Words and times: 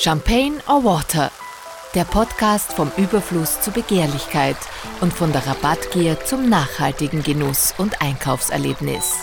Champagne 0.00 0.60
or 0.68 0.84
Water? 0.84 1.32
Der 1.92 2.04
Podcast 2.04 2.72
vom 2.72 2.92
Überfluss 2.96 3.60
zur 3.60 3.72
Begehrlichkeit 3.72 4.56
und 5.00 5.12
von 5.12 5.32
der 5.32 5.44
Rabattgier 5.44 6.24
zum 6.24 6.48
nachhaltigen 6.48 7.24
Genuss 7.24 7.74
und 7.78 8.00
Einkaufserlebnis. 8.00 9.16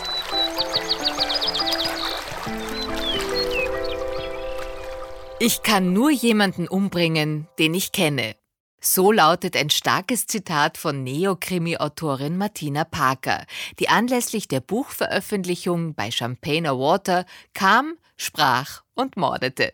Ich 5.40 5.63
kann 5.63 5.94
nur 5.94 6.12
jemanden 6.12 6.67
umbringen, 6.67 7.47
den 7.57 7.73
ich 7.73 7.94
kenne. 7.94 8.35
So 8.81 9.13
lautet 9.13 9.55
ein 9.55 9.69
starkes 9.69 10.28
Zitat 10.28 10.78
von 10.78 11.05
Neokrimi-Autorin 11.05 12.37
Martina 12.37 12.83
Parker, 12.83 13.46
die 13.79 13.87
anlässlich 13.87 14.49
der 14.49 14.60
Buchveröffentlichung 14.60 15.96
bei 15.96 16.12
Champagne 16.12 16.70
or 16.70 16.81
Water 16.81 17.26
kam, 17.53 17.94
sprach 18.18 18.82
und 18.94 19.16
mordete. 19.16 19.72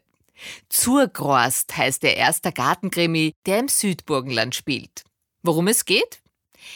Zurgrost 0.70 1.76
heißt 1.76 2.04
der 2.04 2.18
erste 2.18 2.52
Gartenkrimi, 2.52 3.34
der 3.46 3.60
im 3.60 3.68
Südburgenland 3.68 4.56
spielt. 4.56 5.04
Worum 5.44 5.68
es 5.68 5.86
geht? 5.86 6.22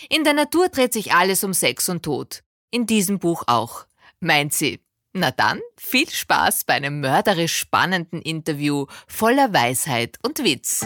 In 0.09 0.23
der 0.23 0.33
Natur 0.33 0.69
dreht 0.69 0.93
sich 0.93 1.13
alles 1.13 1.43
um 1.43 1.53
Sex 1.53 1.89
und 1.89 2.03
Tod. 2.03 2.43
In 2.71 2.85
diesem 2.85 3.19
Buch 3.19 3.43
auch, 3.47 3.85
meint 4.19 4.53
sie. 4.53 4.79
Na 5.13 5.31
dann, 5.31 5.61
viel 5.77 6.09
Spaß 6.09 6.65
bei 6.65 6.73
einem 6.73 6.99
mörderisch 6.99 7.55
spannenden 7.55 8.21
Interview 8.21 8.85
voller 9.07 9.53
Weisheit 9.53 10.17
und 10.23 10.43
Witz. 10.43 10.85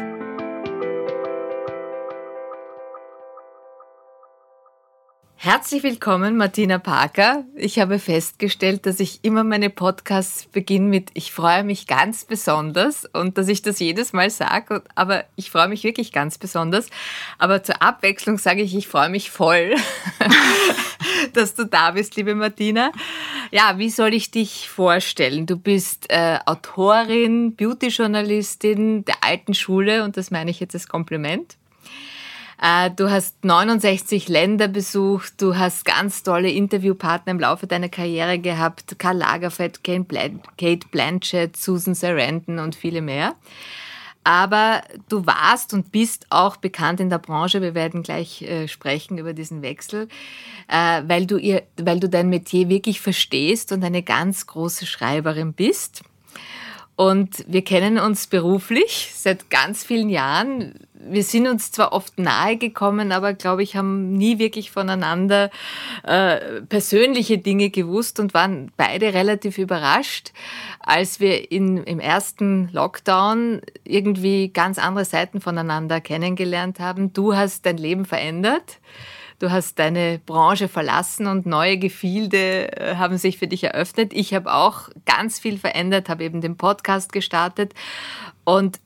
Herzlich 5.41 5.83
willkommen, 5.83 6.35
Martina 6.35 6.79
Parker. 6.79 7.45
Ich 7.55 7.79
habe 7.79 7.97
festgestellt, 7.97 8.85
dass 8.85 8.99
ich 8.99 9.19
immer 9.21 9.45
meine 9.45 9.69
Podcasts 9.69 10.45
beginne 10.47 10.89
mit 10.89 11.11
Ich 11.13 11.31
freue 11.31 11.63
mich 11.63 11.87
ganz 11.87 12.25
besonders 12.25 13.05
und 13.05 13.37
dass 13.37 13.47
ich 13.47 13.61
das 13.61 13.79
jedes 13.79 14.11
Mal 14.11 14.31
sage, 14.31 14.83
aber 14.95 15.23
ich 15.37 15.49
freue 15.49 15.69
mich 15.69 15.85
wirklich 15.85 16.11
ganz 16.11 16.37
besonders. 16.37 16.89
Aber 17.37 17.63
zur 17.63 17.81
Abwechslung 17.81 18.37
sage 18.37 18.63
ich, 18.63 18.75
ich 18.75 18.89
freue 18.89 19.07
mich 19.07 19.31
voll, 19.31 19.75
dass 21.33 21.55
du 21.55 21.63
da 21.63 21.91
bist, 21.91 22.17
liebe 22.17 22.35
Martina. 22.35 22.91
Ja, 23.49 23.77
wie 23.77 23.91
soll 23.91 24.13
ich 24.13 24.31
dich 24.31 24.67
vorstellen? 24.67 25.45
Du 25.45 25.55
bist 25.55 26.07
äh, 26.09 26.39
Autorin, 26.47 27.55
Beauty-Journalistin 27.55 29.05
der 29.05 29.15
alten 29.21 29.53
Schule 29.53 30.03
und 30.03 30.17
das 30.17 30.31
meine 30.31 30.51
ich 30.51 30.59
jetzt 30.59 30.75
als 30.75 30.89
Kompliment. 30.89 31.58
Äh, 32.61 32.91
du 32.91 33.09
hast 33.09 33.43
69 33.45 34.27
Länder 34.27 34.67
besucht, 34.67 35.41
du 35.41 35.57
hast 35.57 35.85
ganz 35.85 36.23
tolle 36.23 36.49
Interviewpartner 36.49 37.31
im 37.31 37.39
Laufe 37.39 37.67
deiner 37.67 37.89
Karriere 37.89 38.37
gehabt, 38.39 38.99
Karl 38.99 39.17
Lagerfeld, 39.17 39.83
Kate 39.83 40.87
Blanchett, 40.91 41.55
Susan 41.55 41.95
Sarandon 41.95 42.59
und 42.59 42.75
viele 42.75 43.01
mehr. 43.01 43.35
Aber 44.25 44.81
du 45.07 45.25
warst 45.25 45.73
und 45.73 45.93
bist 45.93 46.27
auch 46.29 46.57
bekannt 46.57 46.99
in 46.99 47.09
der 47.09 47.19
Branche, 47.19 47.61
wir 47.61 47.73
werden 47.73 48.03
gleich 48.03 48.41
äh, 48.41 48.67
sprechen 48.67 49.17
über 49.17 49.33
diesen 49.33 49.61
Wechsel, 49.61 50.09
äh, 50.67 51.01
weil, 51.07 51.25
du 51.25 51.37
ihr, 51.37 51.63
weil 51.77 52.01
du 52.01 52.09
dein 52.09 52.27
Metier 52.27 52.67
wirklich 52.67 52.99
verstehst 52.99 53.71
und 53.71 53.83
eine 53.83 54.03
ganz 54.03 54.45
große 54.45 54.85
Schreiberin 54.85 55.53
bist. 55.53 56.03
Und 56.99 57.45
wir 57.47 57.63
kennen 57.63 57.97
uns 57.97 58.27
beruflich 58.27 59.13
seit 59.15 59.49
ganz 59.49 59.85
vielen 59.85 60.09
Jahren. 60.09 60.73
Wir 60.95 61.23
sind 61.23 61.47
uns 61.47 61.71
zwar 61.71 61.93
oft 61.93 62.19
nahe 62.19 62.57
gekommen, 62.57 63.13
aber 63.13 63.33
glaube 63.33 63.63
ich, 63.63 63.77
haben 63.77 64.11
nie 64.17 64.37
wirklich 64.37 64.69
voneinander 64.69 65.49
äh, 66.03 66.59
persönliche 66.67 67.37
Dinge 67.37 67.69
gewusst 67.69 68.19
und 68.19 68.33
waren 68.33 68.73
beide 68.75 69.13
relativ 69.13 69.59
überrascht, 69.59 70.33
als 70.81 71.21
wir 71.21 71.53
in, 71.53 71.77
im 71.85 72.01
ersten 72.01 72.67
Lockdown 72.73 73.61
irgendwie 73.85 74.49
ganz 74.49 74.77
andere 74.77 75.05
Seiten 75.05 75.39
voneinander 75.39 76.01
kennengelernt 76.01 76.81
haben. 76.81 77.13
Du 77.13 77.33
hast 77.33 77.65
dein 77.65 77.77
Leben 77.77 78.03
verändert 78.03 78.79
Du 79.39 79.51
hast 79.51 79.79
deine 79.79 80.19
Branche 80.25 80.67
verlassen 80.67 81.25
und 81.27 81.45
neue 81.45 81.77
Gefilde 81.77 82.77
äh, 82.77 82.95
haben 82.95 83.17
sich 83.17 83.37
für 83.37 83.47
dich 83.47 83.63
eröffnet. 83.63 84.11
Ich 84.13 84.33
habe 84.33 84.53
auch 84.53 84.89
ganz 85.05 85.39
viel 85.39 85.57
verändert, 85.57 86.09
habe 86.09 86.25
eben 86.25 86.41
den 86.41 86.57
Podcast 86.57 87.13
gestartet 87.13 87.73
und 88.43 88.79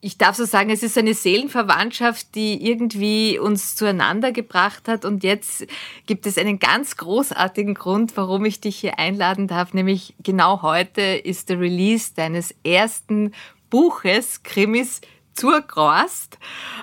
ich 0.00 0.16
darf 0.16 0.36
so 0.36 0.44
sagen, 0.44 0.70
es 0.70 0.84
ist 0.84 0.96
eine 0.96 1.12
Seelenverwandtschaft, 1.12 2.34
die 2.36 2.64
irgendwie 2.70 3.38
uns 3.38 3.74
zueinander 3.74 4.30
gebracht 4.30 4.86
hat. 4.86 5.04
Und 5.04 5.24
jetzt 5.24 5.66
gibt 6.06 6.24
es 6.26 6.38
einen 6.38 6.60
ganz 6.60 6.96
großartigen 6.96 7.74
Grund, 7.74 8.16
warum 8.16 8.44
ich 8.44 8.60
dich 8.60 8.76
hier 8.76 8.98
einladen 9.00 9.48
darf. 9.48 9.74
Nämlich 9.74 10.14
genau 10.22 10.62
heute 10.62 11.02
ist 11.02 11.48
der 11.48 11.58
Release 11.58 12.12
deines 12.14 12.54
ersten 12.62 13.32
Buches, 13.70 14.44
Krimis 14.44 15.00
zur 15.34 15.60
Grost, 15.62 16.38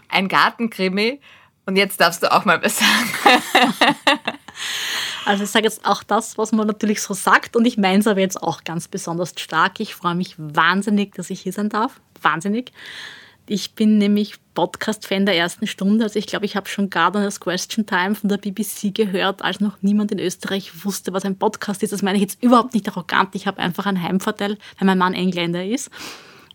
ein 0.10 0.28
Gartenkrimi. 0.28 1.22
Und 1.66 1.76
jetzt 1.78 2.00
darfst 2.00 2.22
du 2.22 2.32
auch 2.32 2.46
mal 2.46 2.62
was 2.62 2.80
sagen. 2.80 3.42
Also 5.26 5.44
ich 5.44 5.50
sage 5.50 5.66
jetzt 5.66 5.86
auch 5.86 6.04
das, 6.04 6.38
was 6.38 6.52
man 6.52 6.68
natürlich 6.68 7.02
so 7.02 7.16
sagt 7.16 7.56
und 7.56 7.66
ich 7.66 7.78
meine 7.78 7.98
es 7.98 8.08
aber 8.08 8.20
jetzt 8.20 8.42
auch 8.42 8.64
ganz 8.64 8.88
besonders 8.88 9.34
stark. 9.36 9.80
Ich 9.80 9.96
freue 9.96 10.14
mich 10.14 10.36
wahnsinnig, 10.38 11.16
dass 11.16 11.32
ich 11.32 11.42
hier 11.42 11.52
sein 11.52 11.70
darf. 11.70 12.00
Wahnsinnig. 12.22 12.72
Ich 13.48 13.74
bin 13.74 13.98
nämlich 13.98 14.36
Podcast-Fan 14.54 15.26
der 15.26 15.36
ersten 15.36 15.66
Stunde. 15.66 16.04
Also 16.04 16.20
ich 16.20 16.28
glaube, 16.28 16.46
ich 16.46 16.56
habe 16.56 16.70
schon 16.70 16.92
Gardener's 16.92 17.40
Question 17.40 17.88
Time 17.88 18.14
von 18.14 18.30
der 18.30 18.38
BBC 18.38 18.94
gehört, 18.94 19.42
als 19.42 19.60
noch 19.60 19.78
niemand 19.82 20.12
in 20.12 20.20
Österreich 20.20 20.86
wusste, 20.86 21.12
was 21.12 21.26
ein 21.26 21.38
Podcast 21.38 21.82
ist. 21.82 21.92
Das 21.94 22.04
meine 22.04 22.18
ich 22.18 22.24
jetzt 22.24 22.44
überhaupt 22.44 22.76
nicht 22.76 22.88
arrogant. 22.88 23.34
Ich 23.34 23.48
habe 23.48 23.60
einfach 23.60 23.88
einen 23.88 24.02
Heimvorteil, 24.02 24.58
weil 24.78 24.86
mein 24.86 24.98
Mann 24.98 25.14
Engländer 25.14 25.66
ist. 25.66 25.90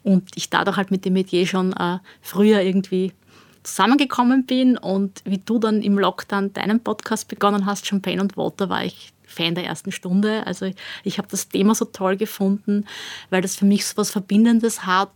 Und 0.02 0.30
ich 0.34 0.48
dadurch 0.48 0.76
halt 0.76 0.90
mit 0.90 1.04
dem 1.04 1.12
Metier 1.12 1.46
schon 1.46 1.72
äh, 1.74 1.98
früher 2.22 2.62
irgendwie 2.62 3.12
zusammengekommen 3.62 4.46
bin 4.46 4.78
und 4.78 5.22
wie 5.24 5.38
du 5.38 5.58
dann 5.58 5.82
im 5.82 5.98
Lockdown 5.98 6.52
deinen 6.52 6.80
Podcast 6.80 7.28
begonnen 7.28 7.66
hast, 7.66 7.86
Champagne 7.86 8.20
und 8.20 8.36
Water, 8.36 8.68
war 8.68 8.84
ich 8.84 9.12
Fan 9.30 9.54
der 9.54 9.64
ersten 9.64 9.92
Stunde. 9.92 10.46
Also 10.46 10.70
ich 11.04 11.18
habe 11.18 11.28
das 11.30 11.48
Thema 11.48 11.74
so 11.74 11.84
toll 11.84 12.16
gefunden, 12.16 12.86
weil 13.30 13.42
das 13.42 13.56
für 13.56 13.64
mich 13.64 13.86
so 13.86 13.96
was 13.96 14.10
Verbindendes 14.10 14.84
hat, 14.86 15.12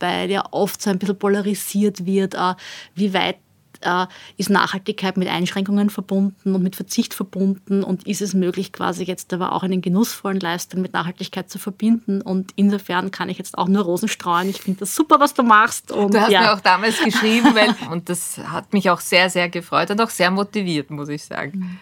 weil 0.00 0.30
ja 0.30 0.44
oft 0.50 0.82
so 0.82 0.90
ein 0.90 0.98
bisschen 0.98 1.18
polarisiert 1.18 2.04
wird, 2.04 2.34
äh, 2.34 2.54
wie 2.94 3.14
weit 3.14 3.38
äh, 3.82 4.06
ist 4.36 4.50
Nachhaltigkeit 4.50 5.16
mit 5.16 5.28
Einschränkungen 5.28 5.90
verbunden 5.90 6.54
und 6.54 6.62
mit 6.62 6.76
Verzicht 6.76 7.14
verbunden 7.14 7.82
und 7.82 8.06
ist 8.06 8.22
es 8.22 8.34
möglich, 8.34 8.72
quasi 8.72 9.04
jetzt 9.04 9.32
aber 9.32 9.52
auch 9.52 9.62
einen 9.62 9.82
genussvollen 9.82 10.40
Lifestyle 10.40 10.82
mit 10.82 10.92
Nachhaltigkeit 10.92 11.50
zu 11.50 11.58
verbinden. 11.58 12.22
Und 12.22 12.52
insofern 12.56 13.10
kann 13.10 13.28
ich 13.28 13.38
jetzt 13.38 13.56
auch 13.58 13.68
nur 13.68 13.84
Rosen 13.84 14.08
streuen. 14.08 14.48
Ich 14.48 14.60
finde 14.60 14.80
das 14.80 14.94
super, 14.94 15.20
was 15.20 15.34
du 15.34 15.42
machst. 15.42 15.92
Und, 15.92 16.14
du 16.14 16.20
hast 16.20 16.30
ja. 16.30 16.42
mir 16.42 16.54
auch 16.54 16.60
damals 16.60 17.02
geschrieben, 17.02 17.54
weil, 17.54 17.74
und 17.90 18.08
das 18.08 18.38
hat 18.38 18.72
mich 18.72 18.90
auch 18.90 19.00
sehr, 19.00 19.30
sehr 19.30 19.48
gefreut 19.48 19.90
und 19.90 20.00
auch 20.00 20.10
sehr 20.10 20.30
motiviert, 20.30 20.90
muss 20.90 21.08
ich 21.08 21.24
sagen. 21.24 21.80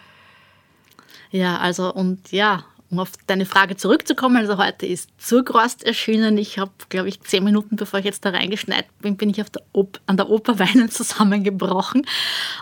Ja, 1.31 1.57
also 1.57 1.93
und 1.93 2.31
ja, 2.31 2.63
um 2.95 2.99
auf 3.01 3.11
deine 3.27 3.45
Frage 3.45 3.75
zurückzukommen, 3.75 4.37
also 4.37 4.57
heute 4.57 4.85
ist 4.85 5.09
Zurgrost 5.17 5.83
erschienen. 5.83 6.37
Ich 6.37 6.57
habe, 6.57 6.71
glaube 6.87 7.09
ich, 7.09 7.19
zehn 7.21 7.43
Minuten 7.43 7.75
bevor 7.75 7.99
ich 7.99 8.05
jetzt 8.05 8.23
da 8.23 8.29
reingeschneit 8.29 8.85
bin, 8.99 9.17
bin 9.17 9.29
ich 9.29 9.35
der 9.35 9.61
an 10.05 10.17
der 10.17 10.29
Oper 10.29 10.59
Weinen 10.59 10.89
zusammengebrochen. 10.89 12.05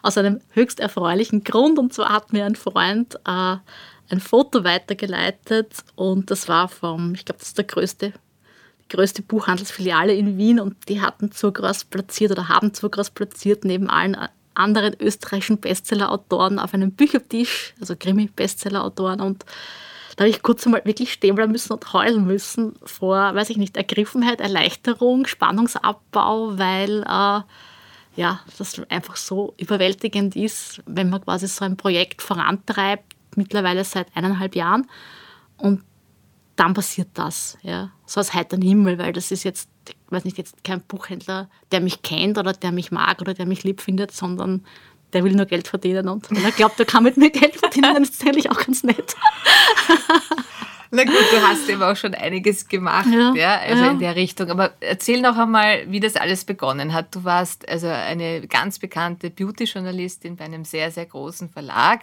Aus 0.02 0.18
einem 0.18 0.42
höchst 0.50 0.80
erfreulichen 0.80 1.44
Grund. 1.44 1.78
Und 1.78 1.94
zwar 1.94 2.10
hat 2.10 2.34
mir 2.34 2.46
ein 2.46 2.56
Freund 2.56 3.16
äh, 3.26 3.58
ein 4.10 4.20
Foto 4.20 4.64
weitergeleitet 4.64 5.84
und 5.96 6.30
das 6.30 6.48
war 6.48 6.68
vom, 6.68 7.14
ich 7.14 7.26
glaube, 7.26 7.40
das 7.40 7.50
ist 7.50 7.58
der 7.58 7.66
größte, 7.66 8.14
die 8.84 8.96
größte 8.96 9.22
Buchhandelsfiliale 9.22 10.14
in 10.14 10.38
Wien 10.38 10.60
und 10.60 10.90
die 10.90 11.02
hatten 11.02 11.32
Zurgrost 11.32 11.90
platziert 11.90 12.32
oder 12.32 12.50
haben 12.50 12.74
Zurgrost 12.74 13.16
platziert 13.16 13.66
neben 13.66 13.90
allen 13.90 14.18
anderen 14.56 14.96
österreichischen 15.00 15.58
Bestseller-Autoren 15.58 16.60
auf 16.60 16.74
einem 16.74 16.92
Büchertisch, 16.92 17.74
also 17.80 17.96
Krimi-Bestseller-Autoren 17.96 19.22
und 19.22 19.46
da 20.16 20.24
habe 20.24 20.30
ich 20.30 20.44
kurz 20.44 20.66
einmal 20.66 20.86
wirklich 20.86 21.14
stehen 21.14 21.36
bleiben 21.36 21.52
müssen 21.52 21.74
und 21.74 21.94
heulen 21.94 22.26
müssen 22.26 22.74
vor, 22.84 23.34
weiß 23.34 23.50
ich 23.50 23.58
nicht, 23.58 23.78
Ergriffenheit, 23.78 24.42
Erleichterung, 24.42 25.26
Spannungsabbau, 25.26 26.58
weil 26.58 27.02
äh, 27.04 27.42
ja, 28.16 28.40
das 28.58 28.80
einfach 28.90 29.16
so 29.16 29.56
überwältigend 29.58 30.36
ist, 30.36 30.82
wenn 30.86 31.10
man 31.10 31.22
quasi 31.22 31.48
so 31.48 31.66
ein 31.66 31.78
Projekt 31.78 32.22
vorantreibt, 32.22 33.16
mittlerweile 33.36 33.84
seit 33.84 34.08
eineinhalb 34.16 34.56
Jahren. 34.56 34.88
Und 35.58 35.84
dann 36.56 36.76
passiert 36.76 37.10
das, 37.16 37.58
ja, 37.64 37.92
so 38.06 38.20
aus 38.20 38.34
heiteren 38.34 38.62
Himmel, 38.62 39.00
weil 39.00 39.14
das 39.14 39.32
ist 39.32 39.44
jetzt, 39.44 39.70
weiß 40.10 40.26
nicht, 40.26 40.38
jetzt 40.38 40.64
kein 40.64 40.82
Buchhändler, 40.82 41.50
der 41.72 41.82
mich 41.82 42.04
kennt 42.04 42.38
oder 42.38 42.54
der 42.54 42.72
mich 42.72 42.92
mag 42.92 43.20
oder 43.22 43.34
der 43.34 43.48
mich 43.48 43.64
lieb 43.64 43.82
findet, 43.82 44.12
sondern 44.12 44.64
der 45.14 45.24
will 45.24 45.34
nur 45.34 45.46
Geld 45.46 45.68
verdienen 45.68 46.10
und 46.10 46.30
wenn 46.32 46.44
er 46.44 46.52
glaubt, 46.52 46.80
er 46.80 46.86
kann 46.86 47.04
mit 47.04 47.18
mir 47.18 47.30
Geld 47.30 47.56
verdienen, 47.56 47.94
dann 47.94 48.04
ist 48.04 48.20
das 48.20 48.28
eigentlich 48.28 48.50
auch 48.52 48.58
ganz 48.58 48.84
nett. 48.84 49.16
Na 50.96 51.06
gut, 51.06 51.14
du 51.32 51.42
hast 51.42 51.68
eben 51.70 51.82
auch 51.82 51.96
schon 51.96 52.14
einiges 52.14 52.68
gemacht, 52.68 53.08
ja, 53.12 53.34
ja 53.34 53.60
also 53.68 53.84
ja. 53.84 53.92
in 53.92 54.00
der 54.00 54.16
Richtung. 54.16 54.52
Aber 54.52 54.74
erzähl 54.80 55.22
noch 55.22 55.36
einmal, 55.38 55.86
wie 55.88 56.00
das 56.00 56.16
alles 56.16 56.46
begonnen 56.46 56.94
hat. 56.94 57.16
Du 57.16 57.24
warst 57.24 57.68
also 57.68 57.88
eine 57.88 58.46
ganz 58.48 58.78
bekannte 58.78 59.32
Beauty-Journalistin 59.32 60.36
bei 60.36 60.46
einem 60.46 60.66
sehr, 60.66 60.92
sehr 60.92 61.08
großen 61.08 61.50
Verlag. 61.50 62.02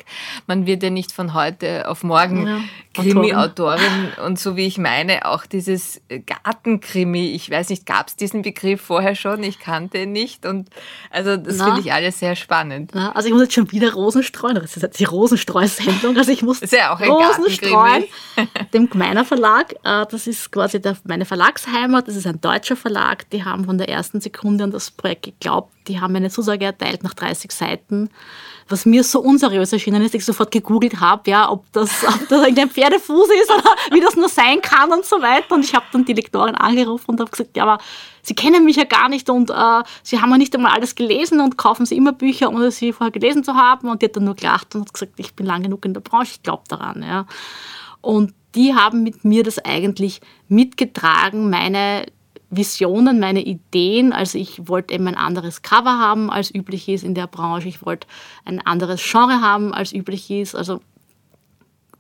Man 0.49 0.67
wird 0.67 0.83
ja 0.83 0.91
nicht 0.91 1.13
von 1.13 1.35
heute 1.35 1.89
auf 1.89 2.03
morgen 2.03 2.47
ja. 2.49 2.61
Krimi-Autorin 2.95 4.09
und 4.27 4.41
so 4.41 4.57
wie 4.57 4.67
ich 4.67 4.77
meine, 4.77 5.25
auch 5.25 5.47
dieses 5.47 6.01
Gartenkrimi. 6.27 7.31
Ich 7.31 7.49
weiß 7.49 7.69
nicht, 7.69 7.87
gab 7.87 8.09
es 8.09 8.17
diesen 8.17 8.43
Begriff 8.43 8.81
vorher 8.81 9.15
schon? 9.15 9.45
Ich 9.45 9.61
kannte 9.61 9.99
ihn 9.99 10.11
nicht. 10.11 10.47
Und 10.47 10.69
also 11.11 11.37
das 11.37 11.63
finde 11.63 11.81
ich 11.81 11.93
alles 11.93 12.19
sehr 12.19 12.35
spannend. 12.35 12.91
Na, 12.93 13.13
also 13.13 13.29
ich 13.29 13.33
muss 13.33 13.43
jetzt 13.43 13.55
schon 13.55 13.71
wieder 13.71 13.93
Rosen 13.93 14.25
streuen. 14.25 14.57
Das 14.57 14.77
ist 14.77 14.83
jetzt 14.83 14.99
die 14.99 15.05
Rosenstreu-Sendung. 15.05 16.17
Also 16.17 16.33
ich 16.33 16.43
muss 16.43 16.61
ist 16.61 16.73
ja 16.73 16.93
auch 16.93 17.01
ein 17.01 17.09
Rosen 17.09 17.51
streuen. 17.51 18.05
Dem 18.81 18.89
Gmeiner 18.89 19.27
Verlag. 19.27 19.75
Äh, 19.85 20.07
das 20.11 20.27
ist 20.27 20.51
quasi 20.51 20.81
der, 20.81 20.97
meine 21.05 21.27
Verlagsheimat. 21.27 22.09
Das 22.09 22.17
ist 22.17 22.27
ein 22.27 22.41
deutscher 22.41 22.77
Verlag. 22.77 23.29
Die 23.31 23.45
haben 23.45 23.67
von 23.67 23.77
der 23.77 23.89
ersten 23.89 24.21
Sekunde 24.21 24.65
an 24.65 24.71
das 24.71 24.91
Projekt 24.91 25.25
geglaubt. 25.25 25.73
Die 25.87 26.01
haben 26.01 26.17
eine 26.17 26.31
Zusage 26.31 26.65
erteilt 26.65 27.03
nach 27.03 27.15
30 27.15 27.53
Seiten 27.53 28.11
was 28.71 28.87
mir 28.87 29.03
so 29.03 29.21
unseriös 29.21 29.73
erschienen 29.73 30.03
ist, 30.03 30.15
ich 30.15 30.25
sofort 30.25 30.51
gegoogelt 30.51 31.01
habe, 31.01 31.29
ja, 31.31 31.51
ob 31.51 31.71
das, 31.73 32.05
ob 32.07 32.29
das 32.29 32.41
irgendein 32.41 32.71
Pferdefuß 32.71 33.29
ist 33.43 33.51
oder 33.51 33.75
wie 33.91 34.01
das 34.01 34.17
nur 34.17 34.29
sein 34.29 34.63
kann 34.63 34.93
und 34.93 35.05
so 35.05 35.21
weiter. 35.21 35.55
Und 35.55 35.65
ich 35.65 35.75
habe 35.75 35.87
dann 35.93 36.05
die 36.05 36.13
Lektorin 36.13 36.55
angerufen 36.55 37.11
und 37.11 37.21
habe 37.21 37.31
gesagt, 37.31 37.57
ja, 37.57 37.65
aber 37.65 37.79
Sie 38.23 38.35
kennen 38.35 38.67
mich 38.67 38.77
ja 38.77 38.85
gar 38.85 39.09
nicht 39.09 39.31
und 39.31 39.49
äh, 39.49 39.83
Sie 40.03 40.21
haben 40.21 40.31
ja 40.31 40.37
nicht 40.37 40.55
einmal 40.55 40.73
alles 40.73 40.95
gelesen 40.95 41.41
und 41.41 41.57
kaufen 41.57 41.87
Sie 41.87 41.97
immer 41.97 42.13
Bücher, 42.13 42.51
ohne 42.51 42.71
sie 42.71 42.93
vorher 42.93 43.11
gelesen 43.11 43.43
zu 43.43 43.55
haben. 43.55 43.89
Und 43.89 44.03
die 44.03 44.07
hat 44.07 44.17
dann 44.17 44.25
nur 44.25 44.37
gelacht 44.37 44.75
und 44.75 44.83
hat 44.83 44.93
gesagt, 44.93 45.15
ich 45.17 45.35
bin 45.35 45.47
lang 45.47 45.63
genug 45.63 45.87
in 45.87 45.95
der 45.95 46.03
Branche, 46.03 46.33
ich 46.35 46.43
glaube 46.43 46.65
daran. 46.69 47.03
Ja. 47.03 47.27
Und 48.01 48.35
die 48.55 48.75
haben 48.75 49.03
mit 49.03 49.25
mir 49.25 49.43
das 49.43 49.59
eigentlich 49.59 50.21
mitgetragen, 50.49 51.51
meine 51.51 52.07
Visionen, 52.51 53.21
meine 53.21 53.43
Ideen. 53.43 54.13
Also 54.13 54.39
ich 54.39 54.69
wollte 54.69 54.95
eben 54.95 55.07
ein 55.07 55.17
anderes 55.17 55.63
Cover 55.63 55.99
haben, 55.99 56.31
als 56.31 56.53
üblich 56.53 56.89
ist 56.89 57.05
in 57.05 57.15
der 57.15 57.29
Branche. 57.29 57.69
Ich 57.69 57.85
wollte 57.87 58.09
ein 58.45 58.61
anderes 58.61 59.03
Genre 59.03 59.41
haben, 59.41 59.73
als 59.73 59.93
üblich 59.93 60.31
ist. 60.31 60.57
Also 60.57 60.81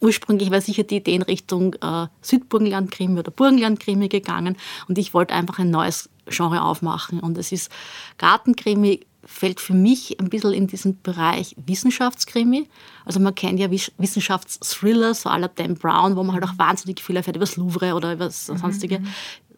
ursprünglich 0.00 0.50
war 0.50 0.60
sicher 0.60 0.82
die 0.82 0.96
Idee 0.96 1.14
in 1.14 1.22
Richtung 1.22 1.74
äh, 1.74 2.08
Südburgenland-Krimi 2.22 3.18
oder 3.18 3.30
Burgenland-Krimi 3.30 4.08
gegangen 4.08 4.56
und 4.88 4.98
ich 4.98 5.14
wollte 5.14 5.34
einfach 5.34 5.58
ein 5.58 5.70
neues 5.70 6.08
Genre 6.26 6.62
aufmachen. 6.62 7.20
Und 7.20 7.38
es 7.38 7.52
ist 7.52 7.70
Gartenkrimi 8.18 9.00
fällt 9.30 9.60
für 9.60 9.74
mich 9.74 10.18
ein 10.18 10.28
bisschen 10.28 10.52
in 10.52 10.66
diesen 10.66 11.00
Bereich 11.02 11.54
Wissenschaftskrimi. 11.64 12.68
Also 13.04 13.20
man 13.20 13.34
kennt 13.34 13.60
ja 13.60 13.70
Wissenschaftsthriller, 13.70 15.14
so 15.14 15.28
aller 15.28 15.48
Dan 15.48 15.76
Brown, 15.76 16.16
wo 16.16 16.24
man 16.24 16.34
halt 16.34 16.44
auch 16.44 16.58
wahnsinnig 16.58 17.00
viel 17.00 17.16
erfährt 17.16 17.36
über 17.36 17.46
das 17.46 17.56
Louvre 17.56 17.94
oder 17.94 18.12
über 18.12 18.26
mhm, 18.26 18.30
sonstige. 18.30 18.98
Mhm 18.98 19.08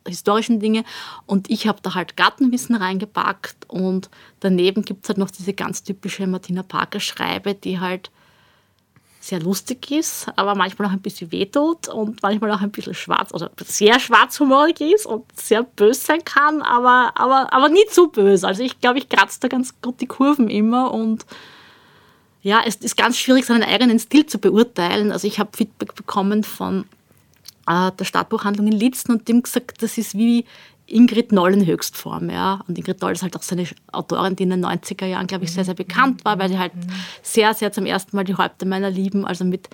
historischen 0.05 0.59
Dinge. 0.59 0.83
Und 1.27 1.49
ich 1.49 1.69
habe 1.69 1.79
da 1.81 1.95
halt 1.95 2.17
Gartenwissen 2.17 2.75
reingepackt 2.75 3.71
und 3.71 4.11
daneben 4.41 4.83
gibt 4.83 5.05
es 5.05 5.11
halt 5.11 5.19
noch 5.19 5.31
diese 5.31 5.53
ganz 5.53 5.85
typische 5.85 6.27
Martina 6.27 6.65
Parker 6.65 6.99
Schreibe, 6.99 7.55
die 7.55 7.79
halt 7.79 8.11
sehr 9.23 9.41
lustig 9.41 9.89
ist, 9.93 10.27
aber 10.35 10.57
manchmal 10.57 10.89
auch 10.89 10.93
ein 10.93 11.01
bisschen 11.01 11.31
wehtut 11.31 11.87
und 11.87 12.21
manchmal 12.23 12.51
auch 12.51 12.61
ein 12.61 12.73
bisschen 12.73 12.93
schwarz, 12.93 13.33
also 13.33 13.49
sehr 13.65 14.01
schwarzhumorig 14.01 14.81
ist 14.81 15.07
und 15.07 15.25
sehr 15.41 15.63
böse 15.63 16.01
sein 16.01 16.25
kann, 16.25 16.61
aber, 16.61 17.13
aber, 17.15 17.53
aber 17.53 17.69
nie 17.69 17.87
zu 17.89 18.09
böse. 18.09 18.45
Also 18.45 18.65
ich 18.65 18.81
glaube, 18.81 18.99
ich 18.99 19.09
kratze 19.09 19.39
da 19.39 19.47
ganz 19.47 19.81
gut 19.81 20.01
die 20.01 20.09
Kurven 20.09 20.51
immer 20.51 20.93
und 20.93 21.25
ja, 22.43 22.63
es 22.67 22.75
ist 22.77 22.97
ganz 22.97 23.17
schwierig, 23.17 23.47
seinen 23.47 23.63
eigenen 23.63 24.01
Stil 24.01 24.27
zu 24.27 24.39
beurteilen. 24.39 25.13
Also 25.13 25.29
ich 25.29 25.39
habe 25.39 25.57
Feedback 25.57 25.95
bekommen 25.95 26.43
von 26.43 26.85
äh, 27.69 27.93
der 27.93 28.05
Stadtbuchhandlung 28.05 28.67
in 28.67 28.73
Litzen 28.73 29.13
und 29.13 29.29
dem 29.29 29.45
gesagt, 29.45 29.83
das 29.85 29.99
ist 29.99 30.15
wie 30.15 30.47
Ingrid 30.87 31.32
Noll 31.32 31.55
in 31.55 31.67
Höchstform. 31.67 32.31
Ja. 32.31 32.62
Und 32.67 32.79
Ingrid 32.79 33.00
Noll 33.00 33.12
ist 33.12 33.23
halt 33.23 33.37
auch 33.37 33.43
so 33.43 33.55
eine 33.55 33.67
Autorin, 33.93 34.37
die 34.37 34.43
in 34.43 34.50
den 34.50 34.64
90er 34.64 35.06
Jahren, 35.06 35.26
glaube 35.26 35.44
ich, 35.44 35.52
sehr, 35.52 35.64
sehr 35.64 35.75
bekannt 35.75 36.25
war, 36.25 36.38
weil 36.38 36.49
sie 36.49 36.58
halt 36.58 36.73
sehr, 37.23 37.55
sehr 37.55 37.73
zum 37.73 37.87
ersten 37.87 38.17
Mal 38.17 38.25
die 38.25 38.34
Häupter 38.34 38.67
meiner 38.67 38.90
Lieben, 38.90 39.25
also 39.25 39.44
mit 39.44 39.69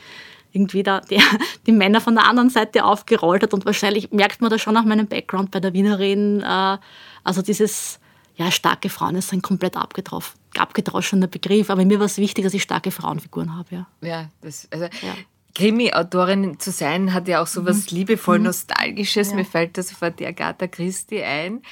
irgendwie 0.52 0.82
da 0.82 1.00
die, 1.00 1.20
die 1.66 1.72
Männer 1.72 2.00
von 2.00 2.14
der 2.14 2.26
anderen 2.26 2.50
Seite 2.50 2.84
aufgerollt 2.84 3.42
hat. 3.42 3.54
Und 3.54 3.66
wahrscheinlich 3.66 4.10
merkt 4.12 4.40
man 4.40 4.50
das 4.50 4.60
schon 4.60 4.74
nach 4.74 4.84
meinem 4.84 5.06
Background 5.06 5.50
bei 5.50 5.60
der 5.60 5.72
Wienerin. 5.72 6.42
Äh, 6.42 6.78
also 7.24 7.42
dieses, 7.42 8.00
ja, 8.36 8.50
starke 8.50 8.88
Frauen 8.88 9.16
ist 9.16 9.32
ein 9.32 9.42
komplett 9.42 9.76
abgedroschener 9.76 11.26
Begriff. 11.26 11.70
Aber 11.70 11.84
mir 11.84 11.98
war 11.98 12.06
es 12.06 12.18
wichtig, 12.18 12.44
dass 12.44 12.54
ich 12.54 12.62
starke 12.62 12.90
Frauenfiguren 12.90 13.56
habe. 13.56 13.74
Ja, 13.74 13.86
ja, 14.00 14.28
das, 14.40 14.68
also 14.70 14.84
ja. 14.84 15.14
Krimi-Autorin 15.58 16.60
zu 16.60 16.70
sein, 16.70 17.12
hat 17.12 17.26
ja 17.26 17.42
auch 17.42 17.48
so 17.48 17.66
was 17.66 17.90
mhm. 17.90 17.98
liebevoll 17.98 18.38
mhm. 18.38 18.44
Nostalgisches. 18.44 19.30
Ja. 19.30 19.36
Mir 19.36 19.44
fällt 19.44 19.76
da 19.76 19.82
sofort 19.82 20.20
die 20.20 20.26
Agatha 20.26 20.68
Christie 20.68 21.22
ein. 21.22 21.62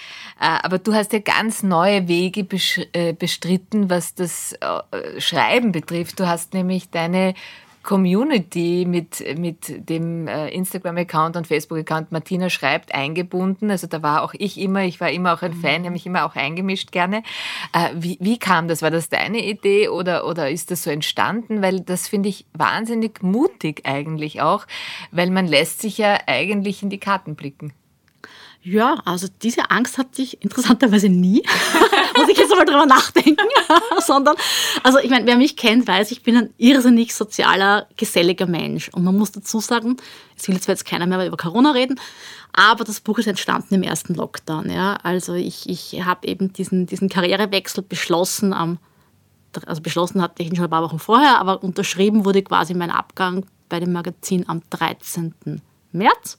Äh, 0.41 0.59
aber 0.63 0.79
du 0.79 0.93
hast 0.93 1.13
ja 1.13 1.21
ganz 1.21 1.63
neue 1.63 2.09
Wege 2.09 2.47
äh, 2.93 3.13
bestritten, 3.13 3.89
was 3.89 4.15
das 4.15 4.55
äh, 4.55 5.21
Schreiben 5.21 5.71
betrifft. 5.71 6.19
Du 6.19 6.27
hast 6.27 6.53
nämlich 6.53 6.91
deine 6.91 7.35
Community 7.87 8.85
mit, 8.87 9.25
mit 9.39 9.89
dem 9.89 10.27
äh, 10.27 10.49
Instagram-Account 10.49 11.37
und 11.37 11.47
Facebook-Account 11.47 12.13
Martina 12.13 12.51
schreibt 12.51 12.95
eingebunden. 12.95 13.71
Also 13.71 13.87
da 13.87 14.03
war 14.03 14.23
auch 14.23 14.35
ich 14.37 14.61
immer, 14.61 14.83
ich 14.83 15.01
war 15.01 15.11
immer 15.11 15.33
auch 15.33 15.43
ein 15.43 15.55
Fan, 15.55 15.85
habe 15.85 15.93
mich 15.93 16.05
immer 16.05 16.27
auch 16.27 16.35
eingemischt 16.35 16.93
gerne. 16.93 17.23
Äh, 17.73 17.91
wie, 17.95 18.19
wie 18.21 18.39
kam 18.39 18.69
das? 18.69 18.83
War 18.83 18.91
das 18.91 19.09
deine 19.09 19.43
Idee 19.43 19.89
oder, 19.89 20.27
oder 20.27 20.51
ist 20.51 20.71
das 20.71 20.83
so 20.83 20.91
entstanden? 20.91 21.63
Weil 21.63 21.81
das 21.81 22.09
finde 22.09 22.29
ich 22.29 22.45
wahnsinnig 22.53 23.23
mutig 23.23 23.83
eigentlich 23.87 24.43
auch, 24.43 24.67
weil 25.13 25.31
man 25.31 25.47
lässt 25.47 25.81
sich 25.81 25.97
ja 25.97 26.19
eigentlich 26.27 26.83
in 26.83 26.91
die 26.91 27.01
Karten 27.01 27.37
blicken. 27.37 27.73
Ja, 28.69 29.01
also 29.05 29.29
diese 29.43 29.71
Angst 29.71 29.97
hatte 29.97 30.21
ich 30.21 30.43
interessanterweise 30.43 31.09
nie, 31.09 31.41
muss 32.17 32.29
ich 32.29 32.37
jetzt 32.37 32.51
mal 32.51 32.65
drüber 32.65 32.85
nachdenken, 32.85 33.47
sondern, 34.05 34.35
also 34.83 34.99
ich 34.99 35.09
meine, 35.09 35.25
wer 35.25 35.37
mich 35.37 35.57
kennt, 35.57 35.87
weiß, 35.87 36.11
ich 36.11 36.25
bin 36.25 36.37
ein 36.37 36.55
irrsinnig 36.59 37.15
sozialer, 37.15 37.87
geselliger 37.97 38.47
Mensch. 38.47 38.89
Und 38.89 39.05
man 39.05 39.17
muss 39.17 39.31
dazu 39.31 39.61
sagen, 39.61 39.99
es 40.37 40.49
will 40.49 40.59
jetzt 40.67 40.85
keiner 40.85 41.07
mehr 41.07 41.25
über 41.29 41.37
Corona 41.37 41.71
reden, 41.71 42.01
aber 42.53 42.83
das 42.83 43.01
Buch 43.01 43.19
ist 43.19 43.29
entstanden 43.29 43.73
im 43.73 43.85
ersten 43.85 44.15
Lockdown. 44.15 44.69
Ja? 44.69 44.95
Also 45.05 45.35
ich, 45.35 45.69
ich 45.69 46.05
habe 46.05 46.27
eben 46.27 46.53
diesen, 46.53 46.87
diesen 46.87 47.09
Karrierewechsel 47.09 47.85
beschlossen 47.85 48.53
am, 48.53 48.79
also 49.65 49.81
beschlossen 49.81 50.21
hatte 50.21 50.43
ich 50.43 50.49
ihn 50.49 50.57
schon 50.57 50.65
ein 50.65 50.71
paar 50.71 50.83
Wochen 50.83 50.99
vorher, 50.99 51.39
aber 51.39 51.63
unterschrieben 51.63 52.25
wurde 52.25 52.43
quasi 52.43 52.75
mein 52.75 52.91
Abgang 52.91 53.47
bei 53.69 53.79
dem 53.79 53.93
Magazin 53.93 54.49
am 54.49 54.63
13. 54.71 55.63
März. 55.93 56.37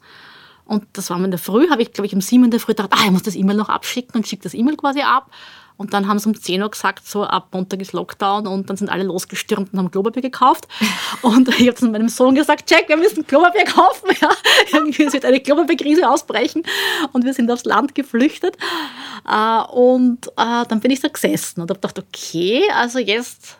Und 0.67 0.85
das 0.93 1.09
war 1.09 1.23
in 1.23 1.31
der 1.31 1.39
Früh, 1.39 1.69
habe 1.69 1.81
ich, 1.81 1.93
glaube 1.93 2.07
ich, 2.07 2.13
um 2.13 2.21
sieben 2.21 2.45
in 2.45 2.51
der 2.51 2.59
Früh 2.59 2.73
gedacht, 2.73 2.89
ah, 2.91 3.05
ich 3.05 3.11
muss 3.11 3.23
das 3.23 3.35
E-Mail 3.35 3.55
noch 3.55 3.69
abschicken 3.69 4.15
und 4.15 4.27
schicke 4.27 4.43
das 4.43 4.53
E-Mail 4.53 4.75
quasi 4.75 5.01
ab. 5.01 5.31
Und 5.77 5.93
dann 5.93 6.07
haben 6.07 6.17
sie 6.17 6.27
um 6.27 6.35
10 6.35 6.61
Uhr 6.63 6.71
gesagt, 6.71 7.07
so 7.07 7.23
ab 7.23 7.49
Montag 7.51 7.79
ist 7.81 7.93
Lockdown 7.93 8.47
und 8.47 8.67
dann 8.67 8.77
sind 8.77 8.89
alle 8.89 9.03
losgestürmt 9.03 9.71
und 9.71 9.79
haben 9.79 9.91
Klopapier 9.91 10.23
gekauft. 10.23 10.67
Und 11.21 11.47
ich 11.49 11.67
habe 11.67 11.75
zu 11.75 11.87
meinem 11.87 12.09
Sohn 12.09 12.33
gesagt, 12.33 12.69
Jack, 12.69 12.89
wir 12.89 12.97
müssen 12.97 13.25
Klopapier 13.25 13.65
kaufen. 13.65 14.09
Ja, 14.19 14.29
irgendwie 14.73 15.13
wird 15.13 15.25
eine 15.25 15.39
Klopapierkrise 15.39 16.09
ausbrechen 16.09 16.63
und 17.11 17.23
wir 17.23 17.33
sind 17.35 17.51
aufs 17.51 17.65
Land 17.65 17.93
geflüchtet. 17.93 18.57
Äh, 19.29 19.61
und 19.71 20.27
äh, 20.29 20.65
dann 20.67 20.79
bin 20.79 20.89
ich 20.89 21.01
da 21.01 21.07
gesessen 21.07 21.61
und 21.61 21.69
habe 21.69 21.79
gedacht, 21.79 21.99
okay, 21.99 22.63
also 22.73 22.97
jetzt 22.97 23.57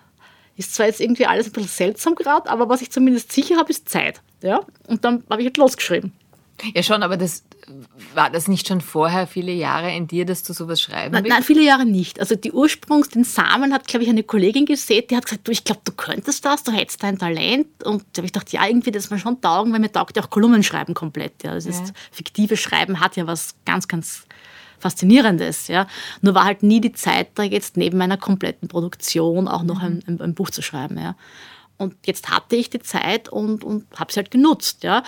ist 0.56 0.74
zwar 0.74 0.88
jetzt 0.88 1.00
irgendwie 1.00 1.28
alles 1.28 1.46
ein 1.48 1.52
bisschen 1.52 1.70
seltsam 1.70 2.16
gerade, 2.16 2.50
aber 2.50 2.68
was 2.70 2.82
ich 2.82 2.90
zumindest 2.90 3.32
sicher 3.32 3.58
habe, 3.58 3.70
ist 3.70 3.88
Zeit. 3.88 4.22
Ja? 4.42 4.62
Und 4.88 5.06
dann 5.06 5.24
habe 5.30 5.42
ich 5.42 5.48
halt 5.48 5.58
losgeschrieben. 5.58 6.12
Ja, 6.74 6.82
schon, 6.82 7.04
aber 7.04 7.18
das 7.18 7.44
war 8.16 8.32
das 8.32 8.48
nicht 8.48 8.68
schon 8.68 8.82
vorher 8.82 9.28
viele 9.28 9.52
Jahre 9.52 9.94
in 9.96 10.08
dir, 10.08 10.26
dass 10.26 10.42
du 10.44 10.54
sowas 10.54 10.82
schreiben 10.82 11.14
willst? 11.14 11.30
Nein, 11.30 11.44
viele 11.44 11.62
Jahre 11.62 11.86
nicht. 11.86 12.20
Also 12.20 12.36
die 12.36 12.52
Ursprungs, 12.52 13.10
den 13.10 13.24
Samen 13.24 13.74
hat, 13.74 13.88
glaube 13.88 14.04
ich, 14.04 14.10
eine 14.10 14.24
Kollegin 14.24 14.66
gesehen, 14.66 15.04
die 15.10 15.16
hat 15.16 15.26
gesagt, 15.26 15.48
du, 15.48 15.52
ich 15.52 15.64
glaube, 15.64 15.82
du 15.84 15.92
könntest 15.92 16.46
das, 16.46 16.64
du 16.64 16.72
hättest 16.72 17.04
dein 17.04 17.20
Talent. 17.20 17.68
Und 17.84 18.04
da 18.14 18.20
habe 18.20 18.26
ich 18.26 18.34
gedacht, 18.34 18.52
ja, 18.52 18.66
irgendwie 18.66 18.92
das 18.92 19.10
mal 19.10 19.20
schon 19.20 19.40
taugen, 19.40 19.72
weil 19.72 19.80
mir 19.80 19.92
taugt 19.92 20.16
ja 20.18 20.24
auch 20.24 20.30
Kolumnenschreiben 20.30 20.96
komplett. 20.96 21.44
Ja. 21.44 21.54
Das 21.54 21.66
ja. 21.66 21.72
ist, 21.72 21.94
fiktive 22.12 22.58
Schreiben 22.58 23.00
hat 23.00 23.16
ja 23.18 23.28
was 23.28 23.56
ganz, 23.66 23.88
ganz 23.88 24.24
Faszinierendes. 24.80 25.68
Ja. 25.68 25.88
Nur 26.22 26.34
war 26.36 26.46
halt 26.46 26.64
nie 26.64 26.82
die 26.82 26.94
Zeit 26.94 27.30
da, 27.36 27.44
jetzt 27.44 27.78
neben 27.78 27.98
meiner 27.98 28.18
kompletten 28.18 28.68
Produktion 28.68 29.48
auch 29.48 29.64
noch 29.64 29.82
ein, 29.82 30.04
ein, 30.08 30.22
ein 30.22 30.34
Buch 30.34 30.50
zu 30.50 30.62
schreiben. 30.62 30.98
Ja. 30.98 31.16
Und 31.78 31.96
jetzt 32.06 32.30
hatte 32.30 32.56
ich 32.56 32.70
die 32.70 32.80
Zeit 32.80 33.30
und, 33.30 33.64
und 33.64 33.86
habe 33.96 34.12
sie 34.12 34.18
halt 34.18 34.32
genutzt. 34.32 34.84
Ja. 34.84 35.04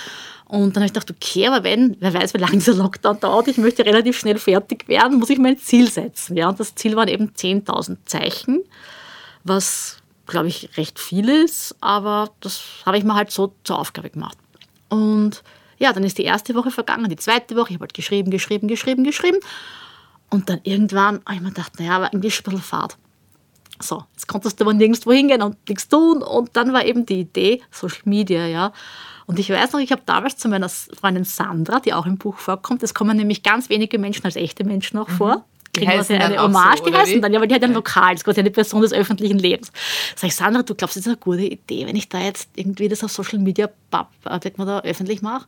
Und 0.46 0.76
dann 0.76 0.84
habe 0.84 0.86
ich 0.86 0.94
gedacht, 0.94 1.10
okay, 1.10 1.48
aber 1.48 1.64
wenn, 1.64 1.98
wer 2.00 2.14
weiß, 2.14 2.34
wie 2.36 2.40
lange 2.40 2.54
dieser 2.54 2.76
Lockdown 2.76 3.20
dauert, 3.20 3.48
ich 3.48 3.58
möchte 3.58 3.86
relativ 3.86 4.20
schnell 4.20 4.38
fertig 4.38 4.88
werden, 4.88 5.18
muss 5.18 5.32
ich 5.32 5.40
mein 5.40 5.58
Ziel 5.58 5.90
setzen. 5.90 6.38
Ja. 6.38 6.50
Und 6.50 6.60
das 6.60 6.76
Ziel 6.76 6.96
waren 6.96 7.08
eben 7.08 7.32
10.000 7.32 7.98
Zeichen, 8.06 8.64
was, 9.44 9.98
glaube 10.28 10.48
ich, 10.48 10.78
recht 10.78 11.00
viel 11.00 11.28
ist, 11.30 11.76
aber 11.82 12.30
das 12.40 12.62
habe 12.86 12.98
ich 12.98 13.04
mir 13.04 13.16
halt 13.16 13.32
so 13.32 13.54
zur 13.64 13.80
Aufgabe 13.80 14.12
gemacht. 14.12 14.38
Und 14.90 15.44
ja, 15.80 15.94
dann 15.94 16.04
ist 16.04 16.18
die 16.18 16.24
erste 16.24 16.54
Woche 16.56 16.72
vergangen, 16.72 17.10
die 17.10 17.16
zweite 17.16 17.56
Woche, 17.56 17.70
ich 17.70 17.76
habe 17.76 17.84
halt 17.84 17.94
geschrieben, 17.94 18.30
geschrieben, 18.30 18.68
geschrieben, 18.68 19.04
geschrieben. 19.04 19.40
Und 20.30 20.50
dann 20.50 20.60
irgendwann 20.64 21.22
habe 21.26 21.36
ich 21.36 21.42
mir 21.42 21.50
gedacht, 21.50 21.80
naja, 21.80 21.96
aber 21.96 22.14
irgendwie 22.14 22.28
ist 22.28 22.40
ein 22.40 22.44
bisschen 22.44 22.62
Fahrt. 22.62 22.98
So, 23.82 24.04
jetzt 24.14 24.28
konntest 24.28 24.60
du 24.60 24.66
aber 24.66 24.74
nirgendwo 24.74 25.12
hingehen 25.12 25.42
und 25.42 25.58
nichts 25.68 25.88
tun. 25.88 26.22
Und 26.22 26.56
dann 26.56 26.74
war 26.74 26.86
eben 26.86 27.06
die 27.06 27.22
Idee, 27.22 27.62
Social 27.72 28.02
Media, 28.06 28.46
ja. 28.46 28.74
Und 29.26 29.40
ich 29.40 29.50
weiß 29.50 29.74
noch, 29.74 29.80
ich 29.80 29.92
habe 29.92 30.02
damals 30.06 30.38
zu 30.38 30.50
meiner 30.50 30.70
Freundin 30.70 31.24
Sandra, 31.24 31.80
die 31.80 31.94
auch 31.94 32.06
im 32.06 32.18
Buch 32.18 32.38
vorkommt, 32.38 32.84
es 32.84 32.94
kommen 32.94 33.16
nämlich 33.16 33.44
ganz 33.44 33.70
wenige 33.70 34.00
Menschen 34.00 34.26
als 34.26 34.36
echte 34.36 34.64
Menschen 34.64 34.98
auch 34.98 35.08
mhm. 35.08 35.14
vor. 35.14 35.46
Kriegen 35.72 35.92
quasi 35.92 36.16
eine 36.16 36.42
Hommage, 36.42 36.80
so, 36.80 36.86
die 36.86 36.94
heißen 36.96 37.16
wie? 37.16 37.22
dann, 37.22 37.32
ja, 37.32 37.40
weil 37.40 37.48
die 37.48 37.54
hat 37.54 37.64
ein 37.64 37.74
Lokal, 37.74 38.14
das 38.14 38.22
ist 38.22 38.26
quasi 38.26 38.40
eine 38.40 38.50
Person 38.50 38.82
des 38.82 38.92
öffentlichen 38.92 39.38
Lebens. 39.38 39.72
Sag 40.16 40.30
ich, 40.30 40.36
Sandra, 40.36 40.64
du 40.64 40.74
glaubst, 40.74 40.96
das 40.96 41.02
ist 41.02 41.08
eine 41.08 41.18
gute 41.18 41.44
Idee, 41.44 41.86
wenn 41.86 41.96
ich 41.96 42.10
da 42.10 42.20
jetzt 42.20 42.50
irgendwie 42.56 42.88
das 42.88 43.04
auf 43.04 43.12
Social 43.12 43.38
Media, 43.38 43.68
äh, 43.92 44.50
da 44.56 44.80
öffentlich 44.80 45.22
mache? 45.22 45.46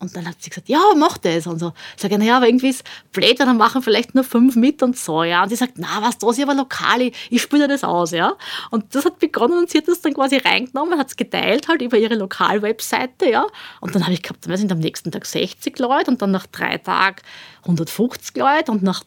Und 0.00 0.16
dann 0.16 0.26
hat 0.26 0.36
sie 0.40 0.48
gesagt, 0.48 0.70
ja, 0.70 0.80
mach 0.96 1.18
das. 1.18 1.46
Und 1.46 1.58
so. 1.58 1.74
Ich 1.94 2.02
sage, 2.02 2.18
naja, 2.18 2.38
aber 2.38 2.48
irgendwie 2.48 2.70
ist 2.70 2.84
blöd, 3.12 3.38
dann 3.38 3.56
machen 3.58 3.82
vielleicht 3.82 4.14
nur 4.14 4.24
fünf 4.24 4.56
mit 4.56 4.82
und 4.82 4.96
so, 4.96 5.22
ja. 5.22 5.42
Und 5.42 5.50
sie 5.50 5.56
sagt, 5.56 5.74
na, 5.76 6.00
was, 6.00 6.16
da 6.16 6.30
ist 6.30 6.40
aber 6.40 6.54
lokal, 6.54 7.02
ich, 7.02 7.42
spüre 7.42 7.68
das 7.68 7.84
aus, 7.84 8.12
ja. 8.12 8.34
Und 8.70 8.94
das 8.94 9.04
hat 9.04 9.18
begonnen 9.18 9.58
und 9.58 9.68
sie 9.68 9.78
hat 9.78 9.88
das 9.88 10.00
dann 10.00 10.14
quasi 10.14 10.38
reingenommen, 10.38 10.98
hat 10.98 11.08
es 11.08 11.16
geteilt 11.16 11.68
halt 11.68 11.82
über 11.82 11.98
ihre 11.98 12.14
Lokalwebseite, 12.14 13.30
ja. 13.30 13.46
Und 13.80 13.94
dann 13.94 14.04
habe 14.04 14.14
ich 14.14 14.22
gehabt, 14.22 14.48
wir 14.48 14.56
sind 14.56 14.72
am 14.72 14.78
nächsten 14.78 15.12
Tag 15.12 15.26
60 15.26 15.78
Leute 15.78 16.10
und 16.10 16.22
dann 16.22 16.30
nach 16.30 16.46
drei 16.46 16.78
Tagen 16.78 17.20
150 17.64 18.36
Leute 18.36 18.72
und 18.72 18.82
nach 18.82 19.04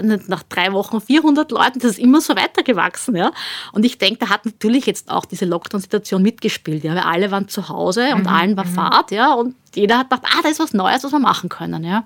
nach 0.00 0.42
drei 0.44 0.72
Wochen 0.72 1.00
400 1.00 1.50
Leuten, 1.50 1.78
das 1.78 1.92
ist 1.92 1.98
immer 1.98 2.20
so 2.20 2.36
weitergewachsen. 2.36 3.16
Ja? 3.16 3.32
Und 3.72 3.84
ich 3.84 3.98
denke, 3.98 4.18
da 4.18 4.28
hat 4.28 4.44
natürlich 4.44 4.86
jetzt 4.86 5.10
auch 5.10 5.24
diese 5.24 5.44
Lockdown-Situation 5.44 6.22
mitgespielt, 6.22 6.84
ja? 6.84 6.94
weil 6.94 7.02
alle 7.02 7.30
waren 7.30 7.48
zu 7.48 7.68
Hause 7.68 8.14
und 8.14 8.22
mhm. 8.22 8.28
allen 8.28 8.56
war 8.56 8.66
mhm. 8.66 8.74
Fahrt 8.74 9.10
ja? 9.10 9.34
und 9.34 9.54
jeder 9.74 9.98
hat 9.98 10.10
gedacht, 10.10 10.26
ah, 10.26 10.40
da 10.42 10.48
ist 10.48 10.60
was 10.60 10.72
Neues, 10.72 11.04
was 11.04 11.12
wir 11.12 11.18
machen 11.18 11.48
können. 11.48 11.84
Ja? 11.84 12.04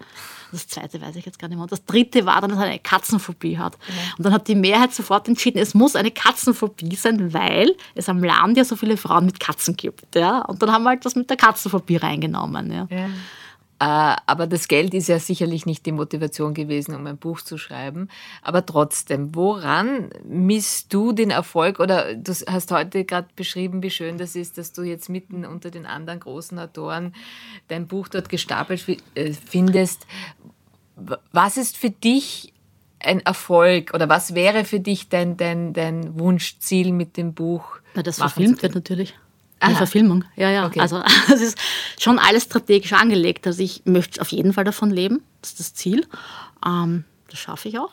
Das 0.51 0.67
zweite 0.67 1.01
weiß 1.01 1.17
ich 1.17 1.25
jetzt 1.25 1.39
gar 1.39 1.49
nicht 1.49 1.57
mehr. 1.57 1.63
Und 1.63 1.73
das 1.73 1.85
dritte 1.85 2.27
war 2.27 2.41
dann, 2.41 2.51
dass 2.51 2.59
er 2.59 2.67
eine 2.67 2.79
Katzenphobie 2.79 3.59
hat. 3.59 3.79
Ja. 3.89 3.95
Und 4.19 4.25
dann 4.25 4.33
hat 4.33 4.49
die 4.49 4.55
Mehrheit 4.55 4.93
sofort 4.93 5.29
entschieden, 5.29 5.59
es 5.59 5.75
muss 5.75 5.97
eine 5.97 6.11
Katzenphobie 6.11 6.95
sein, 6.97 7.33
weil 7.33 7.75
es 7.95 8.09
am 8.09 8.23
Land 8.23 8.57
ja 8.57 8.65
so 8.65 8.77
viele 8.77 8.97
Frauen 8.97 9.27
mit 9.27 9.41
Katzen 9.41 9.77
gibt. 9.77 10.15
Ja. 10.15 10.41
Und 10.43 10.63
dann 10.63 10.73
haben 10.73 10.83
wir 10.85 10.91
halt 10.91 11.05
das 11.05 11.15
mit 11.15 11.31
der 11.31 11.37
Katzenphobie 11.37 11.97
reingenommen. 11.97 12.73
Ja. 12.73 12.87
ja. 12.91 13.09
Äh, 13.83 14.15
aber 14.27 14.47
das 14.47 14.69
Geld 14.69 14.95
ist 14.95 15.09
ja 15.09 15.19
sicherlich 15.19 15.67
nicht 15.67 15.85
die 15.87 15.93
Motivation 15.93 16.55
gewesen, 16.55 16.95
um 16.95 17.05
ein 17.09 17.17
Buch 17.17 17.41
zu 17.41 17.59
schreiben. 17.59 18.09
Aber 18.41 18.65
trotzdem, 18.65 19.35
woran 19.35 20.11
misst 20.25 20.95
du 20.95 21.11
den 21.11 21.31
Erfolg? 21.31 21.81
Oder 21.81 22.15
du 22.15 22.33
hast 22.33 22.71
heute 22.71 23.05
gerade 23.05 23.27
beschrieben, 23.35 23.83
wie 23.83 23.91
schön 23.91 24.19
das 24.19 24.37
ist, 24.37 24.57
dass 24.57 24.73
du 24.73 24.83
jetzt 24.83 25.09
mitten 25.09 25.45
unter 25.45 25.73
den 25.73 25.85
anderen 25.85 26.21
großen 26.21 26.61
Autoren 26.61 27.13
dein 27.67 27.89
Buch 27.89 28.07
dort 28.07 28.29
gestapelt 28.29 28.87
äh, 29.17 29.33
findest. 29.33 30.07
Was 31.33 31.57
ist 31.57 31.77
für 31.77 31.91
dich 31.91 32.53
ein 33.01 33.19
Erfolg 33.19 33.95
oder 33.95 34.09
was 34.09 34.37
wäre 34.37 34.65
für 34.65 34.79
dich 34.79 35.09
dein, 35.09 35.37
dein, 35.37 35.73
dein 35.73 36.17
Wunschziel 36.21 36.93
mit 36.93 37.17
dem 37.17 37.35
Buch? 37.35 37.79
Na, 37.95 38.05
das 38.05 38.19
verfilmt 38.19 38.63
wird 38.63 38.77
natürlich. 38.77 39.15
Eine 39.63 39.77
Verfilmung, 39.77 40.25
ja, 40.37 40.51
ja. 40.51 40.67
Okay. 40.67 40.81
Also 40.81 41.03
es 41.33 41.41
ist 41.41 41.59
schon 41.99 42.19
alles 42.19 42.45
strategisch 42.45 42.93
angelegt. 42.93 43.47
Also 43.47 43.63
ich 43.63 43.83
möchte 43.85 44.21
auf 44.21 44.29
jeden 44.29 44.53
Fall 44.53 44.65
davon 44.65 44.91
leben, 44.91 45.23
das 45.41 45.51
ist 45.51 45.61
das 45.61 45.75
Ziel. 45.75 46.07
Ähm, 46.65 47.05
das 47.29 47.39
schaffe 47.39 47.69
ich 47.69 47.79
auch. 47.79 47.93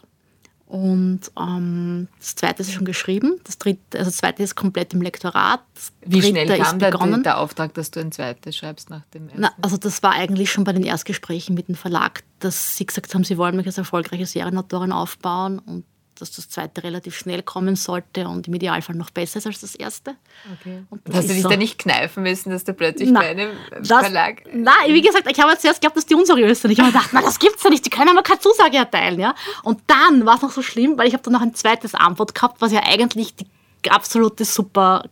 Und 0.69 1.21
ähm, 1.35 2.07
das 2.19 2.35
zweite 2.35 2.61
ist 2.61 2.71
schon 2.71 2.85
geschrieben. 2.85 3.39
Das 3.43 3.57
dritte, 3.57 3.97
also 3.97 4.11
das 4.11 4.17
zweite 4.17 4.43
ist 4.43 4.55
komplett 4.55 4.93
im 4.93 5.01
Lektorat. 5.01 5.61
Wie 6.05 6.21
schnell 6.21 6.45
kam 6.59 6.77
der, 6.77 6.91
der, 6.91 7.39
Auftrag, 7.39 7.73
dass 7.73 7.89
du 7.89 7.99
ein 7.99 8.11
zweites 8.11 8.55
schreibst 8.55 8.91
nach 8.91 9.01
dem 9.11 9.29
ersten? 9.29 9.41
Na, 9.41 9.51
also 9.63 9.77
das 9.77 10.03
war 10.03 10.11
eigentlich 10.11 10.51
schon 10.51 10.65
bei 10.65 10.71
den 10.71 10.83
Erstgesprächen 10.83 11.55
mit 11.55 11.69
dem 11.69 11.75
Verlag, 11.75 12.23
dass 12.37 12.77
sie 12.77 12.85
gesagt 12.85 13.15
haben, 13.15 13.23
sie 13.23 13.39
wollen 13.39 13.55
mich 13.55 13.65
als 13.65 13.79
erfolgreiche 13.79 14.27
Serienautorin 14.27 14.91
aufbauen 14.91 15.57
und 15.57 15.85
dass 16.19 16.31
das 16.31 16.49
zweite 16.49 16.83
relativ 16.83 17.17
schnell 17.17 17.41
kommen 17.43 17.75
sollte 17.75 18.27
und 18.27 18.47
im 18.47 18.53
Idealfall 18.53 18.95
noch 18.95 19.09
besser 19.09 19.39
ist 19.39 19.47
als 19.47 19.61
das 19.61 19.75
erste. 19.75 20.15
Okay. 20.59 20.83
Hast 21.13 21.29
du 21.29 21.33
dich 21.33 21.43
so. 21.43 21.49
da 21.49 21.57
nicht 21.57 21.79
kneifen 21.79 22.23
müssen, 22.23 22.51
dass 22.51 22.63
du 22.63 22.73
plötzlich 22.73 23.09
na, 23.09 23.21
bei 23.21 23.29
einem 23.29 23.51
das, 23.81 23.87
Verlag... 23.87 24.43
Nein, 24.53 24.73
wie 24.87 25.01
gesagt, 25.01 25.29
ich 25.29 25.39
habe 25.39 25.57
zuerst 25.57 25.81
geglaubt, 25.81 25.97
dass 25.97 26.05
die 26.05 26.15
unseriös 26.15 26.61
sind. 26.61 26.71
Ich 26.71 26.79
habe 26.79 26.91
gedacht, 26.91 27.09
na, 27.11 27.21
das 27.21 27.39
gibt's 27.39 27.63
ja 27.63 27.69
nicht, 27.69 27.85
die 27.85 27.89
können 27.89 28.09
aber 28.09 28.23
keine 28.23 28.39
Zusage 28.39 28.77
erteilen. 28.77 29.19
Ja? 29.19 29.35
Und 29.63 29.81
dann 29.87 30.25
war 30.25 30.35
es 30.35 30.41
noch 30.41 30.51
so 30.51 30.61
schlimm, 30.61 30.97
weil 30.97 31.07
ich 31.07 31.13
habe 31.13 31.23
dann 31.23 31.33
noch 31.33 31.41
ein 31.41 31.55
zweites 31.55 31.95
Antwort 31.95 32.35
gehabt, 32.35 32.61
was 32.61 32.71
ja 32.71 32.81
eigentlich 32.83 33.35
die 33.35 33.91
absolute 33.91 34.45
super 34.45 35.05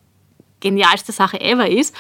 genialste 0.60 1.12
Sache 1.12 1.40
ever 1.40 1.70
ist. 1.70 1.96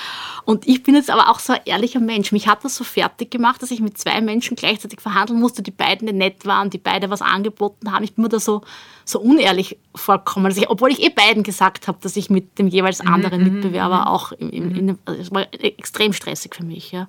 Und 0.45 0.67
ich 0.67 0.83
bin 0.83 0.95
jetzt 0.95 1.09
aber 1.09 1.29
auch 1.29 1.39
so 1.39 1.53
ein 1.53 1.59
ehrlicher 1.65 1.99
Mensch. 1.99 2.31
Mich 2.31 2.47
hat 2.47 2.63
das 2.63 2.75
so 2.75 2.83
fertig 2.83 3.31
gemacht, 3.31 3.61
dass 3.61 3.71
ich 3.71 3.81
mit 3.81 3.97
zwei 3.97 4.19
Menschen 4.21 4.55
gleichzeitig 4.55 5.01
verhandeln 5.01 5.39
musste, 5.39 5.61
die 5.61 5.71
beide 5.71 6.05
nett 6.05 6.45
waren, 6.45 6.69
die 6.69 6.77
beide 6.77 7.09
was 7.09 7.21
angeboten 7.21 7.91
haben. 7.91 8.03
Ich 8.03 8.15
bin 8.15 8.23
mir 8.23 8.29
da 8.29 8.39
so, 8.39 8.61
so 9.05 9.19
unehrlich 9.19 9.77
vorgekommen. 9.95 10.51
Ich, 10.51 10.69
obwohl 10.69 10.91
ich 10.91 11.03
eh 11.03 11.09
beiden 11.09 11.43
gesagt 11.43 11.87
habe, 11.87 11.99
dass 12.01 12.15
ich 12.15 12.29
mit 12.29 12.57
dem 12.57 12.67
jeweils 12.67 13.03
mhm, 13.03 13.13
anderen 13.13 13.43
mhm, 13.43 13.53
Mitbewerber 13.53 14.01
mhm. 14.01 14.07
auch 14.07 14.31
im, 14.31 14.49
im, 14.49 14.75
in, 14.75 14.99
also 15.05 15.21
es 15.21 15.31
war 15.31 15.45
extrem 15.53 16.13
stressig 16.13 16.55
für 16.55 16.65
mich. 16.65 16.91
Ja. 16.91 17.07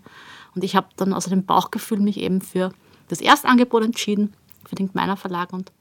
Und 0.55 0.65
ich 0.65 0.77
habe 0.77 0.89
dann 0.97 1.13
außer 1.13 1.31
dem 1.31 1.45
Bauchgefühl 1.45 2.01
mich 2.01 2.19
eben 2.19 2.41
für 2.41 2.73
das 3.09 3.21
Erstangebot 3.21 3.85
entschieden, 3.85 4.35
für 4.69 4.75
den 4.75 4.91
Meiner 4.93 5.17
Verlag 5.17 5.53
und 5.53 5.73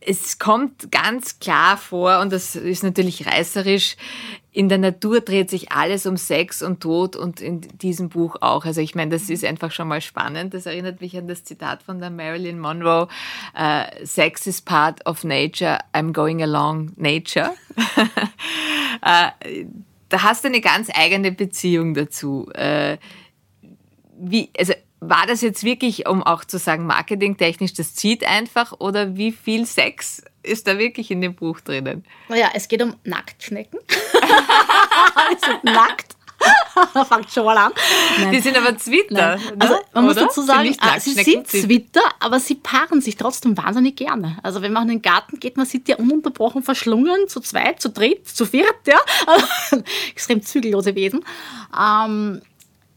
es 0.00 0.38
kommt 0.38 0.90
ganz 0.90 1.38
klar 1.38 1.76
vor, 1.76 2.20
und 2.20 2.32
das 2.32 2.56
ist 2.56 2.82
natürlich 2.82 3.26
reißerisch, 3.26 3.96
in 4.52 4.68
der 4.68 4.78
Natur 4.78 5.20
dreht 5.20 5.50
sich 5.50 5.70
alles 5.70 6.04
um 6.04 6.16
Sex 6.16 6.62
und 6.62 6.80
Tod 6.80 7.14
und 7.14 7.40
in 7.40 7.60
diesem 7.60 8.08
Buch 8.08 8.36
auch. 8.40 8.64
Also 8.64 8.80
ich 8.80 8.94
meine, 8.94 9.12
das 9.12 9.30
ist 9.30 9.44
einfach 9.44 9.70
schon 9.70 9.86
mal 9.86 10.00
spannend. 10.00 10.52
Das 10.52 10.66
erinnert 10.66 11.00
mich 11.00 11.16
an 11.16 11.28
das 11.28 11.44
Zitat 11.44 11.82
von 11.82 12.00
der 12.00 12.10
Marilyn 12.10 12.58
Monroe. 12.58 13.06
Uh, 13.56 13.84
Sex 14.04 14.48
is 14.48 14.60
part 14.60 15.04
of 15.06 15.22
nature, 15.22 15.78
I'm 15.94 16.12
going 16.12 16.42
along 16.42 16.90
nature. 16.96 17.52
uh, 19.02 19.28
da 20.08 20.22
hast 20.22 20.42
du 20.42 20.48
eine 20.48 20.60
ganz 20.60 20.88
eigene 20.92 21.30
Beziehung 21.30 21.94
dazu. 21.94 22.50
Uh, 22.58 22.96
wie, 24.18 24.50
also 24.58 24.72
war 25.00 25.26
das 25.26 25.42
jetzt 25.42 25.64
wirklich, 25.64 26.08
um 26.08 26.22
auch 26.22 26.44
zu 26.44 26.58
sagen, 26.58 26.86
marketingtechnisch, 26.86 27.72
das 27.74 27.94
zieht 27.94 28.24
einfach 28.24 28.72
oder 28.80 29.16
wie 29.16 29.32
viel 29.32 29.66
Sex 29.66 30.22
ist 30.42 30.66
da 30.66 30.78
wirklich 30.78 31.10
in 31.10 31.20
dem 31.20 31.34
Buch 31.34 31.60
drinnen? 31.60 32.04
Naja, 32.28 32.50
es 32.54 32.68
geht 32.68 32.82
um 32.82 32.94
Nacktschnecken. 33.04 33.78
die 33.86 35.44
sind 35.44 35.64
nackt. 35.64 36.18
da 36.94 37.04
fängt 37.04 37.30
schon 37.30 37.44
mal 37.44 37.56
an. 37.56 37.72
Nein. 38.18 38.32
Die 38.32 38.40
sind 38.40 38.56
aber 38.56 38.76
Zwitter. 38.78 39.36
Ne? 39.36 39.40
Also 39.58 39.76
man 39.92 40.04
muss 40.04 40.14
dazu 40.16 40.42
sagen, 40.42 40.74
ah, 40.80 40.98
sie 41.00 41.12
sind 41.12 41.48
Zwitter, 41.48 42.02
aber 42.20 42.40
sie 42.40 42.54
paaren 42.54 43.00
sich 43.00 43.16
trotzdem 43.16 43.56
wahnsinnig 43.56 43.96
gerne. 43.96 44.38
Also 44.42 44.62
wenn 44.62 44.72
man 44.72 44.84
in 44.84 44.88
den 44.88 45.02
Garten 45.02 45.40
geht, 45.40 45.56
man 45.56 45.66
sieht 45.66 45.88
ja 45.88 45.96
ununterbrochen 45.96 46.62
verschlungen, 46.62 47.28
zu 47.28 47.40
zweit, 47.40 47.80
zu 47.80 47.90
dritt, 47.90 48.28
zu 48.28 48.46
viert, 48.46 48.76
ja. 48.86 48.98
extrem 50.12 50.42
zügellose 50.42 50.94
Wesen. 50.94 51.24
Ähm, 51.76 52.40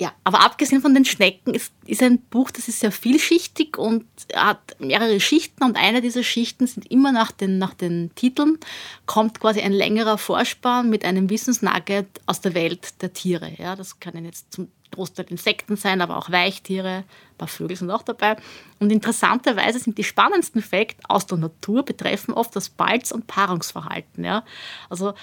ja, 0.01 0.13
aber 0.23 0.43
abgesehen 0.43 0.81
von 0.81 0.95
den 0.95 1.05
Schnecken 1.05 1.53
ist, 1.53 1.71
ist 1.85 2.01
ein 2.01 2.19
Buch, 2.23 2.49
das 2.49 2.67
ist 2.67 2.79
sehr 2.79 2.91
vielschichtig 2.91 3.77
und 3.77 4.07
hat 4.33 4.75
mehrere 4.79 5.19
Schichten 5.19 5.63
und 5.63 5.77
eine 5.77 6.01
dieser 6.01 6.23
Schichten 6.23 6.65
sind 6.65 6.89
immer 6.89 7.11
nach 7.11 7.31
den, 7.31 7.59
nach 7.59 7.75
den 7.75 8.09
Titeln, 8.15 8.57
kommt 9.05 9.39
quasi 9.39 9.61
ein 9.61 9.73
längerer 9.73 10.17
Vorspann 10.17 10.89
mit 10.89 11.05
einem 11.05 11.29
Wissensnugget 11.29 12.07
aus 12.25 12.41
der 12.41 12.55
Welt 12.55 12.99
der 13.03 13.13
Tiere. 13.13 13.51
Ja, 13.59 13.75
das 13.75 13.99
können 13.99 14.25
jetzt 14.25 14.51
zum 14.51 14.69
Großteil 14.89 15.27
Insekten 15.29 15.75
sein, 15.75 16.01
aber 16.01 16.17
auch 16.17 16.31
Weichtiere, 16.31 17.03
ein 17.03 17.37
paar 17.37 17.47
Vögel 17.47 17.77
sind 17.77 17.91
auch 17.91 18.01
dabei. 18.01 18.37
Und 18.79 18.91
interessanterweise 18.91 19.77
sind 19.77 19.99
die 19.99 20.03
spannendsten 20.03 20.63
Fakten 20.63 21.05
aus 21.05 21.27
der 21.27 21.37
Natur 21.37 21.85
betreffen 21.85 22.33
oft 22.33 22.55
das 22.55 22.69
Balz- 22.69 23.11
und 23.11 23.27
Paarungsverhalten. 23.27 24.23
Ja? 24.23 24.45
Also, 24.89 25.13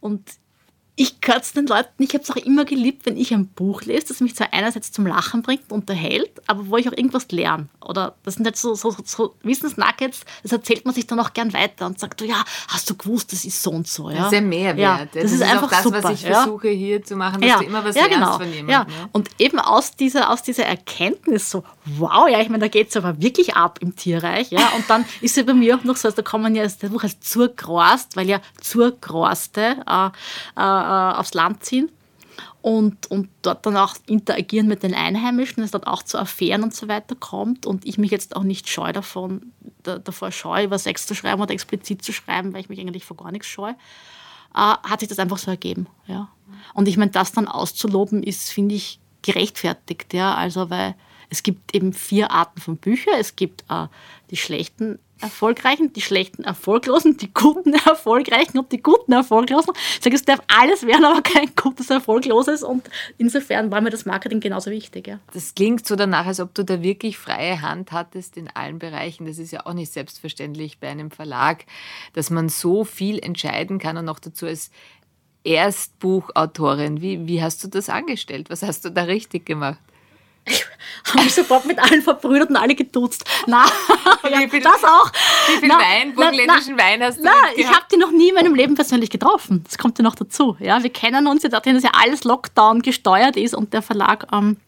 und 0.00 0.28
ich 1.00 1.22
gehöre 1.22 1.40
zu 1.40 1.54
den 1.54 1.66
Leuten, 1.66 2.02
ich 2.02 2.12
habe 2.12 2.22
es 2.22 2.30
auch 2.30 2.36
immer 2.36 2.66
geliebt, 2.66 3.06
wenn 3.06 3.16
ich 3.16 3.32
ein 3.32 3.46
Buch 3.46 3.80
lese, 3.82 4.08
das 4.08 4.20
mich 4.20 4.36
zwar 4.36 4.52
einerseits 4.52 4.92
zum 4.92 5.06
Lachen 5.06 5.40
bringt, 5.40 5.62
und 5.70 5.80
unterhält, 5.80 6.30
aber 6.46 6.68
wo 6.68 6.76
ich 6.76 6.86
auch 6.90 6.92
irgendwas 6.92 7.26
lerne. 7.30 7.68
Oder 7.80 8.16
das 8.22 8.34
sind 8.34 8.44
halt 8.44 8.58
so, 8.58 8.74
so, 8.74 8.94
so 9.02 9.34
Wissensnuggets, 9.42 10.26
das 10.42 10.52
erzählt 10.52 10.84
man 10.84 10.94
sich 10.94 11.06
dann 11.06 11.18
auch 11.18 11.32
gern 11.32 11.54
weiter 11.54 11.86
und 11.86 11.98
sagt, 11.98 12.20
du, 12.20 12.26
ja, 12.26 12.44
hast 12.68 12.90
du 12.90 12.96
gewusst, 12.96 13.32
das 13.32 13.46
ist 13.46 13.62
so 13.62 13.70
und 13.70 13.88
so. 13.88 14.10
Ja? 14.10 14.16
Das 14.16 14.26
ist 14.26 14.32
ja 14.32 14.40
Mehrwert. 14.42 14.78
Ja, 14.78 15.06
das, 15.06 15.22
das, 15.22 15.32
ist, 15.32 15.42
einfach 15.42 15.68
auch 15.68 15.70
das, 15.70 15.82
super, 15.84 16.02
was 16.02 16.12
ich 16.12 16.22
ja. 16.22 16.42
versuche 16.42 16.68
hier 16.68 17.02
zu 17.02 17.16
machen, 17.16 17.40
dass 17.40 17.48
ja. 17.48 17.58
du 17.60 17.64
immer 17.64 17.82
was 17.82 17.96
ja, 17.96 18.02
lernst 18.02 18.18
genau. 18.18 18.32
von 18.36 18.52
jemandem. 18.52 18.68
Ja. 18.68 19.08
Und 19.12 19.30
eben 19.38 19.58
aus 19.58 19.96
dieser, 19.96 20.28
aus 20.28 20.42
dieser 20.42 20.66
Erkenntnis 20.66 21.50
so, 21.50 21.64
wow, 21.98 22.28
ja, 22.28 22.40
ich 22.40 22.48
meine, 22.48 22.60
da 22.60 22.68
geht 22.68 22.88
es 22.88 22.96
aber 22.96 23.20
wirklich 23.20 23.54
ab 23.54 23.78
im 23.80 23.96
Tierreich. 23.96 24.50
Ja? 24.50 24.68
Und 24.76 24.88
dann 24.88 25.04
ist 25.20 25.36
ja 25.36 25.42
bei 25.42 25.54
mir 25.54 25.76
auch 25.76 25.84
noch 25.84 25.96
so, 25.96 26.08
also 26.08 26.16
da 26.16 26.22
kommen 26.22 26.54
ja 26.54 26.62
das 26.62 26.76
Buch 26.76 27.02
als 27.02 27.20
Zurgrost, 27.20 28.16
weil 28.16 28.28
ja 28.28 28.40
Zurgroste 28.60 29.76
äh, 29.86 30.06
äh, 30.06 30.10
äh, 30.56 31.14
aufs 31.16 31.34
Land 31.34 31.64
ziehen 31.64 31.90
und, 32.62 33.10
und 33.10 33.28
dort 33.42 33.64
dann 33.64 33.76
auch 33.76 33.96
interagieren 34.06 34.66
mit 34.66 34.82
den 34.82 34.94
Einheimischen, 34.94 35.62
es 35.62 35.70
dort 35.70 35.86
auch 35.86 36.02
zu 36.02 36.18
Affären 36.18 36.62
und 36.62 36.74
so 36.74 36.88
weiter 36.88 37.14
kommt 37.14 37.66
und 37.66 37.86
ich 37.86 37.98
mich 37.98 38.10
jetzt 38.10 38.36
auch 38.36 38.42
nicht 38.42 38.68
scheu 38.68 38.92
davon, 38.92 39.52
da, 39.82 39.98
davor 39.98 40.30
scheue, 40.30 40.64
über 40.64 40.78
Sex 40.78 41.06
zu 41.06 41.14
schreiben 41.14 41.40
oder 41.40 41.52
explizit 41.52 42.04
zu 42.04 42.12
schreiben, 42.12 42.52
weil 42.52 42.60
ich 42.60 42.68
mich 42.68 42.80
eigentlich 42.80 43.04
vor 43.04 43.16
gar 43.16 43.32
nichts 43.32 43.48
scheue, 43.48 43.76
äh, 44.54 44.56
hat 44.56 45.00
sich 45.00 45.08
das 45.08 45.18
einfach 45.18 45.38
so 45.38 45.50
ergeben. 45.50 45.86
Ja. 46.06 46.28
Und 46.74 46.88
ich 46.88 46.96
meine, 46.96 47.10
das 47.10 47.32
dann 47.32 47.48
auszuloben 47.48 48.22
ist, 48.22 48.50
finde 48.50 48.74
ich, 48.74 49.00
gerechtfertigt. 49.22 50.12
Ja. 50.12 50.34
Also, 50.34 50.70
weil 50.70 50.94
es 51.30 51.42
gibt 51.42 51.74
eben 51.74 51.92
vier 51.92 52.30
Arten 52.30 52.60
von 52.60 52.76
Büchern. 52.76 53.14
Es 53.18 53.36
gibt 53.36 53.64
äh, 53.68 53.86
die 54.30 54.36
schlechten 54.36 54.98
Erfolgreichen, 55.20 55.92
die 55.92 56.00
schlechten 56.00 56.44
Erfolglosen, 56.44 57.16
die 57.16 57.32
guten 57.32 57.74
Erfolgreichen 57.86 58.58
und 58.58 58.72
die 58.72 58.82
guten 58.82 59.12
Erfolglosen. 59.12 59.74
Ich 59.76 60.02
sage, 60.02 60.16
es 60.16 60.24
darf 60.24 60.40
alles 60.48 60.86
werden, 60.86 61.04
aber 61.04 61.22
kein 61.22 61.54
gutes 61.54 61.90
Erfolgloses 61.90 62.62
und 62.62 62.88
insofern 63.18 63.70
war 63.70 63.80
mir 63.80 63.90
das 63.90 64.06
Marketing 64.06 64.40
genauso 64.40 64.70
wichtig. 64.70 65.06
Ja. 65.06 65.20
Das 65.32 65.54
klingt 65.54 65.86
so 65.86 65.94
danach, 65.94 66.26
als 66.26 66.40
ob 66.40 66.54
du 66.54 66.64
da 66.64 66.82
wirklich 66.82 67.18
freie 67.18 67.60
Hand 67.60 67.92
hattest 67.92 68.36
in 68.36 68.48
allen 68.48 68.78
Bereichen. 68.78 69.26
Das 69.26 69.38
ist 69.38 69.52
ja 69.52 69.66
auch 69.66 69.74
nicht 69.74 69.92
selbstverständlich 69.92 70.78
bei 70.78 70.88
einem 70.88 71.10
Verlag, 71.10 71.64
dass 72.14 72.30
man 72.30 72.48
so 72.48 72.84
viel 72.84 73.18
entscheiden 73.18 73.78
kann 73.78 73.96
und 73.98 74.06
noch 74.06 74.20
dazu 74.20 74.46
als 74.46 74.70
Erstbuchautorin. 75.44 77.00
Wie, 77.00 77.26
wie 77.26 77.42
hast 77.42 77.62
du 77.62 77.68
das 77.68 77.88
angestellt? 77.88 78.50
Was 78.50 78.62
hast 78.62 78.84
du 78.84 78.90
da 78.90 79.02
richtig 79.02 79.46
gemacht? 79.46 79.78
Ich 80.46 81.14
habe 81.14 81.24
mich 81.24 81.34
sofort 81.34 81.64
mit 81.66 81.78
allen 81.78 82.02
verbrüdert 82.02 82.50
und 82.50 82.56
alle 82.56 82.74
geduzt. 82.74 83.24
Na, 83.46 83.64
ja, 84.30 84.48
viel, 84.48 84.60
das 84.60 84.84
auch. 84.84 85.10
Wie 85.48 85.58
viel 85.58 85.68
na, 85.68 85.78
Wein, 85.78 86.14
burgenländischen 86.14 86.78
Wein 86.78 87.02
hast 87.02 87.18
du 87.18 87.24
Na, 87.24 87.32
ich 87.56 87.66
habe 87.66 87.86
die 87.92 87.96
noch 87.96 88.10
nie 88.10 88.28
in 88.28 88.34
meinem 88.34 88.54
Leben 88.54 88.74
persönlich 88.74 89.10
getroffen. 89.10 89.64
Das 89.64 89.78
kommt 89.78 89.98
ja 89.98 90.04
noch 90.04 90.14
dazu. 90.14 90.56
Ja, 90.60 90.82
wir 90.82 90.90
kennen 90.90 91.26
uns 91.26 91.42
ja, 91.42 91.48
dadurch, 91.48 91.74
dass 91.74 91.84
ja 91.84 91.92
alles 91.94 92.24
Lockdown 92.24 92.82
gesteuert 92.82 93.36
ist 93.36 93.54
und 93.54 93.72
der 93.72 93.82
Verlag 93.82 94.26
ähm, 94.32 94.58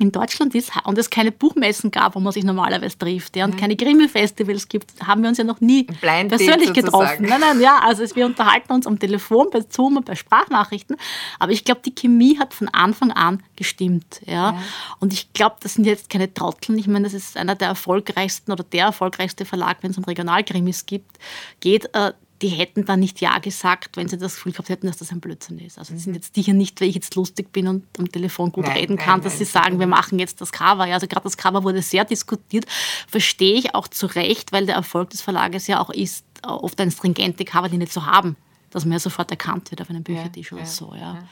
in 0.00 0.12
Deutschland 0.12 0.54
ist 0.54 0.72
und 0.84 0.98
es 0.98 1.10
keine 1.10 1.32
Buchmessen 1.32 1.90
gab, 1.90 2.14
wo 2.14 2.20
man 2.20 2.32
sich 2.32 2.44
normalerweise 2.44 2.98
trifft, 2.98 3.36
ja, 3.36 3.44
und 3.44 3.54
mhm. 3.54 3.58
keine 3.58 3.76
Krimi-Festivals 3.76 4.68
gibt, 4.68 4.92
haben 5.06 5.22
wir 5.22 5.28
uns 5.28 5.38
ja 5.38 5.44
noch 5.44 5.60
nie 5.60 5.84
Blind 5.84 6.28
persönlich 6.28 6.72
getroffen. 6.72 7.26
Nein, 7.26 7.40
nein, 7.40 7.60
ja, 7.60 7.78
also 7.82 8.04
wir 8.14 8.26
unterhalten 8.26 8.72
uns 8.72 8.86
am 8.86 8.98
Telefon, 8.98 9.48
bei 9.50 9.60
Zoom 9.68 9.96
und 9.96 10.06
bei 10.06 10.14
Sprachnachrichten, 10.14 10.96
aber 11.38 11.52
ich 11.52 11.64
glaube, 11.64 11.80
die 11.84 11.94
Chemie 11.94 12.38
hat 12.38 12.54
von 12.54 12.68
Anfang 12.68 13.12
an 13.12 13.42
gestimmt, 13.56 14.20
ja, 14.26 14.32
ja. 14.32 14.62
und 15.00 15.12
ich 15.12 15.32
glaube, 15.32 15.56
das 15.60 15.74
sind 15.74 15.84
jetzt 15.84 16.10
keine 16.10 16.32
Trotteln, 16.32 16.78
ich 16.78 16.86
meine, 16.86 17.04
das 17.04 17.14
ist 17.14 17.36
einer 17.36 17.54
der 17.54 17.68
erfolgreichsten 17.68 18.52
oder 18.52 18.64
der 18.64 18.86
erfolgreichste 18.86 19.44
Verlag, 19.44 19.78
wenn 19.82 19.90
es 19.90 19.98
um 19.98 20.04
Regionalkrimis 20.04 20.86
gibt, 20.86 21.18
geht, 21.60 21.94
äh, 21.94 22.12
die 22.42 22.48
hätten 22.48 22.84
dann 22.84 23.00
nicht 23.00 23.20
Ja 23.20 23.38
gesagt, 23.38 23.96
wenn 23.96 24.08
sie 24.08 24.18
das 24.18 24.34
Gefühl 24.34 24.52
gehabt 24.52 24.68
hätten, 24.68 24.86
dass 24.86 24.98
das 24.98 25.10
ein 25.10 25.20
Blödsinn 25.20 25.58
ist. 25.58 25.78
Also 25.78 25.94
die 25.94 26.00
sind 26.00 26.14
jetzt 26.14 26.34
sicher 26.34 26.52
nicht, 26.52 26.80
weil 26.80 26.88
ich 26.88 26.94
jetzt 26.94 27.14
lustig 27.14 27.52
bin 27.52 27.66
und 27.66 27.84
am 27.98 28.10
Telefon 28.10 28.52
gut 28.52 28.66
nein, 28.66 28.76
reden 28.76 28.96
kann, 28.96 29.18
nein, 29.18 29.24
dass 29.24 29.34
nein, 29.34 29.38
sie 29.38 29.44
sagen, 29.44 29.80
wir 29.80 29.86
machen 29.86 30.18
jetzt 30.18 30.40
das 30.40 30.52
Cover. 30.52 30.86
Ja, 30.86 30.94
also 30.94 31.06
gerade 31.06 31.24
das 31.24 31.36
Cover 31.36 31.64
wurde 31.64 31.80
sehr 31.80 32.04
diskutiert, 32.04 32.66
verstehe 33.08 33.54
ich 33.54 33.74
auch 33.74 33.88
zu 33.88 34.06
Recht, 34.06 34.52
weil 34.52 34.66
der 34.66 34.74
Erfolg 34.74 35.10
des 35.10 35.22
Verlages 35.22 35.66
ja 35.66 35.80
auch 35.80 35.90
ist, 35.90 36.24
oft 36.42 36.80
eine 36.80 36.90
stringente 36.90 37.44
Coverlinie 37.44 37.88
zu 37.88 38.06
haben, 38.06 38.36
dass 38.70 38.84
man 38.84 38.92
ja 38.92 38.98
sofort 38.98 39.30
erkannt 39.30 39.70
wird 39.70 39.80
auf 39.80 39.88
einem 39.88 40.02
Büchertisch 40.02 40.50
ja, 40.50 40.56
oder 40.56 40.64
ja, 40.64 40.70
so. 40.70 40.94
Ja. 40.94 41.14
ja. 41.14 41.22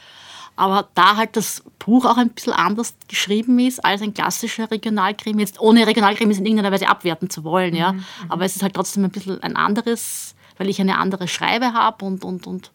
Aber 0.57 0.89
da 0.95 1.17
halt 1.17 1.37
das 1.37 1.65
Buch 1.81 2.05
auch 2.05 2.17
ein 2.17 2.31
bisschen 2.31 2.53
anders 2.53 2.95
geschrieben 3.09 3.59
ist 3.59 3.85
als 3.85 4.03
ein 4.03 4.15
klassischer 4.15 4.71
Regionalkrimi, 4.71 5.43
jetzt 5.43 5.61
ohne 5.61 5.87
Regionalkrimi 5.87 6.33
in 6.35 6.47
irgendeiner 6.47 6.73
Weise 6.73 6.89
abwerten 6.89 7.29
zu 7.29 7.43
wollen, 7.43 7.75
ja. 7.75 7.93
Mhm, 7.93 7.99
mhm. 7.99 8.31
Aber 8.31 8.45
es 8.45 8.55
ist 8.55 8.63
halt 8.63 8.75
trotzdem 8.75 9.05
ein 9.05 9.11
bisschen 9.11 9.43
ein 9.43 9.57
anderes 9.57 10.35
weil 10.59 10.69
ich 10.69 10.81
eine 10.81 10.99
andere 10.99 11.29
Schreibe 11.29 11.73
habe 11.73 12.05
und, 12.05 12.25
und, 12.25 12.47
und 12.47 12.73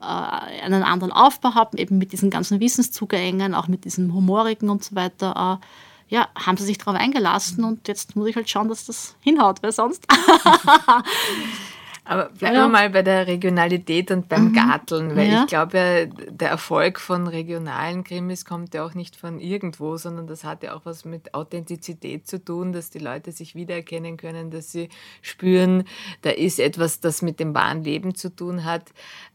äh, 0.00 0.04
einen 0.04 0.82
anderen 0.82 1.12
Aufbau 1.12 1.54
habe, 1.54 1.78
eben 1.78 1.98
mit 1.98 2.12
diesen 2.12 2.30
ganzen 2.30 2.60
Wissenszugängen, 2.60 3.54
auch 3.54 3.68
mit 3.68 3.84
diesem 3.84 4.14
Humorigen 4.14 4.70
und 4.70 4.84
so 4.84 4.94
weiter. 4.94 5.60
Äh, 5.60 6.14
ja, 6.14 6.28
haben 6.36 6.56
sie 6.56 6.64
sich 6.64 6.78
darauf 6.78 6.94
eingelassen 6.94 7.64
und 7.64 7.88
jetzt 7.88 8.14
muss 8.14 8.28
ich 8.28 8.36
halt 8.36 8.48
schauen, 8.48 8.68
dass 8.68 8.86
das 8.86 9.16
hinhaut, 9.20 9.62
weil 9.62 9.72
sonst. 9.72 10.06
Aber 12.08 12.28
bleiben 12.30 12.54
ja. 12.54 12.64
wir 12.64 12.68
mal 12.68 12.90
bei 12.90 13.02
der 13.02 13.26
Regionalität 13.26 14.12
und 14.12 14.28
beim 14.28 14.48
mhm. 14.48 14.52
Garteln, 14.52 15.16
weil 15.16 15.28
ja. 15.28 15.42
ich 15.42 15.48
glaube 15.48 16.08
der 16.30 16.48
Erfolg 16.48 17.00
von 17.00 17.26
regionalen 17.26 18.04
Krimis 18.04 18.44
kommt 18.44 18.74
ja 18.74 18.84
auch 18.84 18.94
nicht 18.94 19.16
von 19.16 19.40
irgendwo, 19.40 19.96
sondern 19.96 20.28
das 20.28 20.44
hat 20.44 20.62
ja 20.62 20.74
auch 20.74 20.82
was 20.84 21.04
mit 21.04 21.34
Authentizität 21.34 22.28
zu 22.28 22.42
tun, 22.42 22.72
dass 22.72 22.90
die 22.90 23.00
Leute 23.00 23.32
sich 23.32 23.56
wiedererkennen 23.56 24.16
können, 24.16 24.52
dass 24.52 24.70
sie 24.70 24.88
spüren, 25.20 25.82
da 26.22 26.30
ist 26.30 26.60
etwas, 26.60 27.00
das 27.00 27.22
mit 27.22 27.40
dem 27.40 27.54
wahren 27.54 27.82
Leben 27.82 28.14
zu 28.14 28.34
tun 28.34 28.64
hat. 28.64 28.92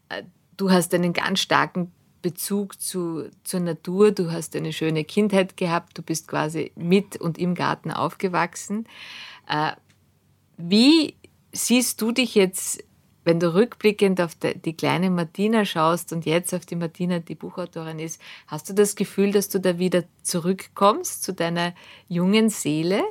Äh, 0.08 0.22
du 0.56 0.70
hast 0.70 0.94
einen 0.94 1.12
ganz 1.12 1.40
starken 1.40 1.92
Bezug 2.22 2.80
zu, 2.80 3.28
zur 3.44 3.60
Natur, 3.60 4.12
du 4.12 4.32
hast 4.32 4.56
eine 4.56 4.72
schöne 4.72 5.04
Kindheit 5.04 5.58
gehabt, 5.58 5.98
du 5.98 6.02
bist 6.02 6.26
quasi 6.26 6.72
mit 6.74 7.16
und 7.16 7.36
im 7.36 7.54
Garten 7.54 7.90
aufgewachsen. 7.90 8.86
Äh, 9.46 9.72
wie 10.56 11.16
siehst 11.52 12.00
du 12.00 12.12
dich 12.12 12.34
jetzt, 12.34 12.82
wenn 13.24 13.38
du 13.38 13.54
rückblickend 13.54 14.20
auf 14.20 14.32
die 14.34 14.72
kleine 14.72 15.10
Martina 15.10 15.64
schaust 15.64 16.12
und 16.12 16.26
jetzt 16.26 16.52
auf 16.54 16.66
die 16.66 16.74
Martina, 16.74 17.20
die 17.20 17.36
Buchautorin 17.36 18.00
ist, 18.00 18.20
hast 18.48 18.68
du 18.68 18.72
das 18.72 18.96
Gefühl, 18.96 19.30
dass 19.30 19.48
du 19.48 19.60
da 19.60 19.78
wieder 19.78 20.04
zurückkommst 20.22 21.22
zu 21.22 21.32
deiner 21.32 21.74
jungen 22.08 22.48
Seele? 22.48 23.04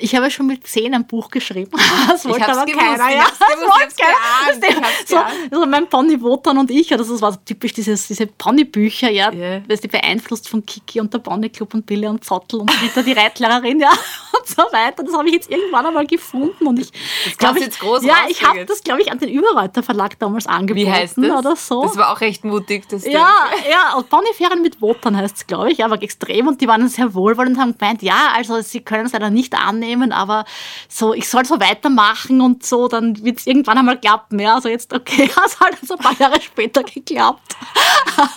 Ich 0.00 0.14
habe 0.14 0.30
schon 0.30 0.46
mit 0.46 0.66
zehn 0.66 0.94
ein 0.94 1.06
Buch 1.06 1.30
geschrieben. 1.30 1.72
Das 2.08 2.24
wollte 2.24 2.48
aber 2.48 2.64
gewusst, 2.64 2.78
keiner. 2.78 3.10
Ja, 3.10 3.26
das 3.38 3.58
wollte 3.58 4.66
keiner. 4.66 4.86
So, 5.04 5.16
also 5.16 5.66
mein 5.66 5.88
Pony 5.88 6.20
Wotan 6.22 6.58
und 6.58 6.70
ich, 6.70 6.88
das 6.88 7.20
war 7.20 7.44
typisch 7.44 7.72
dieses, 7.72 8.06
diese 8.06 8.26
Pony-Bücher, 8.26 9.10
ja, 9.10 9.32
yeah. 9.32 9.60
das 9.66 9.80
die 9.80 9.88
beeinflusst 9.88 10.48
von 10.48 10.64
Kiki 10.64 11.00
und 11.00 11.12
der 11.12 11.18
Pony 11.18 11.48
Club 11.50 11.74
und 11.74 11.84
Billy 11.84 12.06
und 12.06 12.24
Zottel 12.24 12.60
und 12.60 12.70
Rita 12.82 13.02
die 13.02 13.12
Reitlehrerin, 13.12 13.80
ja, 13.80 13.90
und 14.38 14.46
so 14.46 14.62
weiter. 14.72 15.02
Das 15.02 15.14
habe 15.14 15.28
ich 15.28 15.34
jetzt 15.34 15.50
irgendwann 15.50 15.86
einmal 15.86 16.06
gefunden 16.06 16.66
und 16.66 16.78
ich 16.78 16.92
glaube 17.36 17.60
jetzt 17.60 17.80
groß 17.80 18.04
Ja, 18.04 18.24
ich 18.28 18.42
habe 18.44 18.64
das, 18.64 18.82
glaube 18.82 19.02
ich, 19.02 19.10
an 19.10 19.18
den 19.18 19.28
Überreuter 19.28 19.82
Verlag 19.82 20.18
damals 20.18 20.46
angeboten 20.46 20.86
Wie 20.86 20.90
heißt 20.90 21.18
das? 21.18 21.30
oder 21.30 21.56
so. 21.56 21.82
Das 21.82 21.96
war 21.96 22.12
auch 22.12 22.20
recht 22.20 22.44
mutig. 22.44 22.88
Das 22.88 23.04
ja, 23.04 23.28
ja, 23.70 23.96
und 23.96 24.08
Ponyferien 24.08 24.62
mit 24.62 24.80
Wotan 24.80 25.16
heißt 25.16 25.36
es, 25.36 25.46
glaube 25.46 25.72
ich, 25.72 25.84
aber 25.84 26.00
extrem 26.02 26.48
und 26.56 26.62
die 26.62 26.68
waren 26.68 26.88
sehr 26.88 27.12
wohlwollend 27.12 27.56
und 27.56 27.62
haben 27.62 27.76
gemeint, 27.76 28.02
ja, 28.02 28.32
also 28.34 28.62
sie 28.62 28.80
können 28.80 29.04
es 29.04 29.12
leider 29.12 29.28
nicht 29.28 29.54
annehmen, 29.54 30.10
aber 30.10 30.46
so, 30.88 31.12
ich 31.12 31.28
soll 31.28 31.44
so 31.44 31.60
weitermachen 31.60 32.40
und 32.40 32.64
so, 32.64 32.88
dann 32.88 33.22
wird 33.22 33.40
es 33.40 33.46
irgendwann 33.46 33.76
einmal 33.76 34.00
klappen. 34.00 34.38
Ja, 34.38 34.54
also 34.54 34.70
jetzt, 34.70 34.92
okay, 34.94 35.28
es 35.30 35.60
hat 35.60 35.78
also 35.80 35.96
ein 35.96 36.00
paar 36.00 36.18
Jahre 36.18 36.40
später 36.40 36.82
geklappt. 36.82 37.56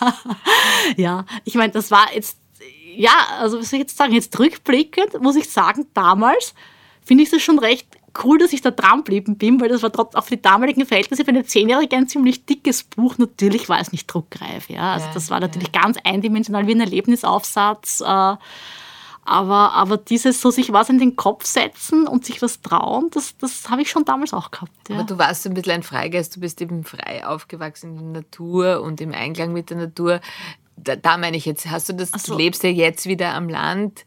ja, 0.97 1.25
ich 1.45 1.55
meine, 1.55 1.71
das 1.71 1.91
war 1.91 2.13
jetzt, 2.13 2.37
ja, 2.93 3.13
also 3.39 3.59
was 3.59 3.69
soll 3.69 3.77
ich 3.77 3.83
jetzt 3.83 3.97
sagen, 3.97 4.13
jetzt 4.13 4.37
rückblickend 4.37 5.21
muss 5.21 5.37
ich 5.37 5.49
sagen, 5.49 5.87
damals 5.93 6.53
finde 7.05 7.23
ich 7.23 7.29
das 7.29 7.41
schon 7.41 7.57
recht 7.57 7.88
cool, 8.23 8.37
dass 8.37 8.53
ich 8.53 8.61
da 8.61 8.71
dran 8.71 8.99
geblieben 8.99 9.37
bin, 9.37 9.59
weil 9.59 9.69
das 9.69 9.83
war 9.83 9.91
trotz, 9.91 10.15
auf 10.15 10.27
die 10.27 10.41
damaligen 10.41 10.85
Verhältnisse 10.85 11.23
für 11.23 11.29
eine 11.29 11.45
Zehnjährige 11.45 11.95
ein 11.95 12.07
ziemlich 12.07 12.45
dickes 12.45 12.83
Buch. 12.83 13.17
Natürlich 13.17 13.69
war 13.69 13.79
es 13.79 13.91
nicht 13.91 14.07
druckreif, 14.07 14.69
ja. 14.69 14.93
Also 14.93 15.07
das 15.13 15.29
war 15.29 15.39
natürlich 15.39 15.71
ja. 15.73 15.81
ganz 15.81 15.97
eindimensional 16.03 16.67
wie 16.67 16.75
ein 16.75 16.81
Erlebnisaufsatz. 16.81 18.01
Äh, 18.01 18.35
aber, 19.29 19.73
aber 19.73 19.97
dieses 19.97 20.41
so 20.41 20.49
sich 20.49 20.73
was 20.73 20.89
in 20.89 20.97
den 20.97 21.15
Kopf 21.15 21.45
setzen 21.45 22.07
und 22.07 22.25
sich 22.25 22.41
was 22.41 22.61
trauen, 22.61 23.11
das, 23.11 23.37
das 23.37 23.69
habe 23.69 23.83
ich 23.83 23.89
schon 23.91 24.03
damals 24.03 24.33
auch 24.33 24.49
gehabt. 24.49 24.71
Ja. 24.89 24.95
Aber 24.95 25.03
du 25.03 25.19
warst 25.19 25.43
so 25.43 25.49
ein 25.49 25.53
bisschen 25.53 25.73
ein 25.73 25.83
Freigeist, 25.83 26.35
du 26.35 26.39
bist 26.39 26.59
eben 26.61 26.83
frei 26.83 27.25
aufgewachsen 27.27 27.91
in 27.91 28.13
der 28.13 28.23
Natur 28.23 28.81
und 28.81 28.99
im 29.01 29.13
Einklang 29.13 29.53
mit 29.53 29.69
der 29.69 29.77
Natur. 29.77 30.19
Da, 30.77 30.95
da 30.95 31.17
meine 31.17 31.37
ich 31.37 31.45
jetzt, 31.45 31.69
hast 31.69 31.89
du 31.89 31.93
das, 31.93 32.09
so. 32.09 32.33
du 32.33 32.39
lebst 32.39 32.63
ja 32.63 32.69
jetzt 32.69 33.05
wieder 33.05 33.35
am 33.35 33.49
Land. 33.49 34.03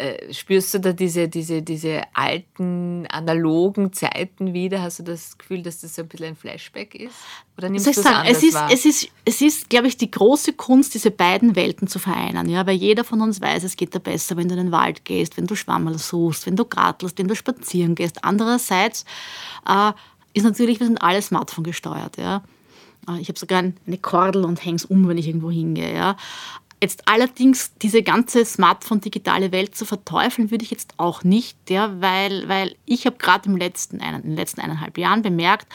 Äh, 0.00 0.32
spürst 0.32 0.72
du 0.72 0.78
da 0.80 0.94
diese, 0.94 1.28
diese, 1.28 1.60
diese 1.60 2.02
alten, 2.14 3.06
analogen 3.08 3.92
Zeiten 3.92 4.54
wieder? 4.54 4.80
Hast 4.80 5.00
du 5.00 5.02
das 5.02 5.36
Gefühl, 5.36 5.62
dass 5.62 5.82
das 5.82 5.98
ein 5.98 6.08
bisschen 6.08 6.28
ein 6.28 6.36
Flashback 6.36 6.94
ist? 6.94 7.16
Oder 7.58 7.68
nimmst 7.68 7.84
du 7.84 7.90
es 7.90 7.96
sagen, 7.96 8.26
es 8.26 8.42
ist, 8.42 8.54
wahr? 8.54 8.70
es 8.72 8.86
ist, 8.86 9.08
es 9.26 9.42
ist, 9.42 9.68
glaube 9.68 9.88
ich, 9.88 9.98
die 9.98 10.10
große 10.10 10.54
Kunst, 10.54 10.94
diese 10.94 11.10
beiden 11.10 11.54
Welten 11.54 11.86
zu 11.86 11.98
vereinen. 11.98 12.48
Ja? 12.48 12.66
Weil 12.66 12.76
jeder 12.76 13.04
von 13.04 13.20
uns 13.20 13.42
weiß, 13.42 13.62
es 13.62 13.76
geht 13.76 13.94
dir 13.94 14.00
besser, 14.00 14.38
wenn 14.38 14.48
du 14.48 14.54
in 14.54 14.64
den 14.64 14.72
Wald 14.72 15.04
gehst, 15.04 15.36
wenn 15.36 15.46
du 15.46 15.54
Schwammerl 15.54 15.98
suchst, 15.98 16.46
wenn 16.46 16.56
du 16.56 16.64
gratelst, 16.64 17.18
wenn 17.18 17.28
du 17.28 17.36
spazieren 17.36 17.94
gehst. 17.94 18.24
Andererseits 18.24 19.04
äh, 19.68 19.92
ist 20.32 20.44
natürlich, 20.44 20.80
wir 20.80 20.86
sind 20.86 21.02
alle 21.02 21.20
Smartphone 21.20 21.64
gesteuert. 21.64 22.16
Ja? 22.16 22.42
Äh, 23.06 23.20
ich 23.20 23.28
habe 23.28 23.38
sogar 23.38 23.58
eine 23.58 23.98
Kordel 23.98 24.46
und 24.46 24.64
hänge 24.64 24.76
es 24.76 24.86
um, 24.86 25.06
wenn 25.08 25.18
ich 25.18 25.28
irgendwo 25.28 25.50
hingehe. 25.50 25.94
Ja. 25.94 26.16
Jetzt 26.82 27.06
allerdings 27.06 27.74
diese 27.82 28.02
ganze 28.02 28.44
Smartphone-digitale 28.44 29.52
Welt 29.52 29.74
zu 29.74 29.84
verteufeln, 29.84 30.50
würde 30.50 30.64
ich 30.64 30.70
jetzt 30.70 30.94
auch 30.96 31.24
nicht, 31.24 31.68
ja, 31.68 32.00
weil, 32.00 32.48
weil 32.48 32.74
ich 32.86 33.04
habe 33.04 33.18
gerade 33.18 33.50
im 33.50 33.56
letzten, 33.56 34.00
in 34.00 34.22
den 34.22 34.36
letzten 34.36 34.62
eineinhalb 34.62 34.96
Jahren 34.96 35.20
bemerkt, 35.20 35.66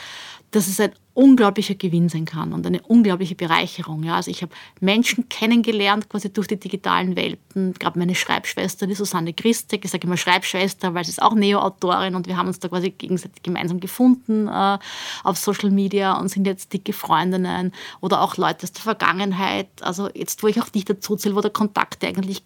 dass 0.52 0.68
es 0.68 0.80
ein 0.80 0.92
unglaublicher 1.14 1.76
Gewinn 1.76 2.10
sein 2.10 2.26
kann 2.26 2.52
und 2.52 2.68
eine 2.68 2.82
unglaubliche 2.82 3.36
Bereicherung. 3.36 4.04
Ja. 4.04 4.16
Also 4.18 4.30
ich 4.30 4.42
habe 4.42 4.54
Menschen 4.82 5.30
kennengelernt, 5.30 6.10
quasi 6.10 6.32
durch 6.32 6.48
die 6.48 6.60
digitalen 6.60 7.16
Welten. 7.16 7.74
Gerade 7.74 7.98
meine 7.98 8.16
Schreibschwester, 8.16 8.86
die 8.86 8.96
Susanne 8.96 9.34
Christek, 9.34 9.86
ich 9.86 9.92
sage 9.92 10.08
immer 10.08 10.18
Schreibschwester, 10.18 10.94
weil 10.94 11.06
sie 11.06 11.12
ist 11.12 11.22
auch 11.22 11.34
Neo-Autorin 11.34 12.16
und 12.16 12.28
wir 12.28 12.36
haben 12.36 12.48
uns 12.48 12.60
da 12.60 12.68
quasi 12.68 12.92
gegenseitig 12.92 13.44
gemeinsam 13.44 13.80
gefunden 13.80 14.48
äh, 14.48 14.78
auf 15.24 15.38
Social 15.38 15.72
Media 15.72 16.20
und 16.20 16.28
sind 16.28 16.46
jetzt 16.46 16.74
dicke 16.74 16.92
Freundinnen 16.92 17.72
oder 18.02 18.22
auch 18.22 18.36
Leute 18.36 18.64
aus 18.64 18.74
der 18.74 18.84
Vergangenheit. 18.84 19.70
Also 19.82 20.10
jetzt, 20.14 20.44
wo 20.44 20.48
ich 20.48 20.62
auch 20.62 20.70
dich 20.70 20.84
dazu 20.84 21.16
zähle, 21.16 21.36
wo 21.36 21.42
der 21.42 21.52
Kontakt 21.52 22.04
eigentlich 22.04 22.44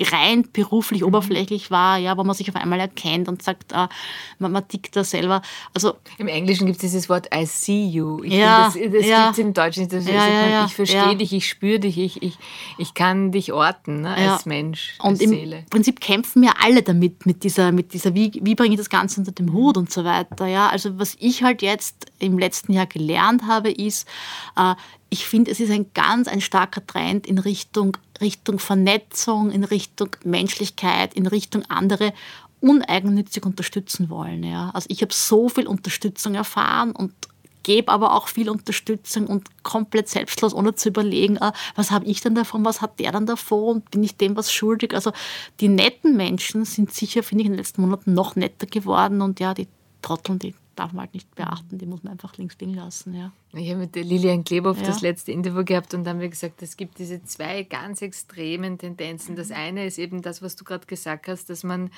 rein 0.00 0.48
beruflich, 0.52 1.02
mhm. 1.02 1.08
oberflächlich 1.08 1.70
war, 1.70 1.98
ja, 1.98 2.16
wo 2.16 2.24
man 2.24 2.34
sich 2.34 2.48
auf 2.48 2.56
einmal 2.56 2.80
erkennt 2.80 3.28
und 3.28 3.42
sagt, 3.42 3.72
äh, 3.72 3.88
man, 4.38 4.52
man 4.52 4.66
tickt 4.68 4.96
da 4.96 5.04
selber. 5.04 5.42
Also, 5.74 5.94
Im 6.18 6.28
Englischen 6.28 6.66
gibt 6.66 6.76
es 6.76 6.82
dieses 6.82 7.08
Wort 7.08 7.28
I 7.34 7.46
see 7.46 7.86
you. 7.86 8.22
Ich 8.22 8.34
ja, 8.34 8.70
finde, 8.70 8.90
das, 8.90 9.00
das 9.00 9.08
ja. 9.08 9.24
gibt 9.24 9.32
es 9.32 9.38
im 9.38 9.54
Deutschen 9.54 9.80
nicht. 9.82 9.92
Das 9.92 10.06
Ja, 10.06 10.12
sagt 10.20 10.32
ja, 10.32 10.48
ja, 10.48 10.64
ich 10.66 10.74
verstehe 10.74 10.98
ja. 10.98 11.14
dich, 11.14 11.32
ich 11.32 11.48
spüre 11.48 11.80
dich, 11.80 11.98
ich, 11.98 12.22
ich, 12.22 12.38
ich 12.78 12.94
kann 12.94 13.32
dich 13.32 13.52
orten 13.52 14.02
ne, 14.02 14.16
Ja. 14.18 14.34
als 14.34 14.46
Mensch, 14.46 14.94
Und 15.00 15.10
als 15.10 15.20
im 15.20 15.30
Seele. 15.30 15.64
Prinzip 15.70 16.00
kämpfen 16.00 16.42
wir 16.42 16.52
alle 16.62 16.82
damit, 16.82 17.26
mit 17.26 17.44
dieser, 17.44 17.72
mit 17.72 17.92
dieser 17.92 18.14
wie, 18.14 18.32
wie 18.42 18.54
bringe 18.54 18.74
ich 18.74 18.78
das 18.78 18.90
Ganze 18.90 19.20
unter 19.20 19.32
dem 19.32 19.52
Hut 19.52 19.76
und 19.76 19.90
so 19.90 20.04
weiter. 20.04 20.46
Ja? 20.46 20.68
Also 20.68 20.98
was 20.98 21.16
ich 21.20 21.42
halt 21.42 21.62
jetzt 21.62 22.06
im 22.18 22.38
letzten 22.38 22.72
Jahr 22.72 22.86
gelernt 22.86 23.42
habe, 23.46 23.70
ist, 23.70 24.08
äh, 24.56 24.74
ich 25.10 25.26
finde, 25.26 25.50
es 25.50 25.60
ist 25.60 25.70
ein 25.70 25.86
ganz 25.94 26.28
ein 26.28 26.40
starker 26.40 26.86
Trend 26.86 27.26
in 27.26 27.38
Richtung, 27.38 27.96
Richtung 28.20 28.58
Vernetzung, 28.58 29.50
in 29.50 29.64
Richtung 29.64 30.10
Menschlichkeit, 30.24 31.14
in 31.14 31.26
Richtung 31.26 31.64
andere 31.68 32.12
uneigennützig 32.60 33.46
unterstützen 33.46 34.10
wollen. 34.10 34.42
Ja? 34.42 34.70
Also 34.74 34.86
ich 34.90 35.02
habe 35.02 35.14
so 35.14 35.48
viel 35.48 35.66
Unterstützung 35.66 36.34
erfahren 36.34 36.92
und 36.92 37.12
gebe 37.62 37.92
aber 37.92 38.14
auch 38.14 38.28
viel 38.28 38.48
Unterstützung 38.48 39.26
und 39.26 39.62
komplett 39.62 40.08
selbstlos, 40.08 40.54
ohne 40.54 40.74
zu 40.74 40.88
überlegen, 40.88 41.36
äh, 41.36 41.52
was 41.74 41.90
habe 41.90 42.06
ich 42.06 42.20
denn 42.22 42.34
davon, 42.34 42.64
was 42.64 42.80
hat 42.80 42.98
der 42.98 43.12
dann 43.12 43.26
davon, 43.26 43.82
bin 43.90 44.02
ich 44.02 44.16
dem 44.16 44.36
was 44.36 44.52
schuldig. 44.52 44.94
Also 44.94 45.12
die 45.60 45.68
netten 45.68 46.16
Menschen 46.16 46.64
sind 46.64 46.92
sicher, 46.94 47.22
finde 47.22 47.42
ich, 47.42 47.46
in 47.46 47.52
den 47.52 47.58
letzten 47.58 47.82
Monaten 47.82 48.14
noch 48.14 48.36
netter 48.36 48.66
geworden 48.66 49.20
und 49.20 49.38
ja, 49.38 49.52
die 49.52 49.68
Trotteln, 50.00 50.38
die 50.38 50.54
darf 50.78 50.92
man 50.92 51.02
halt 51.06 51.14
nicht 51.14 51.34
beachten, 51.34 51.78
die 51.78 51.86
muss 51.86 52.02
man 52.02 52.12
einfach 52.12 52.36
links 52.36 52.56
liegen 52.60 52.74
lassen. 52.74 53.14
Ja. 53.14 53.32
Ich 53.52 53.68
habe 53.68 53.80
mit 53.80 53.94
der 53.94 54.04
Lilian 54.04 54.44
Klebow 54.44 54.76
Ja. 54.78 54.86
das 54.86 55.00
letzte 55.00 55.32
Interview 55.32 55.64
gehabt 55.64 55.94
und 55.94 56.04
da 56.04 56.10
haben 56.10 56.20
wir 56.20 56.28
gesagt, 56.28 56.62
es 56.62 56.76
gibt 56.76 56.98
diese 56.98 57.22
zwei 57.24 57.62
ganz 57.64 58.02
extremen 58.02 58.78
Tendenzen. 58.78 59.36
Das 59.36 59.50
eine 59.50 59.86
ist 59.86 59.98
eben 59.98 60.22
das, 60.22 60.42
was 60.42 60.56
du 60.56 60.64
gerade 60.64 60.86
gesagt 60.86 61.28
hast, 61.28 61.50
dass 61.50 61.64
man 61.64 61.90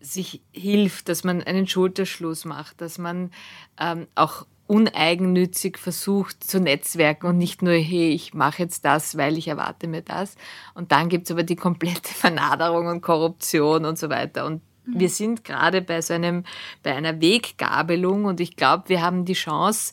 sich 0.00 0.42
hilft, 0.52 1.08
dass 1.08 1.24
man 1.24 1.42
einen 1.42 1.66
Schulterschluss 1.66 2.44
macht, 2.44 2.80
dass 2.80 2.98
man 2.98 3.30
ähm, 3.78 4.06
auch 4.14 4.46
uneigennützig 4.66 5.78
versucht 5.78 6.42
zu 6.44 6.58
netzwerken 6.60 7.26
und 7.26 7.38
nicht 7.38 7.62
nur, 7.62 7.74
hey, 7.74 8.10
ich 8.10 8.34
mache 8.34 8.62
jetzt 8.62 8.84
das, 8.84 9.16
weil 9.16 9.36
ich 9.36 9.48
erwarte 9.48 9.86
mir 9.86 10.02
das. 10.02 10.36
Und 10.74 10.92
dann 10.92 11.08
gibt 11.08 11.26
es 11.26 11.30
aber 11.30 11.42
die 11.42 11.56
komplette 11.56 12.08
Vernaderung 12.14 12.86
und 12.86 13.00
Korruption 13.00 13.84
und 13.84 13.98
so 13.98 14.08
weiter. 14.08 14.46
Und 14.46 14.62
wir 14.84 15.08
sind 15.08 15.44
gerade 15.44 15.82
bei 15.82 16.00
so 16.02 16.14
einem, 16.14 16.44
bei 16.82 16.94
einer 16.94 17.20
Weggabelung 17.20 18.24
und 18.24 18.40
ich 18.40 18.56
glaube, 18.56 18.88
wir 18.88 19.02
haben 19.02 19.24
die 19.24 19.34
Chance, 19.34 19.92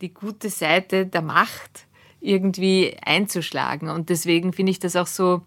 die 0.00 0.12
gute 0.12 0.50
Seite 0.50 1.06
der 1.06 1.22
Macht 1.22 1.86
irgendwie 2.20 2.96
einzuschlagen. 3.04 3.88
Und 3.88 4.08
deswegen 4.08 4.52
finde 4.52 4.70
ich 4.70 4.78
das 4.78 4.96
auch 4.96 5.06
so 5.06 5.42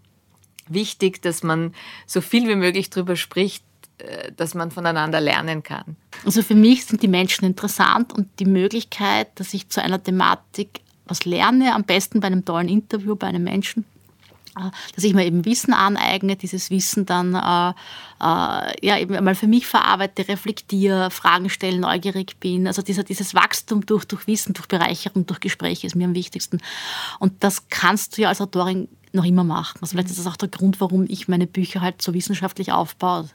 wichtig, 0.67 1.21
dass 1.21 1.43
man 1.43 1.73
so 2.06 2.21
viel 2.21 2.47
wie 2.47 2.56
möglich 2.56 2.89
darüber 2.89 3.15
spricht, 3.15 3.63
äh, 3.99 4.32
dass 4.34 4.53
man 4.53 4.71
voneinander 4.71 5.21
lernen 5.21 5.63
kann. 5.63 5.95
Also 6.25 6.43
für 6.43 6.56
mich 6.56 6.86
sind 6.86 7.01
die 7.01 7.08
Menschen 7.08 7.45
interessant 7.45 8.13
und 8.13 8.27
die 8.39 8.45
Möglichkeit, 8.45 9.27
dass 9.39 9.53
ich 9.53 9.69
zu 9.69 9.82
einer 9.82 10.01
Thematik 10.01 10.82
was 11.06 11.25
lerne, 11.25 11.73
am 11.73 11.84
besten 11.84 12.19
bei 12.19 12.27
einem 12.27 12.43
tollen 12.43 12.67
Interview 12.67 13.15
bei 13.15 13.27
einem 13.27 13.43
Menschen, 13.43 13.86
dass 14.95 15.03
ich 15.03 15.13
mir 15.13 15.25
eben 15.25 15.45
Wissen 15.45 15.73
aneigne, 15.73 16.35
dieses 16.35 16.69
Wissen 16.69 17.05
dann 17.05 17.35
äh, 17.35 17.69
äh, 18.19 18.85
ja, 18.85 18.97
eben 18.97 19.15
einmal 19.15 19.35
für 19.35 19.47
mich 19.47 19.67
verarbeite, 19.67 20.27
reflektiere, 20.27 21.11
Fragen 21.11 21.49
stelle, 21.49 21.79
neugierig 21.79 22.37
bin. 22.39 22.67
Also 22.67 22.81
dieser, 22.81 23.03
dieses 23.03 23.35
Wachstum 23.35 23.85
durch, 23.85 24.05
durch 24.05 24.27
Wissen, 24.27 24.53
durch 24.53 24.67
Bereicherung, 24.67 25.25
durch 25.25 25.39
Gespräche 25.39 25.87
ist 25.87 25.95
mir 25.95 26.05
am 26.05 26.15
wichtigsten. 26.15 26.59
Und 27.19 27.43
das 27.43 27.69
kannst 27.69 28.17
du 28.17 28.23
ja 28.23 28.29
als 28.29 28.41
Autorin 28.41 28.87
noch 29.13 29.25
immer 29.25 29.43
machen. 29.43 29.79
Also 29.81 29.91
vielleicht 29.91 30.09
ist 30.09 30.19
das 30.19 30.27
auch 30.27 30.37
der 30.37 30.49
Grund, 30.49 30.81
warum 30.81 31.05
ich 31.07 31.27
meine 31.27 31.47
Bücher 31.47 31.81
halt 31.81 32.01
so 32.01 32.13
wissenschaftlich 32.13 32.71
aufbaue 32.71 33.29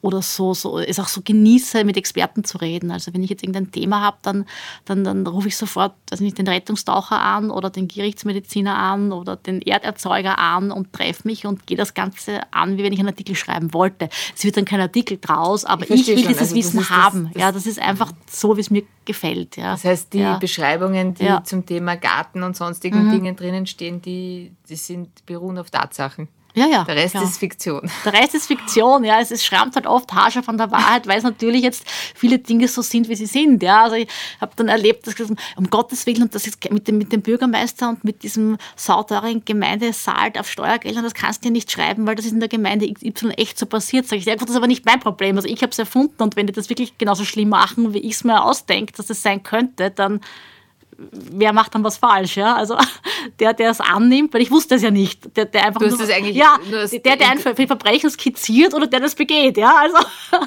oder 0.00 0.22
so, 0.22 0.54
so 0.54 0.78
es 0.78 1.00
auch 1.00 1.08
so 1.08 1.22
genieße, 1.24 1.82
mit 1.84 1.96
Experten 1.96 2.44
zu 2.44 2.58
reden. 2.58 2.90
Also 2.92 3.12
wenn 3.14 3.22
ich 3.24 3.30
jetzt 3.30 3.42
irgendein 3.42 3.72
Thema 3.72 4.00
habe, 4.00 4.16
dann, 4.22 4.44
dann, 4.84 5.02
dann 5.02 5.26
rufe 5.26 5.48
ich 5.48 5.56
sofort 5.56 5.94
also 6.10 6.22
nicht 6.22 6.38
den 6.38 6.46
Rettungstaucher 6.46 7.20
an 7.20 7.50
oder 7.50 7.68
den 7.68 7.88
Gerichtsmediziner 7.88 8.76
an 8.76 9.10
oder 9.12 9.34
den 9.36 9.60
Erderzeuger 9.60 10.38
an 10.38 10.70
und 10.70 10.92
treffe 10.92 11.26
mich 11.26 11.46
und 11.46 11.66
gehe 11.66 11.76
das 11.76 11.94
Ganze 11.94 12.40
an, 12.52 12.76
wie 12.78 12.84
wenn 12.84 12.92
ich 12.92 13.00
einen 13.00 13.08
Artikel 13.08 13.34
schreiben 13.34 13.74
wollte. 13.74 14.08
Es 14.36 14.44
wird 14.44 14.56
dann 14.56 14.64
kein 14.64 14.80
Artikel 14.80 15.18
draus, 15.20 15.64
aber 15.64 15.82
Ich 15.84 15.90
ich, 16.02 16.06
will 16.06 16.18
schon. 16.18 16.28
dieses 16.28 16.40
Also 16.42 16.54
Wissen 16.56 16.76
das- 16.78 16.90
haben. 16.90 17.30
das- 17.32 17.42
ja, 17.42 17.50
das 17.52 17.66
ist 17.66 17.80
einfach 17.80 18.12
so, 18.30 18.56
wie 18.56 18.60
es 18.60 18.70
mir 18.70 18.84
gefällt. 19.04 19.56
Ja. 19.56 19.72
Das 19.72 19.84
heißt, 19.84 20.12
die 20.12 20.18
ja. 20.20 20.38
Beschreibungen, 20.38 21.14
die 21.14 21.24
Ja. 21.24 21.42
zum 21.42 21.66
Thema 21.66 21.96
Garten 21.96 22.42
und 22.44 22.56
sonstigen 22.56 23.10
Dingen 23.10 23.34
drinnen 23.34 23.66
stehen, 23.66 24.00
die, 24.00 24.52
die 24.68 24.76
sind, 24.76 25.26
beruhen 25.26 25.58
auf 25.58 25.70
Tatsachen. 25.70 26.28
Ja, 26.58 26.66
ja, 26.66 26.84
Der 26.84 26.96
Rest 26.96 27.14
ja. 27.14 27.22
ist 27.22 27.38
Fiktion. 27.38 27.90
Der 28.04 28.12
Rest 28.12 28.34
ist 28.34 28.46
Fiktion, 28.46 29.04
ja. 29.04 29.20
Es, 29.20 29.30
es 29.30 29.44
schrammt 29.44 29.76
halt 29.76 29.86
oft 29.86 30.12
harscher 30.12 30.42
von 30.42 30.58
der 30.58 30.70
Wahrheit, 30.70 31.06
weil 31.06 31.18
es 31.18 31.24
natürlich 31.24 31.62
jetzt 31.62 31.84
viele 32.14 32.38
Dinge 32.38 32.68
so 32.68 32.82
sind, 32.82 33.08
wie 33.08 33.16
sie 33.16 33.26
sind. 33.26 33.62
Ja. 33.62 33.84
Also 33.84 33.96
ich 33.96 34.08
habe 34.40 34.52
dann 34.56 34.68
erlebt, 34.68 35.06
dass 35.06 35.14
um 35.56 35.70
Gottes 35.70 36.06
Willen 36.06 36.22
und 36.22 36.34
das 36.34 36.46
ist 36.46 36.70
mit 36.70 36.88
dem, 36.88 36.98
mit 36.98 37.12
dem 37.12 37.22
Bürgermeister 37.22 37.88
und 37.88 38.04
mit 38.04 38.22
diesem 38.22 38.58
sauteuren 38.76 39.44
Gemeindesaal 39.44 40.32
auf 40.38 40.50
Steuergeldern, 40.50 41.04
das 41.04 41.14
kannst 41.14 41.44
du 41.44 41.48
ja 41.48 41.52
nicht 41.52 41.70
schreiben, 41.70 42.06
weil 42.06 42.14
das 42.14 42.26
ist 42.26 42.32
in 42.32 42.40
der 42.40 42.48
Gemeinde 42.48 42.92
XY 42.92 43.30
echt 43.36 43.58
so 43.58 43.66
passiert. 43.66 44.06
Sag 44.06 44.18
ich, 44.18 44.24
ja, 44.24 44.34
gut, 44.34 44.42
das 44.42 44.50
ist 44.50 44.56
aber 44.56 44.66
nicht 44.66 44.84
mein 44.84 45.00
Problem. 45.00 45.36
Also 45.36 45.48
ich 45.48 45.62
habe 45.62 45.70
es 45.70 45.78
erfunden 45.78 46.22
und 46.22 46.36
wenn 46.36 46.46
die 46.46 46.52
das 46.52 46.68
wirklich 46.68 46.98
genauso 46.98 47.24
schlimm 47.24 47.50
machen, 47.50 47.94
wie 47.94 47.98
ich 47.98 48.14
es 48.14 48.24
mir 48.24 48.42
ausdenke, 48.42 48.92
dass 48.92 49.10
es 49.10 49.22
sein 49.22 49.42
könnte, 49.42 49.90
dann 49.90 50.20
wer 50.98 51.52
macht 51.52 51.74
dann 51.74 51.84
was 51.84 51.96
falsch, 51.96 52.36
ja? 52.36 52.56
Also 52.56 52.76
der, 53.40 53.54
der 53.54 53.70
es 53.70 53.80
annimmt, 53.80 54.34
weil 54.34 54.42
ich 54.42 54.50
wusste 54.50 54.74
es 54.74 54.82
ja 54.82 54.90
nicht, 54.90 55.36
der, 55.36 55.44
der 55.44 55.66
einfach 55.66 55.80
Du 55.80 55.86
hast 55.86 55.98
nur, 55.98 56.08
eigentlich 56.14 56.36
ja, 56.36 56.58
der, 57.04 57.16
der 57.16 57.30
ein 57.30 57.38
Ver- 57.38 57.54
Verbrechen 57.54 58.10
skizziert 58.10 58.74
oder 58.74 58.86
der 58.86 59.00
das 59.00 59.14
begeht, 59.14 59.56
ja, 59.56 59.74
also 59.76 59.96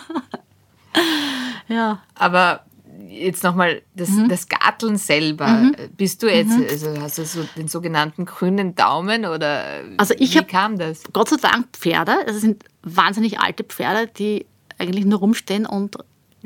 ja. 1.67 1.99
Aber 2.15 2.65
jetzt 3.09 3.43
nochmal, 3.43 3.81
das, 3.95 4.09
Mhm. 4.09 4.29
das 4.29 4.47
Garteln 4.47 4.97
selber, 4.97 5.71
bist 5.97 6.23
du 6.23 6.27
jetzt, 6.33 6.53
also 6.69 7.01
hast 7.01 7.17
du 7.17 7.25
so 7.25 7.43
den 7.57 7.67
sogenannten 7.67 8.25
grünen 8.25 8.73
Daumen 8.75 9.25
oder 9.25 9.63
Also 9.97 10.13
ich 10.17 10.33
wie 10.33 10.39
hab- 10.39 10.47
kam 10.47 10.77
das? 10.77 11.03
Gott 11.13 11.29
sei 11.29 11.35
Dank 11.37 11.67
Pferde, 11.73 12.15
das 12.25 12.37
sind 12.41 12.63
wahnsinnig 12.83 13.39
alte 13.39 13.63
Pferde, 13.63 14.07
die 14.17 14.45
eigentlich 14.77 15.05
nur 15.05 15.19
rumstehen 15.19 15.65
und 15.65 15.97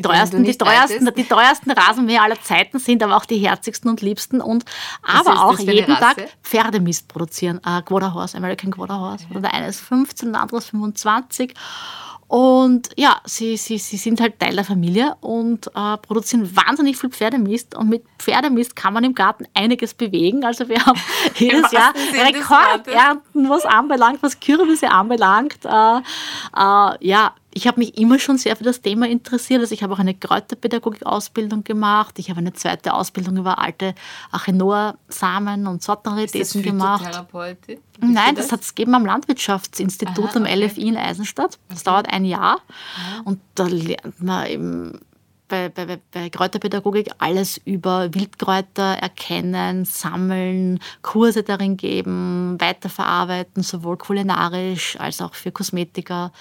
teuersten, 0.02 0.44
die, 0.44 0.58
teuersten, 0.58 1.10
die 1.16 1.24
teuersten 1.24 1.72
Rasenmäher 1.72 2.24
aller 2.24 2.42
Zeiten 2.42 2.80
sind, 2.80 3.02
aber 3.04 3.16
auch 3.18 3.26
die 3.26 3.38
herzigsten 3.38 3.90
und 3.90 4.02
liebsten 4.02 4.42
und 4.42 4.66
aber 5.02 5.46
auch 5.46 5.60
jeden 5.60 5.96
Tag? 5.96 6.18
Pferdemist 6.44 7.08
produzieren. 7.08 7.60
Äh, 7.66 7.82
Quarter 7.82 8.14
Horse, 8.14 8.38
American 8.38 8.72
Quarter 8.72 9.00
Horse. 9.00 9.26
Und 9.34 9.42
der 9.42 9.54
eine 9.54 9.68
ist 9.68 9.80
15, 9.82 10.34
der 10.34 10.42
andere 10.42 10.58
ist 10.58 10.70
25. 10.70 11.54
Und 12.28 12.90
ja, 12.98 13.18
sie, 13.26 13.56
sie, 13.56 13.78
sie 13.78 13.98
sind 13.98 14.20
halt 14.20 14.40
Teil 14.40 14.56
der 14.56 14.66
Familie 14.66 15.16
und 15.22 15.68
äh, 15.68 15.98
produzieren 15.98 16.56
wahnsinnig 16.56 16.98
viel 16.98 17.12
Pferdemist. 17.12 17.76
Und 17.76 17.90
mit 17.90 18.04
Pferdemist 18.18 18.76
kann 18.76 18.94
man 18.94 19.04
im 19.04 19.14
Garten 19.14 19.46
einiges 19.54 19.94
bewegen. 19.94 20.44
Also 20.44 20.68
wir 20.68 20.84
haben 20.84 21.00
jedes 21.36 21.72
Jahr 21.72 21.94
Rekordernten, 22.14 23.48
was 23.48 23.66
anbelangt, 23.66 24.24
was 24.24 24.40
Kürbisse 24.40 24.90
anbelangt. 24.90 25.66
Äh, 25.66 25.98
äh, 25.98 27.08
ja, 27.08 27.36
ich 27.58 27.68
habe 27.68 27.80
mich 27.80 27.98
immer 27.98 28.20
schon 28.20 28.38
sehr 28.38 28.56
für 28.58 28.66
das 28.66 28.82
Thema 28.82 29.08
interessiert. 29.08 29.62
Also 29.62 29.74
ich 29.74 29.82
habe 29.82 29.94
auch 29.94 30.00
eine 30.00 30.14
Kräuterpädagogik-Ausbildung 30.14 31.64
gemacht. 31.64 32.20
Ich 32.20 32.30
habe 32.30 32.40
eine 32.42 32.52
zweite 32.52 32.94
Ausbildung 32.94 33.38
über 33.38 33.60
alte 33.60 33.96
Achenoa-Samen 34.32 35.66
und 35.66 35.76
Ist 35.76 35.82
das 35.82 35.86
Sortenraritäten 35.86 36.62
gemacht. 36.64 37.26
Nein, 38.02 38.36
du 38.36 38.42
das 38.42 38.52
hat 38.52 38.62
es 38.62 38.76
gegeben 38.76 38.96
am 38.96 39.06
Landwirtschaftsinstitut 39.06 40.26
Aha, 40.32 40.36
am 40.36 40.44
okay. 40.44 40.66
LFI 40.66 40.88
in 40.90 40.98
Eisenstadt. 40.98 41.58
Das 41.70 41.84
dauert 41.84 42.12
ein 42.12 42.26
Jahr. 42.26 42.60
Und 43.24 43.40
da 43.56 43.66
lernt 43.68 44.22
man 44.22 44.48
eben 44.48 45.00
bei, 45.48 45.70
bei- 45.70 46.00
bei 46.12 46.30
Kräuterpädagogik 46.30 47.12
alles 47.20 47.58
über 47.64 48.14
Wildkräuter 48.14 48.96
erkennen, 48.98 49.86
sammeln, 49.86 50.80
Kurse 51.04 51.44
darin 51.44 51.78
geben, 51.78 52.58
weiterverarbeiten, 52.60 53.64
sowohl 53.64 53.96
kulinarisch 53.98 55.00
als 55.00 55.22
auch 55.22 55.36
für 55.36 55.52
Kosmetiker, 55.52 56.32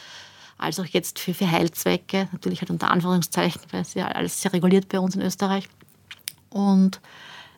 als 0.58 0.78
auch 0.80 0.86
jetzt 0.86 1.18
für, 1.18 1.34
für 1.34 1.50
Heilzwecke. 1.50 2.28
Natürlich 2.32 2.60
halt 2.60 2.70
unter 2.70 2.90
Anführungszeichen, 2.90 3.60
weil 3.70 3.82
es 3.82 3.94
ja 3.94 4.06
alles 4.08 4.40
sehr 4.40 4.52
reguliert 4.52 4.88
bei 4.88 5.00
uns 5.00 5.14
in 5.14 5.22
Österreich. 5.22 5.68
Und 6.50 7.00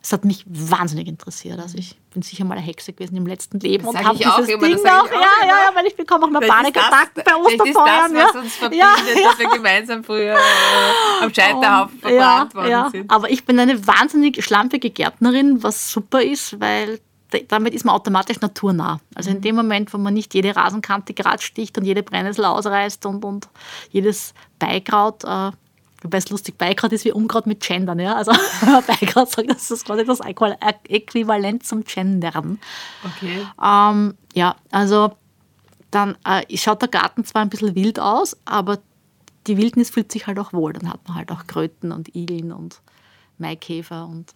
Das 0.01 0.13
hat 0.13 0.23
mich 0.25 0.45
wahnsinnig 0.47 1.07
interessiert. 1.07 1.59
Also 1.59 1.77
ich 1.77 1.97
bin 2.13 2.21
sicher 2.21 2.45
mal 2.45 2.57
eine 2.57 2.65
Hexe 2.65 2.93
gewesen 2.93 3.17
im 3.17 3.27
letzten 3.27 3.59
Leben 3.59 3.83
Das 3.83 3.93
und 3.93 4.05
habe 4.05 4.17
dieses 4.17 4.31
auch 4.31 4.37
immer, 4.39 4.67
Ding 4.67 4.71
das 4.71 4.81
ich 4.83 4.89
auch 4.89 5.11
Ja, 5.11 5.19
ja, 5.41 5.47
ja, 5.47 5.75
weil 5.75 5.85
ich 5.85 5.95
bekomme 5.97 6.25
auch 6.25 6.29
mal 6.29 6.39
Panikattacken 6.39 7.23
bei 7.25 7.35
Osterfeuern. 7.35 8.15
ist 8.15 8.23
das, 8.23 8.27
was 8.27 8.33
ja. 8.33 8.39
uns 8.39 8.55
verbindet, 8.55 9.25
dass 9.25 9.39
wir 9.39 9.49
gemeinsam 9.49 10.03
früher 10.03 10.35
äh, 10.35 11.23
am 11.23 11.33
Scheiterhaufen 11.33 11.99
verbrannt 11.99 12.55
worden 12.55 12.69
ja, 12.69 12.89
sind. 12.89 13.11
Aber 13.11 13.29
ich 13.29 13.45
bin 13.45 13.59
eine 13.59 13.85
wahnsinnig 13.85 14.41
schlampige 14.43 14.89
Gärtnerin, 14.91 15.61
was 15.61 15.91
super 15.91 16.21
ist, 16.21 16.57
weil 16.61 16.99
damit 17.49 17.73
ist 17.73 17.85
man 17.85 17.95
automatisch 17.95 18.39
naturnah. 18.39 18.99
Also 19.15 19.29
Mhm. 19.29 19.35
in 19.37 19.41
dem 19.41 19.55
Moment, 19.55 19.93
wo 19.93 19.97
man 19.97 20.13
nicht 20.13 20.33
jede 20.33 20.55
Rasenkante 20.55 21.13
gerade 21.13 21.41
sticht 21.41 21.77
und 21.77 21.85
jede 21.85 22.03
Brennnessel 22.03 22.45
ausreißt 22.45 23.05
und, 23.05 23.25
und 23.25 23.49
jedes 23.91 24.33
Beikraut, 24.59 25.23
äh, 25.25 25.51
wobei 26.01 26.17
es 26.17 26.29
lustig, 26.29 26.57
Beikraut 26.57 26.93
ist 26.93 27.05
wie 27.05 27.11
Unkraut 27.11 27.45
mit 27.45 27.59
Gendern. 27.61 27.99
Ja? 27.99 28.15
Also 28.15 28.31
Beikraut 28.87 29.29
sagt, 29.29 29.49
das 29.49 29.69
ist 29.71 29.85
quasi 29.85 30.05
das 30.05 30.19
Äquivalent 30.21 31.65
zum 31.65 31.83
Gendern. 31.83 32.59
Okay. 33.03 33.45
Ähm, 33.61 34.13
ja, 34.33 34.55
also 34.71 35.11
dann 35.91 36.17
äh, 36.25 36.57
schaut 36.57 36.81
der 36.81 36.89
Garten 36.89 37.25
zwar 37.25 37.41
ein 37.41 37.49
bisschen 37.49 37.75
wild 37.75 37.99
aus, 37.99 38.37
aber 38.45 38.79
die 39.47 39.57
Wildnis 39.57 39.89
fühlt 39.89 40.11
sich 40.11 40.27
halt 40.27 40.39
auch 40.39 40.53
wohl. 40.53 40.73
Dann 40.73 40.89
hat 40.89 40.99
man 41.07 41.17
halt 41.17 41.31
auch 41.31 41.47
Kröten 41.47 41.91
und 41.91 42.15
Igeln 42.15 42.51
und 42.51 42.81
Maikäfer 43.37 44.05
und 44.05 44.33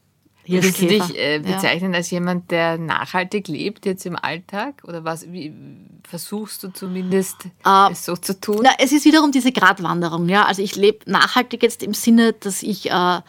Würdest 0.51 0.81
du 0.81 0.87
dich 0.87 1.17
äh, 1.17 1.37
ja. 1.37 1.55
bezeichnen 1.55 1.95
als 1.95 2.09
jemand, 2.11 2.51
der 2.51 2.77
nachhaltig 2.77 3.47
lebt 3.47 3.85
jetzt 3.85 4.05
im 4.05 4.15
Alltag? 4.15 4.81
Oder 4.83 5.03
was, 5.03 5.31
wie 5.31 5.53
versuchst 6.07 6.63
du 6.63 6.69
zumindest 6.69 7.45
Äh, 7.65 7.91
es 7.91 8.05
so 8.05 8.15
zu 8.15 8.39
tun? 8.39 8.59
Na, 8.63 8.71
es 8.79 8.91
ist 8.91 9.05
wiederum 9.05 9.31
diese 9.31 9.51
Gratwanderung. 9.51 10.27
Ja? 10.29 10.45
Also 10.45 10.61
ich 10.61 10.75
lebe 10.75 11.09
nachhaltig 11.09 11.63
jetzt 11.63 11.83
im 11.83 11.93
Sinne, 11.93 12.33
dass 12.33 12.63
ich 12.63 12.89
äh, 12.91 13.21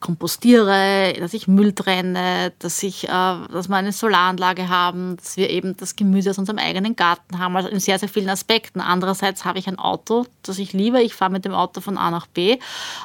kompostiere, 0.00 1.14
dass 1.20 1.34
ich 1.34 1.46
Müll 1.46 1.72
trenne, 1.72 2.52
dass, 2.58 2.82
ich, 2.82 3.04
äh, 3.04 3.08
dass 3.08 3.68
wir 3.68 3.76
eine 3.76 3.92
Solaranlage 3.92 4.68
haben, 4.68 5.16
dass 5.18 5.36
wir 5.36 5.50
eben 5.50 5.76
das 5.76 5.94
Gemüse 5.94 6.30
aus 6.30 6.38
unserem 6.38 6.58
eigenen 6.58 6.96
Garten 6.96 7.38
haben, 7.38 7.54
also 7.56 7.68
in 7.68 7.78
sehr, 7.80 7.98
sehr 7.98 8.08
vielen 8.08 8.30
Aspekten. 8.30 8.80
Andererseits 8.80 9.44
habe 9.44 9.58
ich 9.58 9.68
ein 9.68 9.78
Auto, 9.78 10.26
das 10.42 10.58
ich 10.58 10.72
liebe. 10.72 11.02
Ich 11.02 11.14
fahre 11.14 11.30
mit 11.30 11.44
dem 11.44 11.52
Auto 11.52 11.80
von 11.80 11.98
A 11.98 12.10
nach 12.10 12.26
B. 12.26 12.58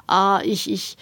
Äh, 0.10 0.48
ich, 0.48 0.72
ich 0.72 0.98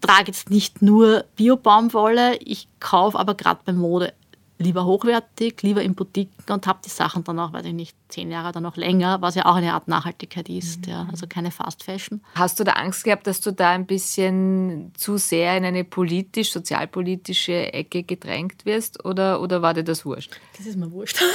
trage 0.00 0.28
jetzt 0.28 0.50
nicht 0.50 0.82
nur 0.82 1.24
Bio-Baumwolle, 1.36 2.36
ich 2.36 2.68
kaufe 2.80 3.18
aber 3.18 3.34
gerade 3.34 3.60
bei 3.64 3.72
Mode 3.72 4.12
lieber 4.58 4.84
hochwertig, 4.84 5.62
lieber 5.62 5.82
in 5.82 5.94
Boutiquen 5.94 6.32
und 6.48 6.66
habe 6.66 6.80
die 6.84 6.90
Sachen 6.90 7.24
dann 7.24 7.38
auch, 7.38 7.52
weiß 7.52 7.64
ich 7.66 7.72
nicht, 7.72 7.96
zehn 8.08 8.30
Jahre 8.30 8.48
oder 8.48 8.60
noch 8.60 8.76
länger, 8.76 9.20
was 9.20 9.34
ja 9.34 9.46
auch 9.46 9.54
eine 9.54 9.74
Art 9.74 9.86
Nachhaltigkeit 9.86 10.48
ist. 10.48 10.86
Ja. 10.86 11.06
Also 11.10 11.26
keine 11.26 11.50
Fast 11.50 11.84
Fashion. 11.84 12.20
Hast 12.34 12.58
du 12.58 12.64
da 12.64 12.72
Angst 12.72 13.04
gehabt, 13.04 13.26
dass 13.26 13.40
du 13.40 13.52
da 13.52 13.70
ein 13.70 13.86
bisschen 13.86 14.92
zu 14.96 15.16
sehr 15.16 15.56
in 15.56 15.64
eine 15.64 15.84
politisch, 15.84 16.52
sozialpolitische 16.52 17.72
Ecke 17.72 18.02
gedrängt 18.02 18.64
wirst? 18.64 19.04
Oder, 19.04 19.40
oder 19.40 19.62
war 19.62 19.74
dir 19.74 19.84
das 19.84 20.04
wurscht? 20.04 20.32
Das 20.56 20.66
ist 20.66 20.76
mir 20.76 20.90
wurscht. 20.90 21.22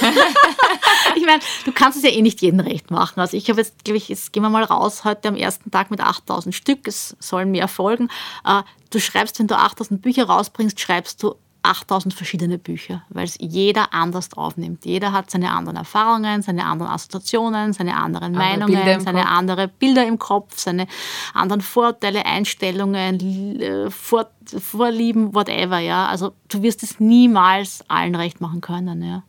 ich 1.16 1.24
meine, 1.24 1.40
du 1.64 1.72
kannst 1.72 1.96
es 1.96 2.04
ja 2.04 2.10
eh 2.10 2.22
nicht 2.22 2.42
jedem 2.42 2.60
recht 2.60 2.90
machen. 2.90 3.20
Also 3.20 3.36
ich 3.36 3.48
habe 3.48 3.60
jetzt, 3.60 3.84
glaube 3.84 3.96
ich, 3.96 4.08
jetzt 4.08 4.32
gehen 4.32 4.42
wir 4.42 4.50
mal 4.50 4.64
raus 4.64 5.04
heute 5.04 5.28
am 5.28 5.36
ersten 5.36 5.70
Tag 5.70 5.90
mit 5.90 6.00
8000 6.00 6.54
Stück. 6.54 6.86
Es 6.86 7.16
sollen 7.20 7.50
mehr 7.50 7.68
folgen. 7.68 8.10
Äh, 8.44 8.62
Du 8.94 9.00
schreibst, 9.00 9.40
wenn 9.40 9.48
du 9.48 9.58
8000 9.58 10.00
Bücher 10.00 10.26
rausbringst, 10.26 10.78
schreibst 10.78 11.20
du 11.20 11.34
8000 11.64 12.12
verschiedene 12.14 12.58
Bücher, 12.58 13.02
weil 13.08 13.24
es 13.24 13.36
jeder 13.40 13.92
anders 13.94 14.32
aufnimmt. 14.34 14.84
Jeder 14.84 15.12
hat 15.12 15.30
seine 15.30 15.50
anderen 15.52 15.76
Erfahrungen, 15.76 16.42
seine 16.42 16.64
anderen 16.66 16.92
Assoziationen, 16.92 17.72
seine 17.72 17.96
anderen 17.96 18.36
Andere 18.36 18.68
Meinungen, 18.70 19.00
seine 19.00 19.22
Kopf. 19.22 19.30
andere 19.30 19.68
Bilder 19.68 20.06
im 20.06 20.18
Kopf, 20.18 20.58
seine 20.58 20.86
anderen 21.32 21.60
Vorteile, 21.62 22.24
Einstellungen, 22.26 23.60
äh, 23.60 23.90
Vor 23.90 24.26
Vorlieben, 24.46 25.34
whatever. 25.34 25.78
Ja, 25.78 26.06
also 26.06 26.32
du 26.48 26.60
wirst 26.62 26.82
es 26.82 27.00
niemals 27.00 27.82
allen 27.88 28.14
recht 28.14 28.40
machen 28.42 28.60
können. 28.60 29.02
Ja. 29.02 29.22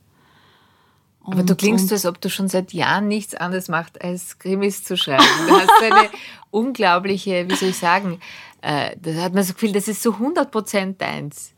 Aber 1.23 1.41
du 1.43 1.53
Und- 1.53 1.57
klingst 1.57 1.83
und- 1.83 1.87
so, 1.89 1.95
als 1.95 2.05
ob 2.05 2.19
du 2.21 2.29
schon 2.29 2.49
seit 2.49 2.73
Jahren 2.73 3.07
nichts 3.07 3.33
anderes 3.33 3.67
machst, 3.69 4.01
als 4.03 4.37
Krimis 4.39 4.83
zu 4.83 4.97
schreiben. 4.97 5.23
Du 5.47 5.53
hast 5.55 5.69
so 5.79 5.85
eine 5.85 6.09
unglaubliche, 6.51 7.49
wie 7.49 7.55
soll 7.55 7.69
ich 7.69 7.77
sagen, 7.77 8.19
äh, 8.61 8.95
da 9.01 9.13
hat 9.23 9.33
man 9.33 9.43
so 9.43 9.53
viel, 9.53 9.71
das 9.71 9.87
ist 9.87 10.03
so 10.03 10.11
100% 10.19 10.97
deins. 11.01 11.53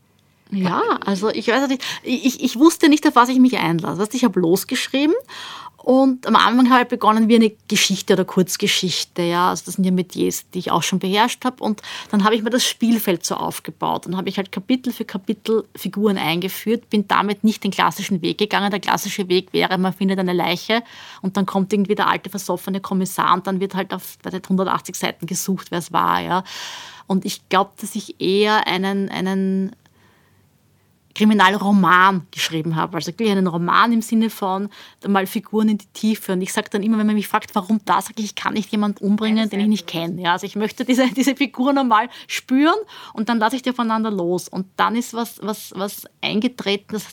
Ja, 0.52 0.82
also 1.06 1.30
ich 1.30 1.48
weiß 1.48 1.68
nicht, 1.68 1.84
ich, 2.04 2.44
ich 2.44 2.58
wusste 2.58 2.90
nicht, 2.90 3.06
auf 3.08 3.16
was 3.16 3.30
ich 3.30 3.40
mich 3.40 3.58
einlasse. 3.58 4.08
Ich 4.14 4.24
habe 4.24 4.40
losgeschrieben 4.40 5.16
und 5.88 6.28
am 6.28 6.36
Anfang 6.36 6.70
habe 6.70 6.82
ich 6.82 6.90
begonnen 6.90 7.30
wie 7.30 7.36
eine 7.36 7.54
Geschichte 7.70 8.12
oder 8.12 8.26
Kurzgeschichte. 8.26 9.22
Ja, 9.22 9.52
also 9.52 9.64
das 9.66 9.76
sind 9.76 9.86
ja 9.86 9.92
Metiers, 9.92 10.44
die 10.54 10.60
ich 10.60 10.70
auch 10.70 10.84
schon 10.84 11.00
beherrscht 11.00 11.46
habe. 11.46 11.64
Und 11.64 11.82
dann 12.12 12.26
habe 12.26 12.36
ich 12.36 12.44
mir 12.44 12.50
das 12.50 12.66
Spielfeld 12.66 13.26
so 13.26 13.36
aufgebaut. 13.36 14.06
Dann 14.06 14.18
habe 14.18 14.28
ich 14.28 14.36
halt 14.36 14.52
Kapitel 14.52 14.92
für 14.92 15.06
Kapitel 15.06 15.64
Figuren 15.76 16.18
eingeführt, 16.18 16.90
bin 16.90 17.08
damit 17.08 17.46
nicht 17.46 17.64
den 17.64 17.72
klassischen 17.72 18.22
Weg 18.22 18.38
gegangen. 18.38 18.70
Der 18.70 18.82
klassische 18.82 19.30
Weg 19.30 19.54
wäre, 19.54 19.78
man 19.78 19.94
findet 19.94 20.20
eine 20.20 20.34
Leiche 20.34 20.84
und 21.22 21.38
dann 21.38 21.46
kommt 21.46 21.72
irgendwie 21.72 21.96
der 21.96 22.10
alte 22.10 22.30
versoffene 22.30 22.82
Kommissar 22.82 23.34
und 23.34 23.48
dann 23.48 23.62
wird 23.62 23.74
halt 23.74 23.94
auf 23.94 24.18
weiß 24.24 24.34
nicht, 24.34 24.44
180 24.44 24.94
Seiten 24.94 25.26
gesucht, 25.26 25.68
wer 25.70 25.80
es 25.80 25.94
war. 25.94 26.20
Ja. 26.20 26.44
Und 27.08 27.24
ich 27.24 27.48
glaube, 27.48 27.72
dass 27.80 27.96
ich 27.96 28.20
eher 28.20 28.68
einen, 28.68 29.08
einen 29.08 29.74
Kriminalroman 31.18 32.28
geschrieben 32.30 32.76
habe. 32.76 32.96
Also 32.96 33.08
wirklich 33.08 33.32
einen 33.32 33.48
Roman 33.48 33.92
im 33.92 34.04
Sinne 34.04 34.30
von 34.30 34.70
mal 35.08 35.26
Figuren 35.26 35.70
in 35.70 35.80
die 35.80 35.88
Tiefe. 35.88 36.34
Und 36.34 36.42
ich 36.42 36.54
sage 36.54 36.70
dann 36.70 36.84
immer, 36.84 37.00
wenn 37.00 37.08
man 37.08 37.16
mich 37.16 37.28
fragt, 37.28 37.56
warum 37.56 37.82
das, 37.86 38.06
sage 38.06 38.20
ich, 38.20 38.26
ich 38.26 38.36
kann 38.36 38.54
nicht 38.54 38.72
jemanden 38.72 39.04
umbringen, 39.04 39.50
den 39.50 39.60
ich 39.60 39.68
nicht 39.68 39.88
kenne. 39.88 40.22
Ja, 40.22 40.34
also 40.34 40.46
ich 40.46 40.56
möchte 40.56 40.86
diese, 40.86 41.08
diese 41.16 41.36
Figuren 41.36 41.80
einmal 41.80 42.10
spüren 42.28 42.78
und 43.14 43.30
dann 43.30 43.40
lasse 43.40 43.56
ich 43.56 43.64
die 43.64 43.74
voneinander 43.74 44.12
los. 44.12 44.48
Und 44.48 44.68
dann 44.78 44.96
ist 44.96 45.16
was, 45.16 45.40
was, 45.42 45.74
was 45.76 46.06
eingetreten, 46.22 46.94
das 46.94 47.06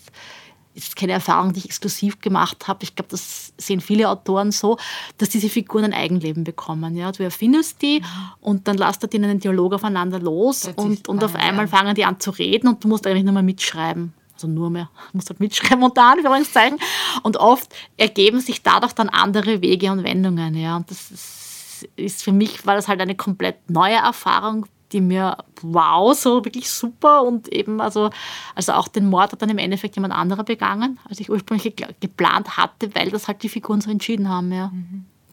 ist 0.74 0.96
keine 0.96 1.12
Erfahrung, 1.12 1.52
die 1.52 1.60
ich 1.60 1.66
exklusiv 1.66 2.20
gemacht 2.20 2.66
habe. 2.66 2.82
Ich 2.82 2.94
glaube, 2.94 3.10
das 3.10 3.52
sehen 3.56 3.80
viele 3.80 4.08
Autoren 4.08 4.50
so, 4.50 4.76
dass 5.18 5.28
diese 5.28 5.48
Figuren 5.48 5.84
ein 5.84 5.92
Eigenleben 5.92 6.44
bekommen. 6.44 6.96
Ja? 6.96 7.12
Du 7.12 7.22
erfindest 7.22 7.80
die 7.82 8.02
und 8.40 8.66
dann 8.66 8.76
lässt 8.76 9.02
du 9.02 9.06
in 9.06 9.24
einen 9.24 9.38
Dialog 9.38 9.74
aufeinander 9.74 10.18
los 10.18 10.68
und, 10.76 11.08
und 11.08 11.22
auf 11.22 11.34
einmal 11.36 11.66
an. 11.66 11.68
fangen 11.68 11.94
die 11.94 12.04
an 12.04 12.18
zu 12.18 12.30
reden 12.30 12.68
und 12.68 12.82
du 12.82 12.88
musst 12.88 13.06
eigentlich 13.06 13.24
nur 13.24 13.32
mal 13.32 13.42
mitschreiben. 13.42 14.12
Also 14.34 14.48
nur 14.48 14.68
mehr, 14.68 14.90
du 15.12 15.18
musst 15.18 15.30
halt 15.30 15.38
mitschreiben 15.38 15.82
unter 15.84 16.02
Anführungszeichen. 16.10 16.78
Und 17.22 17.36
oft 17.36 17.72
ergeben 17.96 18.40
sich 18.40 18.62
dadurch 18.62 18.92
dann 18.92 19.08
andere 19.08 19.62
Wege 19.62 19.92
und 19.92 20.02
Wendungen. 20.02 20.54
Ja? 20.54 20.76
Und 20.76 20.90
das 20.90 21.10
ist, 21.12 21.88
ist 21.94 22.24
für 22.24 22.32
mich, 22.32 22.66
war 22.66 22.74
das 22.74 22.88
halt 22.88 23.00
eine 23.00 23.14
komplett 23.14 23.70
neue 23.70 23.94
Erfahrung, 23.94 24.66
die 24.94 25.02
mir, 25.02 25.36
wow, 25.60 26.16
so 26.16 26.44
wirklich 26.44 26.70
super 26.70 27.22
und 27.24 27.48
eben, 27.48 27.80
also, 27.82 28.10
also 28.54 28.72
auch 28.72 28.88
den 28.88 29.06
Mord 29.10 29.32
hat 29.32 29.42
dann 29.42 29.50
im 29.50 29.58
Endeffekt 29.58 29.96
jemand 29.96 30.14
anderer 30.14 30.44
begangen, 30.44 30.98
als 31.08 31.20
ich 31.20 31.28
ursprünglich 31.28 31.76
ge- 31.76 31.88
geplant 32.00 32.56
hatte, 32.56 32.94
weil 32.94 33.10
das 33.10 33.28
halt 33.28 33.42
die 33.42 33.48
Figuren 33.50 33.80
so 33.82 33.90
entschieden 33.90 34.28
haben, 34.28 34.50
ja. 34.52 34.72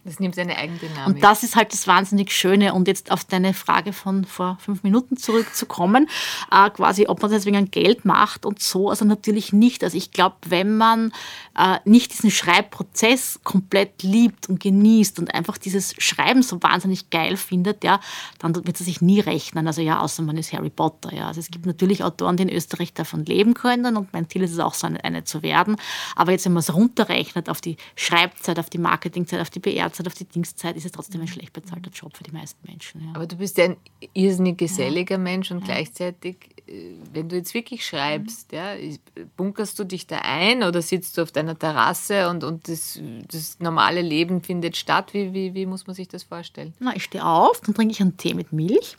Das 0.03 0.19
nimmt 0.19 0.33
seine 0.33 0.57
Eigendynamik. 0.57 1.15
Und 1.15 1.23
das 1.23 1.43
ist 1.43 1.55
halt 1.55 1.73
das 1.73 1.85
wahnsinnig 1.85 2.31
Schöne. 2.31 2.73
Und 2.73 2.87
jetzt 2.87 3.11
auf 3.11 3.23
deine 3.23 3.53
Frage 3.53 3.93
von 3.93 4.25
vor 4.25 4.57
fünf 4.59 4.81
Minuten 4.81 5.15
zurückzukommen, 5.15 6.09
äh, 6.51 6.71
quasi, 6.71 7.05
ob 7.07 7.21
man 7.21 7.29
das 7.29 7.45
wegen 7.45 7.69
Geld 7.69 8.03
macht 8.03 8.45
und 8.45 8.59
so, 8.59 8.89
also 8.89 9.05
natürlich 9.05 9.53
nicht. 9.53 9.83
Also 9.83 9.97
ich 9.97 10.11
glaube, 10.11 10.37
wenn 10.47 10.75
man 10.75 11.11
äh, 11.55 11.77
nicht 11.85 12.13
diesen 12.13 12.31
Schreibprozess 12.31 13.41
komplett 13.43 14.01
liebt 14.01 14.49
und 14.49 14.59
genießt 14.59 15.19
und 15.19 15.35
einfach 15.35 15.59
dieses 15.59 15.93
Schreiben 15.99 16.41
so 16.41 16.63
wahnsinnig 16.63 17.11
geil 17.11 17.37
findet, 17.37 17.83
ja, 17.83 17.99
dann 18.39 18.55
wird 18.55 18.79
es 18.79 18.85
sich 18.87 19.01
nie 19.01 19.19
rechnen. 19.19 19.67
Also 19.67 19.81
ja, 19.81 19.99
außer 19.99 20.23
man 20.23 20.37
ist 20.37 20.51
Harry 20.51 20.71
Potter. 20.71 21.13
Ja. 21.13 21.27
Also 21.27 21.39
es 21.39 21.51
gibt 21.51 21.67
natürlich 21.67 22.03
Autoren, 22.03 22.37
die 22.37 22.43
in 22.43 22.49
Österreich 22.49 22.93
davon 22.93 23.23
leben 23.25 23.53
können 23.53 23.95
und 23.95 24.11
mein 24.13 24.27
Ziel 24.29 24.41
ist 24.41 24.51
es 24.51 24.59
auch, 24.59 24.73
so 24.73 24.87
eine, 24.87 25.03
eine 25.03 25.25
zu 25.25 25.43
werden. 25.43 25.75
Aber 26.15 26.31
jetzt, 26.31 26.45
wenn 26.45 26.53
man 26.53 26.61
es 26.61 26.73
runterrechnet 26.73 27.49
auf 27.49 27.61
die 27.61 27.77
Schreibzeit, 27.95 28.57
auf 28.57 28.71
die 28.71 28.79
Marketingzeit, 28.79 29.41
auf 29.41 29.51
die 29.51 29.59
PR-Zeit, 29.91 30.07
auf 30.07 30.13
die 30.13 30.25
Dingszeit, 30.25 30.75
ist 30.75 30.85
es 30.85 30.91
trotzdem 30.91 31.21
ein 31.21 31.27
schlecht 31.27 31.53
bezahlter 31.53 31.91
Job 31.91 32.15
für 32.15 32.23
die 32.23 32.31
meisten 32.31 32.59
Menschen. 32.67 33.01
Ja. 33.05 33.11
Aber 33.15 33.27
du 33.27 33.35
bist 33.35 33.57
ja 33.57 33.65
ein 33.65 33.77
irrsinnig 34.13 34.57
geselliger 34.57 35.17
Mensch 35.17 35.51
und 35.51 35.63
gleichzeitig, 35.63 36.37
äh, 36.67 36.93
wenn 37.13 37.29
du 37.29 37.35
jetzt 37.35 37.53
wirklich 37.53 37.85
schreibst, 37.85 38.51
ja, 38.51 38.73
ist- 38.73 39.01
bunkerst 39.37 39.77
du 39.79 39.83
dich 39.83 40.07
da 40.07 40.19
ein 40.19 40.63
oder 40.63 40.81
sitzt 40.81 41.17
du 41.17 41.21
auf 41.23 41.31
deiner 41.31 41.57
Terrasse 41.57 42.29
und, 42.29 42.43
und 42.43 42.67
das, 42.67 42.99
das 43.31 43.57
normale 43.59 44.01
Leben 44.01 44.41
findet 44.41 44.77
statt? 44.77 45.13
Wie, 45.13 45.33
wie, 45.33 45.53
wie 45.53 45.65
muss 45.65 45.87
man 45.87 45.95
sich 45.95 46.07
das 46.07 46.23
vorstellen? 46.23 46.73
Na, 46.79 46.95
ich 46.95 47.03
stehe 47.03 47.25
auf, 47.25 47.61
dann 47.61 47.75
trinke 47.75 47.91
ich 47.91 48.01
einen 48.01 48.17
Tee 48.17 48.33
mit 48.33 48.51
Milch. 48.53 48.95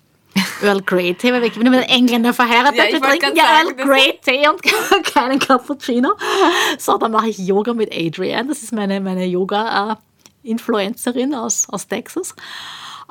Earl 0.62 0.80
Grey 0.80 1.12
Tee, 1.14 1.30
weil 1.32 1.44
ich 1.44 1.52
bin 1.54 1.64
mit 1.64 1.74
einem 1.74 1.82
Engländer 1.90 2.32
verheiratet. 2.32 2.78
Ja, 2.78 2.84
wir 2.92 3.00
trinken 3.02 3.36
ja 3.36 3.44
Earl 3.58 3.74
Grey 3.74 4.18
Tee 4.24 4.48
und 4.48 4.62
keinen 5.04 5.38
Cappuccino. 5.38 6.12
So, 6.78 6.96
dann 6.96 7.12
mache 7.12 7.28
ich 7.28 7.36
Yoga 7.38 7.74
mit 7.74 7.94
Adrienne. 7.94 8.48
Das 8.48 8.62
ist 8.62 8.72
meine, 8.72 8.98
meine 9.00 9.26
Yoga-Influencerin 10.42 11.34
aus, 11.34 11.68
aus 11.68 11.86
Texas. 11.86 12.34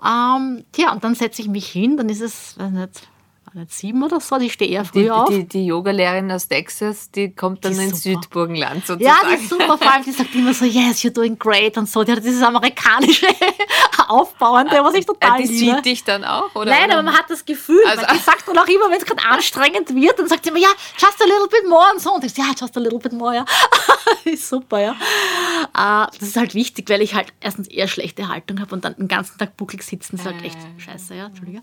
Ähm, 0.03 0.65
tja, 0.71 0.91
und 0.91 1.03
dann 1.03 1.15
setze 1.15 1.41
ich 1.41 1.47
mich 1.47 1.67
hin, 1.67 1.97
dann 1.97 2.09
ist 2.09 2.21
es 2.21 2.57
weiß 2.57 2.71
nicht, 2.71 3.07
nicht 3.53 3.71
sieben 3.73 4.01
oder 4.03 4.19
so, 4.19 4.37
die 4.37 4.49
stehe 4.49 4.71
eher 4.71 4.85
früh 4.85 5.03
die, 5.03 5.11
auf. 5.11 5.29
Die, 5.29 5.47
die 5.47 5.65
Yogalehrerin 5.65 6.31
aus 6.31 6.47
Texas, 6.47 7.11
die 7.11 7.33
kommt 7.35 7.63
dann 7.65 7.73
Die 7.73 7.83
ins. 7.83 8.03
Südburgenland 8.03 8.85
sozusagen. 8.85 9.03
Ja, 9.03 9.29
die 9.29 9.41
ist 9.41 9.49
super, 9.49 9.77
vor 9.77 9.91
allem 9.91 10.03
die 10.03 10.11
sagt 10.11 10.33
immer 10.35 10.53
so, 10.53 10.65
yes, 10.65 10.99
you're 11.03 11.09
doing 11.11 11.37
great 11.37 11.77
und 11.77 11.89
so. 11.89 12.03
Die 12.03 12.11
hat 12.11 12.23
dieses 12.23 12.41
amerikanische 12.41 13.27
Aufbauende, 14.07 14.83
was 14.83 14.93
ich 14.95 15.05
total 15.05 15.39
Äh, 15.39 15.47
die 15.47 15.53
liebe. 15.53 15.75
sieht 15.75 15.85
dich 15.85 16.03
dann 16.03 16.23
auch, 16.23 16.53
oder? 16.55 16.71
Nein, 16.71 16.91
aber 16.91 17.03
man 17.03 17.17
hat 17.17 17.29
das 17.29 17.45
Gefühl, 17.45 17.81
Also- 17.87 18.01
weil 18.07 18.15
die 18.17 18.23
sagt 18.23 18.47
dann 18.47 18.57
auch 18.57 18.67
immer, 18.67 18.89
wenn 18.89 18.97
es 18.97 19.05
gerade 19.05 19.23
anstrengend 19.23 19.93
wird, 19.93 20.19
dann 20.19 20.27
sagt 20.27 20.43
sie 20.43 20.49
immer, 20.49 20.59
ja, 20.59 20.69
just 20.97 21.21
a 21.21 21.25
little 21.25 21.47
bit 21.49 21.69
more 21.69 21.85
und 21.93 22.01
so. 22.01 22.13
Und 22.13 22.23
ich 22.23 22.33
sage, 22.33 22.49
ja, 22.49 22.55
just 22.59 22.75
a 22.77 22.79
little 22.79 22.99
bit 22.99 23.13
more, 23.13 23.35
ja. 23.35 23.45
ist 24.25 24.47
super, 24.49 24.79
ja. 24.79 24.91
Äh, 24.91 26.07
das 26.19 26.21
ist 26.29 26.37
halt 26.37 26.53
wichtig, 26.55 26.89
weil 26.89 27.01
ich 27.01 27.15
halt 27.15 27.27
erstens 27.39 27.67
eher 27.67 27.87
schlechte 27.87 28.27
Haltung 28.27 28.59
habe 28.59 28.73
und 28.75 28.83
dann 28.85 28.95
den 28.95 29.07
ganzen 29.07 29.37
Tag 29.37 29.55
bucklig 29.57 29.83
sitzen, 29.83 30.15
ist 30.15 30.25
halt 30.25 30.41
echt 30.43 30.57
scheiße, 30.77 31.15
ja, 31.15 31.25
Entschuldige. 31.27 31.61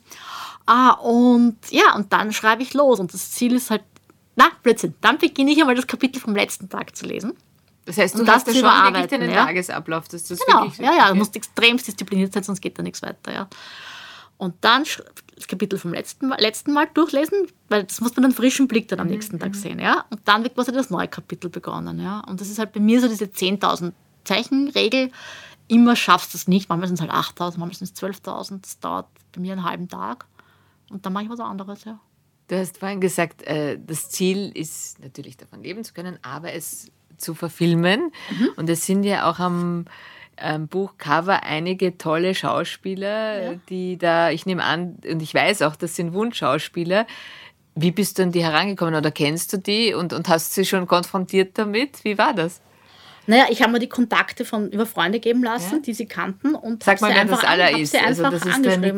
Ah, 0.67 0.91
und 0.93 1.57
ja, 1.71 1.78
und 1.95 2.13
dann 2.13 2.33
schreibe 2.33 2.63
ich 2.63 2.75
los 2.75 3.01
und 3.01 3.13
das 3.13 3.33
Ziel 3.33 3.55
ist 3.55 3.71
halt, 3.71 3.83
na, 4.37 4.51
Blödsinn, 4.63 4.95
dann 5.01 5.19
beginne 5.19 5.51
ich 5.51 5.61
einmal 5.61 5.75
das 5.75 5.87
Kapitel 5.87 6.21
vom 6.21 6.35
letzten 6.35 6.69
Tag 6.69 6.95
zu 6.97 7.07
lesen. 7.07 7.35
das 7.85 7.99
heißt, 7.99 8.15
du 8.15 8.21
und 8.21 8.27
das 8.27 8.37
hast 8.37 8.47
ja 8.49 8.53
zu 8.53 8.59
schon 8.61 8.95
wirklich 8.95 9.07
deinen 9.07 9.31
ja. 9.31 9.45
Tagesablauf. 9.47 10.09
Dass 10.09 10.25
das 10.25 10.39
Genau, 10.39 10.67
ja, 10.79 10.97
ja, 10.97 11.09
du 11.09 11.17
musst 11.17 11.35
extrem 11.37 11.77
diszipliniert 11.77 12.33
sein, 12.33 12.43
sonst 12.43 12.61
geht 12.61 12.79
da 12.79 12.83
nichts 12.83 13.03
weiter, 13.03 13.33
ja. 13.33 13.49
Und 14.37 14.55
dann 14.61 14.85
das 15.35 15.49
Kapitel 15.49 15.79
vom 15.79 15.93
letzten 15.93 16.29
Mal, 16.29 16.41
letzten 16.41 16.73
Mal 16.73 16.87
durchlesen, 16.95 17.49
weil 17.69 17.85
das 17.85 18.01
muss 18.01 18.15
man 18.15 18.27
einen 18.27 18.35
frischen 18.35 18.69
Blick 18.69 18.87
dann 18.89 19.01
am 19.01 19.09
nächsten 19.09 19.39
Tag 19.41 19.55
sehen, 19.55 19.81
ja. 19.81 20.05
Und 20.11 20.21
dann 20.27 20.45
wird 20.45 20.55
quasi 20.55 20.71
das 20.73 20.91
neue 20.91 21.09
Kapitel 21.09 21.51
begonnen, 21.51 22.01
ja. 22.01 22.21
Und 22.21 22.41
das 22.41 22.49
ist 22.49 22.59
halt 22.59 22.73
bei 22.73 22.81
mir 22.81 23.01
so 23.01 23.09
diese 23.09 23.25
10.000 23.25 23.93
Zeichen-Regel. 24.25 25.11
Immer 25.67 25.97
schaffst 25.97 26.35
du 26.35 26.39
es 26.39 26.47
nicht. 26.49 26.69
Manchmal 26.69 26.89
sind 26.89 26.95
es 26.95 27.01
halt 27.01 27.13
8.000, 27.13 27.59
manchmal 27.59 27.75
sind 27.75 27.91
es 27.93 28.03
12.000. 28.03 28.63
Das 28.63 28.79
dauert 28.79 29.07
bei 29.33 29.41
mir 29.41 29.53
einen 29.53 29.65
halben 29.65 29.89
Tag. 29.89 30.27
Und 30.91 31.05
dann 31.05 31.13
mache 31.13 31.25
ich 31.25 31.31
was 31.31 31.41
anderes, 31.41 31.85
ja. 31.85 32.01
Du 32.49 32.57
hast 32.57 32.79
vorhin 32.79 33.01
gesagt, 33.01 33.43
äh, 33.43 33.79
das 33.79 34.09
Ziel 34.09 34.51
ist 34.55 35.01
natürlich 35.01 35.37
davon 35.37 35.63
leben 35.63 35.85
zu 35.85 35.93
können, 35.93 36.19
aber 36.23 36.55
es 36.55 36.91
zu 37.19 37.35
verfilmen. 37.35 38.11
Mhm. 38.31 38.49
Und 38.57 38.71
es 38.71 38.87
sind 38.87 39.05
ja 39.05 39.29
auch 39.31 39.39
am 39.39 39.85
ähm, 40.39 40.69
Buchcover 40.69 41.43
einige 41.43 41.99
tolle 41.99 42.35
Schauspieler, 42.35 43.57
die 43.69 43.99
da, 43.99 44.31
ich 44.31 44.47
nehme 44.47 44.65
an, 44.65 44.97
und 45.11 45.21
ich 45.21 45.35
weiß 45.35 45.63
auch, 45.63 45.77
das 45.77 45.97
sind 45.97 46.15
Wunschschauspieler. 46.15 47.07
Wie 47.75 47.91
bist 47.91 48.19
du 48.19 48.23
an 48.23 48.33
die 48.33 48.43
herangekommen 48.43 48.95
oder 48.95 49.11
kennst 49.11 49.53
du 49.53 49.59
die 49.59 49.95
und, 49.95 50.13
und 50.13 50.29
hast 50.29 50.55
sie 50.55 50.65
schon 50.65 50.87
konfrontiert 50.87 51.59
damit? 51.59 52.05
Wie 52.05 52.19
war 52.19 52.35
das? 52.35 52.61
Naja, 53.29 53.47
ich 53.51 53.63
habe 53.63 53.73
mir 53.73 53.79
die 53.79 53.89
Kontakte 53.89 54.45
von 54.45 54.71
über 54.71 54.87
Freunde 54.87 55.21
geben 55.21 55.45
lassen, 55.45 55.77
Ja. 55.77 55.79
die 55.83 55.95
sie 55.95 56.07
kannten 56.07 56.55
und 56.55 56.83
Sag 56.83 57.01
mal, 57.01 57.09
sie 57.09 57.15
wer 57.15 57.21
einfach 57.23 57.41
das 57.43 57.49
aller 57.51 57.79
ist. 57.79 57.95
Also 57.95 58.23
das 58.25 58.45
ist 58.45 58.65
der 58.65 58.95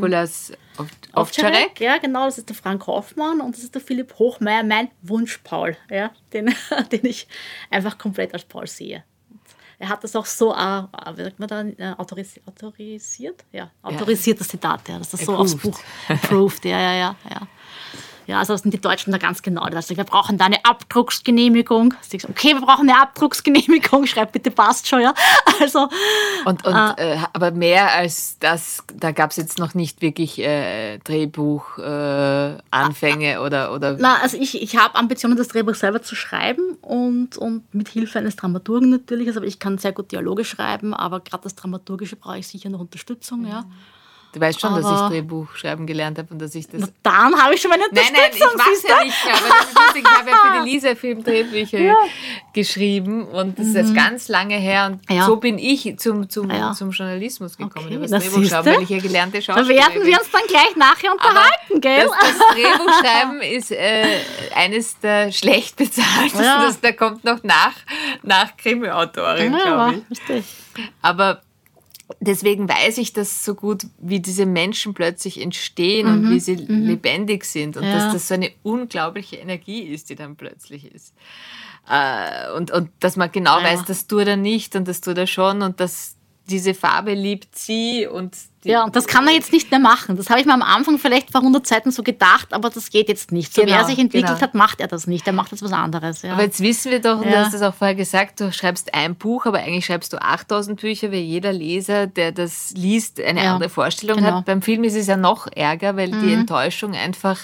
Ov- 0.79 0.89
Ovtcharek, 1.15 1.81
ja 1.81 1.99
genau, 1.99 2.25
das 2.27 2.39
ist 2.39 2.49
der 2.49 2.57
Frank 2.57 2.87
Hoffmann 2.87 3.41
und 3.41 3.55
das 3.57 3.65
ist 3.65 3.75
der 3.75 3.83
Philipp 3.83 4.15
Hochmeier, 4.19 4.63
mein 4.63 4.89
Wunsch-Paul, 5.03 5.77
ja, 5.91 6.11
den, 6.33 6.55
den 6.93 7.05
ich 7.05 7.27
einfach 7.71 7.99
komplett 7.99 8.33
als 8.33 8.45
Paul 8.45 8.67
sehe. 8.67 9.05
Er 9.81 9.89
hat 9.89 10.05
das 10.05 10.15
auch 10.15 10.27
so, 10.27 10.55
äh, 10.55 10.59
äh, 10.79 11.17
wie 11.17 11.23
sagt 11.25 11.39
man 11.41 11.49
da, 11.49 11.63
äh, 11.63 11.95
autorisi 11.97 12.41
autorisiert? 12.47 13.45
Ja, 13.51 13.71
autorisiert 13.83 14.39
das 14.39 14.49
Zitat, 14.49 14.89
ja, 14.89 14.99
dass 14.99 15.11
das 15.11 15.23
so 15.23 15.35
aufs. 15.35 15.57
Buch 15.57 15.81
approved, 16.09 16.65
ja, 16.67 16.79
ja, 16.81 16.95
ja, 16.95 17.17
ja. 17.31 17.41
Ja, 18.27 18.39
also 18.39 18.53
das 18.55 18.63
sind 18.63 18.73
die 18.73 18.81
Deutschen 18.81 19.11
da 19.13 19.19
ganz 19.19 19.43
genau. 19.43 19.63
Sagen, 19.71 19.97
wir 19.97 20.05
brauchen 20.05 20.39
da 20.39 20.45
eine 20.47 20.65
Abdrucksgenehmigung. 20.65 21.95
Okay, 22.29 22.55
wir 22.55 22.61
brauchen 22.61 22.89
eine 22.89 23.01
Abdrucksgenehmigung. 23.01 24.07
Schreibt 24.11 24.33
bitte, 24.33 24.51
passt 24.51 24.89
schon, 24.89 25.01
ja. 25.01 25.15
Also, 25.61 25.89
Und, 26.45 26.65
und 26.67 26.75
Ah. 26.75 26.95
äh, 26.97 27.19
aber 27.33 27.51
mehr 27.51 27.93
als 27.93 28.39
das, 28.39 28.83
da 28.95 29.13
gab 29.13 29.31
es 29.31 29.37
jetzt 29.37 29.59
noch 29.59 29.75
nicht 29.75 30.01
wirklich 30.01 30.39
äh, 30.39 30.99
Drehbuch, 30.99 31.79
äh, 31.79 32.57
Anfänge 32.71 33.41
oder, 33.43 33.73
oder 33.75 33.97
Na, 33.99 34.17
also 34.23 34.37
ich, 34.37 34.61
ich 34.63 34.77
habe 34.77 34.95
Ambitionen, 34.95 35.37
das 35.37 35.49
Drehbuch 35.49 35.75
selber 35.75 36.03
zu 36.03 36.15
schreiben 36.15 36.77
und, 36.83 37.37
und 37.37 37.75
mit 37.75 37.89
Hilfe 37.89 38.19
eines 38.21 38.37
Dramaturgen 38.37 38.91
natürlich. 38.91 39.29
Also 39.29 39.43
ich 39.43 39.59
kann 39.59 39.79
sehr 39.79 39.93
gut 39.93 40.13
Dialoge 40.13 40.45
schreiben, 40.45 40.95
aber 40.95 41.21
gerade 41.21 41.43
das 41.45 41.55
Dramaturgische 41.57 42.17
brauche 42.17 42.39
ich 42.39 42.47
sicher 42.47 42.69
noch 42.71 42.81
Unterstützung, 42.81 43.47
ja. 43.47 43.65
Du 44.33 44.41
weißt 44.41 44.61
schon, 44.61 44.75
dass 44.75 44.85
ich 44.85 44.87
aber- 44.91 45.09
Drehbuch 45.11 45.55
schreiben 45.57 45.87
gelernt 45.87 46.19
habe 46.19 46.29
und 46.33 46.39
dass 46.41 46.55
ich 46.55 46.69
das. 46.69 46.81
Na, 46.83 46.89
dann 47.03 47.35
habe 47.43 47.55
ich 47.55 47.61
schon 47.61 47.71
meine 47.71 47.85
Nein, 47.91 48.05
nein, 48.13 48.31
ich 48.35 48.41
Unterstützung. 48.43 48.83
du? 48.83 48.89
ja 48.89 49.05
nicht 49.05 49.17
aber 49.25 49.49
das 49.49 49.69
ist 49.69 49.79
lustig. 49.79 50.05
Ich 50.05 50.19
habe 50.19 50.31
ja 50.31 50.37
für 50.37 50.65
die 50.65 50.71
Lisa 50.71 50.95
Filmdrehbücher 50.95 51.95
geschrieben 52.53 53.25
und 53.27 53.59
das 53.59 53.67
ist 53.69 53.75
jetzt 53.77 53.95
ganz 53.95 54.29
lange 54.29 54.57
her 54.57 54.87
und 54.87 55.09
Mhm. 55.11 55.17
Ja. 55.17 55.27
so 55.27 55.37
bin 55.37 55.59
ich 55.59 55.99
zum, 55.99 56.29
zum, 56.29 56.51
Ja. 56.51 56.73
zum 56.73 56.91
Journalismus 56.91 57.57
gekommen, 57.57 57.87
Okay, 57.87 57.95
über 57.97 58.07
das 58.07 58.23
Drehbuch 58.25 58.49
schreiben, 58.49 58.67
weil 58.67 58.83
ich 58.83 58.89
ja 58.89 58.99
gelernte 58.99 59.39
Da 59.39 59.43
Schauspielerin 59.43 59.77
werden 59.95 60.07
wir 60.07 60.19
uns 60.19 60.31
dann 60.31 60.43
gleich 60.49 60.77
nachher 60.77 61.13
unterhalten, 61.13 61.81
gell? 61.81 62.07
Das, 62.09 62.37
das 62.39 62.49
Drehbuchschreiben 62.55 63.41
ist 63.43 63.71
äh, 63.73 64.19
eines 64.55 64.99
der 65.01 65.33
schlecht 65.33 65.77
bezahltesten. 65.77 66.43
Ja. 66.43 66.63
Das, 66.63 66.81
da 66.81 66.93
kommt 66.93 67.25
noch 67.25 67.43
nach, 67.43 67.73
nach 68.23 68.57
Krimi-Autorin, 68.57 69.53
ja, 69.53 69.63
glaube 69.65 69.95
ich. 70.09 70.11
richtig. 70.19 70.45
Aber 71.03 71.41
deswegen 72.19 72.69
weiß 72.69 72.99
ich 72.99 73.13
das 73.13 73.45
so 73.45 73.55
gut, 73.55 73.87
wie 73.99 74.21
diese 74.21 74.47
Menschen 74.47 74.95
plötzlich 74.95 75.41
entstehen 75.41 76.07
und 76.09 76.29
wie 76.31 76.41
sie 76.41 76.55
lebendig 76.57 77.45
sind 77.45 77.77
und 77.77 77.85
Mhm, 77.85 77.91
Ja. 77.91 77.97
dass 77.99 78.13
das 78.13 78.29
so 78.29 78.35
eine 78.35 78.51
unglaubliche 78.63 79.37
Energie 79.37 79.83
ist, 79.83 80.11
die 80.11 80.17
dann 80.17 80.37
plötzlich 80.37 80.93
ist. 80.93 81.15
Äh, 81.89 82.51
und, 82.53 82.71
und 82.71 82.91
dass 83.01 83.17
man 83.17 83.31
genau 83.33 83.59
Ja. 83.59 83.65
weiß, 83.65 83.85
das 83.85 84.07
tut 84.07 84.27
er 84.27 84.37
nicht 84.37 84.75
und 84.77 84.87
das 84.89 85.01
tut 85.01 85.19
er 85.19 85.27
schon 85.27 85.63
und 85.63 85.81
dass 85.81 86.17
diese 86.51 86.75
Farbe 86.75 87.15
liebt 87.15 87.57
sie 87.57 88.07
und 88.07 88.37
die, 88.65 88.69
Ja, 88.69 88.85
und 88.85 88.95
das 88.95 89.07
kann 89.07 89.27
er 89.27 89.33
jetzt 89.33 89.53
nicht 89.55 89.71
mehr 89.71 89.81
machen. 89.81 90.17
Das 90.19 90.29
habe 90.29 90.39
ich 90.41 90.45
mir 90.45 90.53
am 90.53 90.61
Anfang 90.63 90.99
vielleicht 90.99 91.31
vor 91.33 91.41
100 91.41 91.67
Seiten 91.67 91.91
so 91.93 92.03
gedacht, 92.03 92.53
aber 92.53 92.69
das 92.69 92.91
geht 92.91 93.09
jetzt 93.09 93.33
nicht. 93.33 93.55
So 93.55 93.63
wie 93.63 93.67
Genau, 93.67 93.79
er 93.79 93.85
sich 93.87 93.99
entwickelt 93.99 94.27
genau. 94.35 94.41
hat, 94.43 94.55
macht 94.55 94.81
er 94.81 94.89
das 94.89 95.07
nicht. 95.07 95.27
Er 95.27 95.33
macht 95.33 95.51
jetzt 95.53 95.63
was 95.63 95.73
anderes. 95.73 96.21
Ja. 96.21 96.35
Aber 96.35 96.43
jetzt 96.43 96.61
wissen 96.61 96.91
wir 96.91 97.01
doch, 97.01 97.17
und 97.19 97.25
du 97.25 97.31
Ja. 97.31 97.47
hast 97.47 97.55
es 97.55 97.63
auch 97.63 97.73
vorher 97.73 97.95
gesagt, 97.95 98.39
du 98.41 98.53
schreibst 98.53 98.93
ein 98.93 99.15
Buch, 99.15 99.47
aber 99.47 99.61
eigentlich 99.61 99.87
schreibst 99.87 100.13
du 100.13 100.21
8000 100.21 100.79
Bücher, 100.79 101.11
weil 101.11 101.21
jeder 101.21 101.55
Leser, 101.55 102.07
der 102.07 102.33
das 102.33 102.73
liest, 102.77 103.19
eine 103.19 103.43
Ja, 103.45 103.55
andere 103.55 103.71
Vorstellung 103.71 104.19
genau. 104.19 104.31
Mhm. 104.33 104.35
hat. 104.37 104.45
Beim 104.45 104.61
Film 104.61 104.85
ist 104.85 104.95
es 104.97 105.07
ja 105.07 105.17
noch 105.17 105.47
ärger, 105.47 105.97
weil 105.97 106.11
die 106.11 106.35
Enttäuschung 106.35 106.95
einfach, 106.95 107.39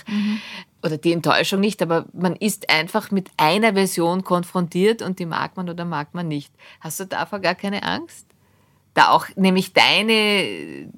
oder 0.83 0.99
die 0.99 1.13
Enttäuschung 1.13 1.61
nicht, 1.61 1.81
aber 1.81 2.05
man 2.13 2.37
ist 2.37 2.69
einfach 2.71 3.11
mit 3.11 3.31
einer 3.39 3.73
Version 3.73 4.23
konfrontiert 4.23 5.01
und 5.01 5.19
die 5.19 5.27
mag 5.27 5.57
man 5.57 5.71
oder 5.71 5.85
mag 5.87 6.13
man 6.15 6.29
nicht. 6.29 6.53
Hast 6.81 7.01
du 7.01 7.07
davor 7.07 7.39
gar 7.41 7.55
keine 7.55 7.83
Angst? 7.85 8.26
Da 8.97 9.11
auch 9.11 9.27
nämlich 9.37 9.75
deine, 9.75 10.89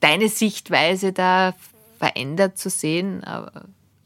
deine 0.00 0.28
Sichtweise 0.28 1.12
da 1.12 1.54
verändert 1.96 2.58
zu 2.58 2.68
sehen 2.68 3.22
äh, 3.22 3.46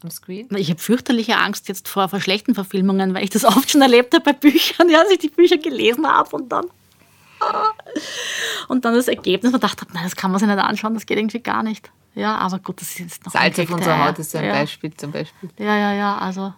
am 0.03 0.11
Screen? 0.11 0.47
Ich 0.55 0.69
habe 0.69 0.79
fürchterliche 0.79 1.37
Angst 1.37 1.67
jetzt 1.67 1.87
vor, 1.87 2.09
vor 2.09 2.21
schlechten 2.21 2.53
Verfilmungen, 2.53 3.15
weil 3.15 3.23
ich 3.23 3.31
das 3.31 3.43
oft 3.43 3.71
schon 3.71 3.81
erlebt 3.81 4.13
habe 4.13 4.23
bei 4.23 4.33
Büchern, 4.33 4.87
ja, 4.91 4.99
als 4.99 5.09
ich 5.09 5.17
die 5.17 5.29
Bücher 5.29 5.57
gelesen 5.57 6.07
habe 6.07 6.35
und 6.35 6.49
dann. 6.51 6.65
Und 8.67 8.85
dann 8.85 8.93
das 8.93 9.07
Ergebnis, 9.07 9.51
man 9.51 9.59
dachte, 9.59 9.85
nein, 9.93 10.03
das 10.03 10.15
kann 10.15 10.29
man 10.29 10.39
sich 10.39 10.47
nicht 10.47 10.59
anschauen, 10.59 10.93
das 10.93 11.07
geht 11.07 11.17
irgendwie 11.17 11.41
gar 11.41 11.63
nicht. 11.63 11.91
Ja, 12.13 12.37
aber 12.37 12.59
gut, 12.59 12.79
das 12.79 12.91
ist 12.91 12.99
jetzt 12.99 13.25
noch 13.25 13.33
Salz 13.33 13.57
auf 13.57 13.69
unserer. 13.71 14.07
Haut 14.07 14.19
ist 14.19 14.35
ein 14.35 14.45
ja. 14.45 14.53
Beispiel 14.53 14.93
zum 14.93 15.11
Beispiel. 15.11 15.49
Ja, 15.57 15.75
ja, 15.75 15.93
ja, 15.93 16.17
also 16.19 16.53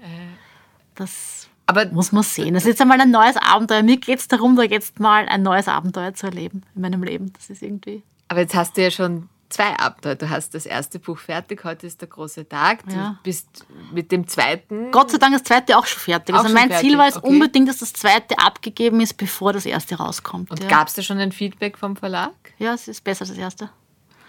das 0.93 1.47
Aber 1.67 1.85
muss 1.87 2.11
man 2.11 2.23
sehen. 2.23 2.53
Das 2.53 2.63
ist 2.63 2.69
jetzt 2.69 2.81
einmal 2.81 3.01
ein 3.01 3.11
neues 3.11 3.37
Abenteuer. 3.37 3.83
Mir 3.83 3.97
geht 3.97 4.19
es 4.19 4.27
darum, 4.27 4.55
da 4.55 4.63
jetzt 4.63 4.99
mal 4.99 5.27
ein 5.27 5.41
neues 5.41 5.67
Abenteuer 5.67 6.13
zu 6.13 6.27
erleben 6.27 6.63
in 6.75 6.81
meinem 6.81 7.03
Leben. 7.03 7.33
Das 7.33 7.49
ist 7.49 7.61
irgendwie. 7.61 8.03
Aber 8.27 8.41
jetzt 8.41 8.55
hast 8.55 8.77
du 8.77 8.83
ja 8.83 8.91
schon 8.91 9.29
zwei 9.49 9.77
Abenteuer. 9.79 10.15
Du 10.15 10.29
hast 10.29 10.53
das 10.53 10.65
erste 10.65 10.99
Buch 10.99 11.17
fertig, 11.17 11.63
heute 11.63 11.87
ist 11.87 12.01
der 12.01 12.07
große 12.07 12.47
Tag. 12.47 12.85
Du 12.87 12.95
Ja. 12.95 13.19
bist 13.23 13.65
mit 13.91 14.11
dem 14.11 14.27
zweiten. 14.27 14.91
Gott 14.91 15.11
sei 15.11 15.17
Dank 15.17 15.33
das 15.33 15.43
zweite 15.43 15.77
auch 15.77 15.85
schon 15.85 16.01
fertig. 16.01 16.35
Auch 16.35 16.43
also 16.43 16.53
mein 16.53 16.69
fertig, 16.69 16.89
Ziel 16.89 16.97
war 16.97 17.07
es 17.07 17.17
okay. 17.17 17.27
unbedingt, 17.27 17.69
dass 17.69 17.77
das 17.79 17.93
zweite 17.93 18.37
abgegeben 18.37 19.01
ist, 19.01 19.15
bevor 19.15 19.53
das 19.53 19.65
erste 19.65 19.95
rauskommt. 19.95 20.51
Und 20.51 20.61
ja. 20.63 20.69
gab 20.69 20.87
es 20.87 20.93
da 20.95 21.01
schon 21.01 21.19
ein 21.19 21.31
Feedback 21.31 21.77
vom 21.77 21.95
Verlag? 21.95 22.33
Ja, 22.59 22.73
es 22.73 22.87
ist 22.87 23.03
besser 23.03 23.21
als 23.21 23.29
das 23.29 23.37
erste. 23.37 23.69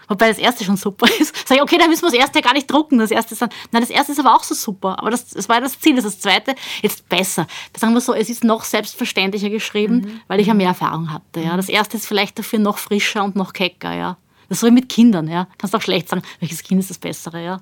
Wobei 0.07 0.29
das 0.29 0.37
erste 0.37 0.63
schon 0.63 0.77
super 0.77 1.07
ist. 1.19 1.35
Sag 1.47 1.57
ich, 1.57 1.61
okay, 1.61 1.77
dann 1.77 1.89
müssen 1.89 2.03
wir 2.03 2.11
das 2.11 2.19
erste 2.19 2.41
gar 2.41 2.53
nicht 2.53 2.71
drucken. 2.71 2.99
Das 2.99 3.11
erste 3.11 3.33
ist 3.33 3.41
dann, 3.41 3.49
nein, 3.71 3.81
das 3.81 3.89
erste 3.89 4.11
ist 4.11 4.19
aber 4.19 4.35
auch 4.35 4.43
so 4.43 4.55
super. 4.55 4.99
Aber 4.99 5.11
das, 5.11 5.27
das 5.29 5.49
war 5.49 5.57
ja 5.57 5.61
das 5.61 5.79
Ziel, 5.79 5.95
dass 5.95 6.05
das 6.05 6.19
zweite 6.19 6.55
jetzt 6.81 7.07
besser. 7.09 7.47
Sagen 7.75 7.93
wir 7.93 8.01
so, 8.01 8.13
es 8.13 8.29
ist 8.29 8.43
noch 8.43 8.63
selbstverständlicher 8.63 9.49
geschrieben, 9.49 10.21
weil 10.27 10.39
ich 10.39 10.47
ja 10.47 10.53
mehr 10.53 10.69
Erfahrung 10.69 11.11
hatte. 11.11 11.41
Ja. 11.41 11.57
Das 11.57 11.69
erste 11.69 11.97
ist 11.97 12.07
vielleicht 12.07 12.39
dafür 12.39 12.59
noch 12.59 12.77
frischer 12.77 13.23
und 13.23 13.35
noch 13.35 13.53
kecker. 13.53 13.93
Ja. 13.93 14.17
Das 14.49 14.57
ist 14.57 14.61
so 14.61 14.67
wie 14.67 14.71
mit 14.71 14.89
Kindern. 14.89 15.27
Ja. 15.27 15.47
Kannst 15.57 15.75
auch 15.75 15.81
schlecht 15.81 16.09
sagen, 16.09 16.23
welches 16.39 16.63
Kind 16.63 16.79
ist 16.79 16.89
das 16.89 16.97
bessere. 16.97 17.43
Ja. 17.43 17.61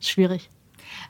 Ist 0.00 0.10
schwierig. 0.10 0.50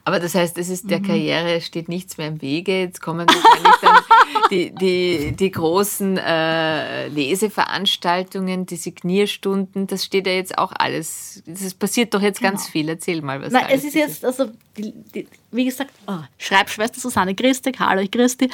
Aber 0.05 0.21
das 0.21 0.35
heißt, 0.35 0.57
es 0.59 0.69
ist 0.69 0.85
Mhm. 0.85 0.89
der 0.89 1.01
Karriere 1.03 1.61
steht 1.61 1.89
nichts 1.89 2.17
mehr 2.19 2.29
im 2.29 2.41
Wege. 2.43 2.81
Jetzt 2.81 3.01
kommen 3.03 3.27
wahrscheinlich 3.29 3.75
dann 3.83 3.97
die, 4.51 4.75
die, 4.75 5.33
die 5.33 5.51
großen 5.51 6.17
äh, 6.19 7.09
Leseveranstaltungen, 7.09 8.67
die 8.67 8.77
Signierstunden. 8.77 9.87
Das 9.87 10.05
steht 10.05 10.27
ja 10.27 10.33
jetzt 10.33 10.59
auch 10.59 10.73
alles. 10.79 11.43
Es 11.47 11.75
passiert 11.75 12.15
doch 12.15 12.23
jetzt 12.23 12.41
ganz 12.41 12.69
viel. 12.69 12.89
Erzähl 12.89 13.23
mal, 13.23 13.41
was 13.41 13.49
Genau. 13.49 13.61
Nein, 13.61 13.69
da 13.71 13.75
es 13.75 13.85
ist 13.85 13.95
jetzt, 13.95 14.25
also, 14.25 14.51
die, 14.77 14.93
die, 15.15 15.29
wie 15.51 15.65
gesagt, 15.65 15.91
oh, 16.07 16.19
Schreibschwester 16.39 17.01
Susanne 17.01 17.35
Christik, 17.35 17.81
hallo 17.81 18.01
ich 18.01 18.11
Christi, 18.11 18.51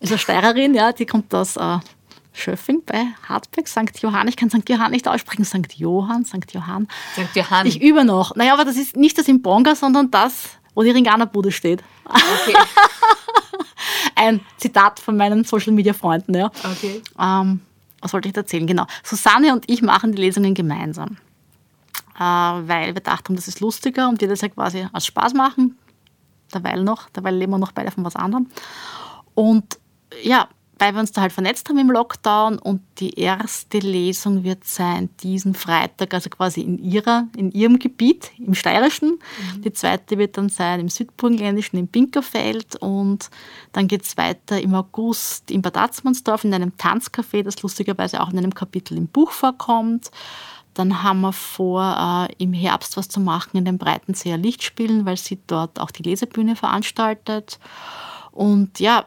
ist 0.00 0.10
eine 0.12 0.18
Steirerin, 0.18 0.74
ja, 0.74 0.92
die 0.92 1.06
kommt 1.06 1.34
aus 1.34 1.56
äh, 1.56 1.78
Schöffing 2.34 2.82
bei 2.86 3.04
Hartberg, 3.28 3.68
St. 3.68 3.98
Johann. 4.00 4.26
Ich 4.28 4.36
kann 4.36 4.48
St. 4.50 4.68
Johann 4.68 4.90
nicht 4.92 5.06
aussprechen, 5.06 5.44
St. 5.44 5.74
Johann, 5.74 6.24
St. 6.24 6.52
Johann. 6.52 6.88
St. 7.12 7.36
Johann. 7.36 7.66
Ich 7.66 7.82
übe 7.82 8.04
noch. 8.04 8.34
Naja, 8.36 8.54
aber 8.54 8.64
das 8.64 8.76
ist 8.76 8.96
nicht 8.96 9.18
das 9.18 9.28
im 9.28 9.42
Bonga, 9.42 9.74
sondern 9.74 10.10
das 10.10 10.58
wo 10.74 10.82
die 10.82 10.90
Ringanerbude 10.90 11.52
steht. 11.52 11.82
Okay. 12.04 12.56
Ein 14.14 14.40
Zitat 14.56 15.00
von 15.00 15.16
meinen 15.16 15.44
Social 15.44 15.72
Media 15.72 15.92
Freunden, 15.92 16.34
ja. 16.34 16.46
Okay. 16.46 17.02
Ähm, 17.18 17.60
was 18.00 18.12
wollte 18.12 18.28
ich 18.28 18.36
erzählen? 18.36 18.66
Genau. 18.66 18.86
Susanne 19.02 19.52
und 19.52 19.68
ich 19.68 19.82
machen 19.82 20.12
die 20.12 20.22
Lesungen 20.22 20.54
gemeinsam. 20.54 21.16
Äh, 22.16 22.20
weil 22.22 22.94
wir 22.94 23.02
dachten, 23.02 23.36
das 23.36 23.48
ist 23.48 23.60
lustiger 23.60 24.08
und 24.08 24.20
wir 24.20 24.28
das 24.28 24.40
ja 24.40 24.48
quasi 24.48 24.86
als 24.92 25.06
Spaß 25.06 25.34
machen. 25.34 25.78
Derweil 26.52 26.82
noch, 26.82 27.08
derweil 27.10 27.34
leben 27.34 27.52
wir 27.52 27.58
noch 27.58 27.72
beide 27.72 27.90
von 27.90 28.04
was 28.04 28.16
anderem. 28.16 28.48
Und 29.34 29.78
ja, 30.22 30.48
weil 30.82 30.94
wir 30.94 30.98
uns 31.00 31.12
da 31.12 31.20
halt 31.20 31.32
vernetzt 31.32 31.68
haben 31.68 31.78
im 31.78 31.92
Lockdown 31.92 32.58
und 32.58 32.82
die 32.98 33.16
erste 33.16 33.78
Lesung 33.78 34.42
wird 34.42 34.64
sein 34.64 35.10
diesen 35.22 35.54
Freitag, 35.54 36.12
also 36.12 36.28
quasi 36.28 36.62
in, 36.62 36.76
ihrer, 36.76 37.28
in 37.36 37.52
ihrem 37.52 37.78
Gebiet, 37.78 38.32
im 38.36 38.54
Steirischen. 38.54 39.10
Mhm. 39.10 39.62
Die 39.62 39.72
zweite 39.72 40.18
wird 40.18 40.36
dann 40.36 40.48
sein 40.48 40.80
im 40.80 40.88
Südburgenländischen, 40.88 41.78
im 41.78 41.86
Pinkerfeld 41.86 42.74
und 42.80 43.30
dann 43.70 43.86
geht 43.86 44.02
es 44.02 44.16
weiter 44.16 44.60
im 44.60 44.74
August 44.74 45.52
in 45.52 45.62
Bad 45.62 45.76
Atzmannsdorf 45.76 46.42
in 46.42 46.52
einem 46.52 46.70
Tanzcafé, 46.70 47.44
das 47.44 47.62
lustigerweise 47.62 48.20
auch 48.20 48.30
in 48.30 48.38
einem 48.38 48.52
Kapitel 48.52 48.98
im 48.98 49.06
Buch 49.06 49.30
vorkommt. 49.30 50.10
Dann 50.74 51.04
haben 51.04 51.20
wir 51.20 51.32
vor, 51.32 52.28
äh, 52.28 52.42
im 52.42 52.52
Herbst 52.52 52.96
was 52.96 53.08
zu 53.08 53.20
machen 53.20 53.56
in 53.56 53.64
den 53.64 53.78
Breitenseer 53.78 54.36
Lichtspielen, 54.36 55.06
weil 55.06 55.16
sie 55.16 55.38
dort 55.46 55.78
auch 55.78 55.92
die 55.92 56.02
Lesebühne 56.02 56.56
veranstaltet. 56.56 57.60
Und 58.32 58.80
ja, 58.80 59.06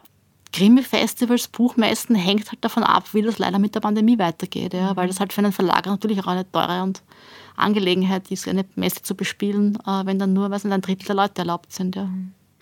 Krimi-Festivals, 0.56 1.48
Buchmessen 1.48 2.16
hängt 2.16 2.50
halt 2.50 2.64
davon 2.64 2.82
ab, 2.82 3.12
wie 3.12 3.20
das 3.20 3.38
leider 3.38 3.58
mit 3.58 3.74
der 3.74 3.80
Pandemie 3.80 4.18
weitergeht. 4.18 4.72
Ja? 4.72 4.96
Weil 4.96 5.08
das 5.08 5.20
halt 5.20 5.34
für 5.34 5.40
einen 5.40 5.52
Verlag 5.52 5.84
natürlich 5.84 6.20
auch 6.20 6.28
eine 6.28 6.50
teure 6.50 6.82
und 6.82 7.02
Angelegenheit 7.56 8.30
ist, 8.30 8.48
eine 8.48 8.64
Messe 8.74 9.02
zu 9.02 9.14
bespielen, 9.14 9.78
äh, 9.86 10.06
wenn 10.06 10.18
dann 10.18 10.32
nur 10.32 10.50
was 10.50 10.64
ein 10.64 10.80
Drittel 10.80 11.06
der 11.06 11.16
Leute 11.16 11.42
erlaubt 11.42 11.72
sind. 11.72 11.96
Ja. 11.96 12.08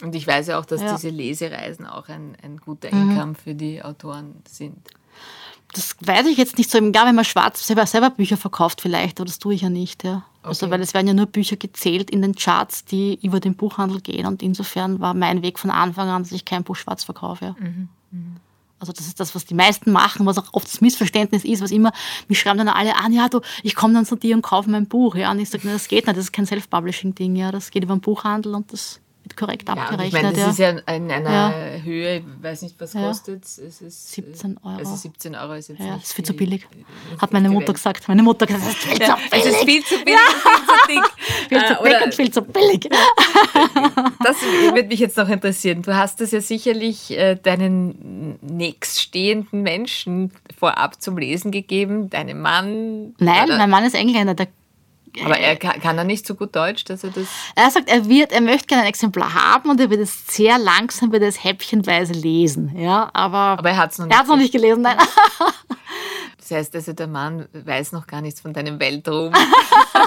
Und 0.02 0.14
ich 0.14 0.26
weiß 0.26 0.48
ja 0.48 0.58
auch, 0.58 0.64
dass 0.64 0.82
ja. 0.82 0.94
diese 0.94 1.10
Lesereisen 1.10 1.86
auch 1.86 2.08
ein, 2.08 2.36
ein 2.42 2.56
guter 2.56 2.88
Income 2.88 3.26
mhm. 3.26 3.34
für 3.36 3.54
die 3.54 3.82
Autoren 3.82 4.42
sind 4.48 4.76
das 5.72 5.96
weiß 6.00 6.26
ich 6.26 6.38
jetzt 6.38 6.56
nicht 6.56 6.70
so. 6.70 6.78
Ja, 6.78 7.04
wenn 7.04 7.14
man 7.14 7.24
schwarz 7.24 7.66
selber, 7.66 7.84
selber 7.86 8.10
Bücher 8.10 8.36
verkauft 8.36 8.80
vielleicht, 8.80 9.18
aber 9.18 9.26
das 9.26 9.38
tue 9.40 9.54
ich 9.54 9.62
ja 9.62 9.70
nicht. 9.70 10.04
Ja. 10.04 10.24
Okay. 10.44 10.50
Also 10.50 10.70
weil 10.70 10.82
es 10.82 10.92
werden 10.92 11.06
ja 11.06 11.14
nur 11.14 11.24
Bücher 11.24 11.56
gezählt 11.56 12.10
in 12.10 12.20
den 12.20 12.34
Charts, 12.34 12.84
die 12.84 13.18
über 13.22 13.40
den 13.40 13.54
Buchhandel 13.54 14.02
gehen. 14.02 14.26
Und 14.26 14.42
insofern 14.42 15.00
war 15.00 15.14
mein 15.14 15.40
Weg 15.40 15.58
von 15.58 15.70
Anfang 15.70 16.08
an, 16.10 16.22
dass 16.22 16.32
ich 16.32 16.44
kein 16.44 16.64
Buch 16.64 16.76
schwarz 16.76 17.02
verkaufe. 17.02 17.46
Ja. 17.46 17.56
Mhm. 17.58 17.88
Mhm. 18.10 18.36
Also 18.78 18.92
das 18.92 19.06
ist 19.06 19.18
das, 19.18 19.34
was 19.34 19.46
die 19.46 19.54
meisten 19.54 19.90
machen, 19.90 20.26
was 20.26 20.36
auch 20.36 20.52
oft 20.52 20.66
das 20.66 20.82
Missverständnis 20.82 21.46
ist, 21.46 21.62
was 21.62 21.70
immer, 21.70 21.92
mich 22.28 22.38
schreiben 22.38 22.58
dann 22.58 22.68
alle 22.68 22.96
an, 22.96 23.14
ja, 23.14 23.30
du, 23.30 23.40
ich 23.62 23.74
komme 23.74 23.94
dann 23.94 24.04
zu 24.04 24.16
dir 24.16 24.36
und 24.36 24.42
kaufe 24.42 24.68
mein 24.68 24.86
Buch. 24.86 25.14
Ja, 25.14 25.30
und 25.30 25.38
ich 25.38 25.48
sage, 25.48 25.66
das 25.66 25.88
geht 25.88 26.06
nicht, 26.06 26.18
das 26.18 26.24
ist 26.24 26.32
kein 26.32 26.44
Self-Publishing-Ding, 26.44 27.34
ja, 27.36 27.50
das 27.50 27.70
geht 27.70 27.84
über 27.84 27.96
den 27.96 28.02
Buchhandel 28.02 28.54
und 28.54 28.70
das 28.70 29.00
wird 29.24 29.36
korrekt 29.36 29.68
ja, 29.68 29.74
abgerechnet. 29.74 30.06
Ich 30.06 30.12
meine, 30.12 30.30
das 30.30 30.40
ja. 30.40 30.50
ist 30.50 30.58
ja 30.58 30.94
in 30.94 31.10
einer 31.10 31.30
ja. 31.30 31.82
Höhe, 31.82 32.18
ich 32.18 32.24
weiß 32.42 32.62
nicht, 32.62 32.76
was 32.78 32.92
kostet 32.92 33.44
es. 33.44 33.58
ist 33.58 34.12
17 34.12 34.58
Euro. 34.62 34.76
Also 34.76 34.94
17 34.94 35.34
Euro 35.34 35.54
ist 35.54 35.68
jetzt 35.68 35.80
ja, 35.80 35.96
ist 35.96 36.12
viel 36.12 36.24
zu 36.24 36.34
billig. 36.34 36.66
Hat 37.20 37.32
meine 37.32 37.50
Mutter 37.50 37.72
gesagt. 37.72 38.06
Meine 38.08 38.22
Mutter 38.22 38.46
gesagt, 38.46 38.64
das 38.64 38.74
ist 38.74 38.84
viel 38.84 39.00
zu 39.00 39.14
billig. 39.16 39.30
Es 39.30 39.46
ist 39.46 39.64
viel 39.64 39.84
zu 39.84 40.04
billig 40.04 40.20
viel 40.48 40.60
zu 40.66 40.84
dick. 40.88 41.04
viel 41.48 41.66
zu 41.66 41.84
dick 41.84 42.00
und 42.04 42.14
viel 42.14 42.30
zu 42.30 42.42
billig. 42.42 42.88
das 44.24 44.42
würde 44.42 44.88
mich 44.88 45.00
jetzt 45.00 45.16
noch 45.16 45.28
interessieren. 45.28 45.82
Du 45.82 45.94
hast 45.94 46.20
es 46.20 46.30
ja 46.30 46.40
sicherlich 46.40 47.10
äh, 47.16 47.36
deinen 47.36 48.38
nächststehenden 48.42 49.62
Menschen 49.62 50.32
vorab 50.58 51.00
zum 51.00 51.18
Lesen 51.18 51.50
gegeben, 51.50 52.10
deinem 52.10 52.40
Mann. 52.40 53.14
Nein, 53.18 53.44
oder? 53.46 53.58
mein 53.58 53.70
Mann 53.70 53.84
ist 53.84 53.94
Engländer, 53.94 54.34
der 54.34 54.48
aber 55.22 55.38
er 55.38 55.56
kann, 55.56 55.80
kann, 55.80 55.98
er 55.98 56.04
nicht 56.04 56.26
so 56.26 56.34
gut 56.34 56.54
Deutsch, 56.56 56.84
dass 56.84 57.04
er 57.04 57.10
das. 57.10 57.26
Er 57.54 57.70
sagt, 57.70 57.88
er 57.88 58.08
wird, 58.08 58.32
er 58.32 58.40
möchte 58.40 58.66
gerne 58.66 58.82
ein 58.82 58.88
Exemplar 58.88 59.34
haben 59.34 59.70
und 59.70 59.80
er 59.80 59.90
wird 59.90 60.00
es 60.00 60.26
sehr 60.26 60.58
langsam, 60.58 61.12
wird 61.12 61.22
es 61.22 61.42
häppchenweise 61.44 62.12
lesen. 62.12 62.76
Ja, 62.76 63.10
aber, 63.12 63.58
aber 63.58 63.70
er 63.70 63.76
hat 63.76 63.92
es 63.92 63.98
noch, 63.98 64.06
nicht, 64.06 64.26
noch 64.26 64.36
nicht 64.36 64.52
gelesen. 64.52 64.82
Nein. 64.82 64.98
Das 66.36 66.50
heißt 66.50 66.74
also, 66.74 66.92
der 66.92 67.06
Mann 67.06 67.48
weiß 67.54 67.92
noch 67.92 68.06
gar 68.06 68.20
nichts 68.20 68.42
von 68.42 68.52
deinem 68.52 68.78
Weltruhm. 68.78 69.32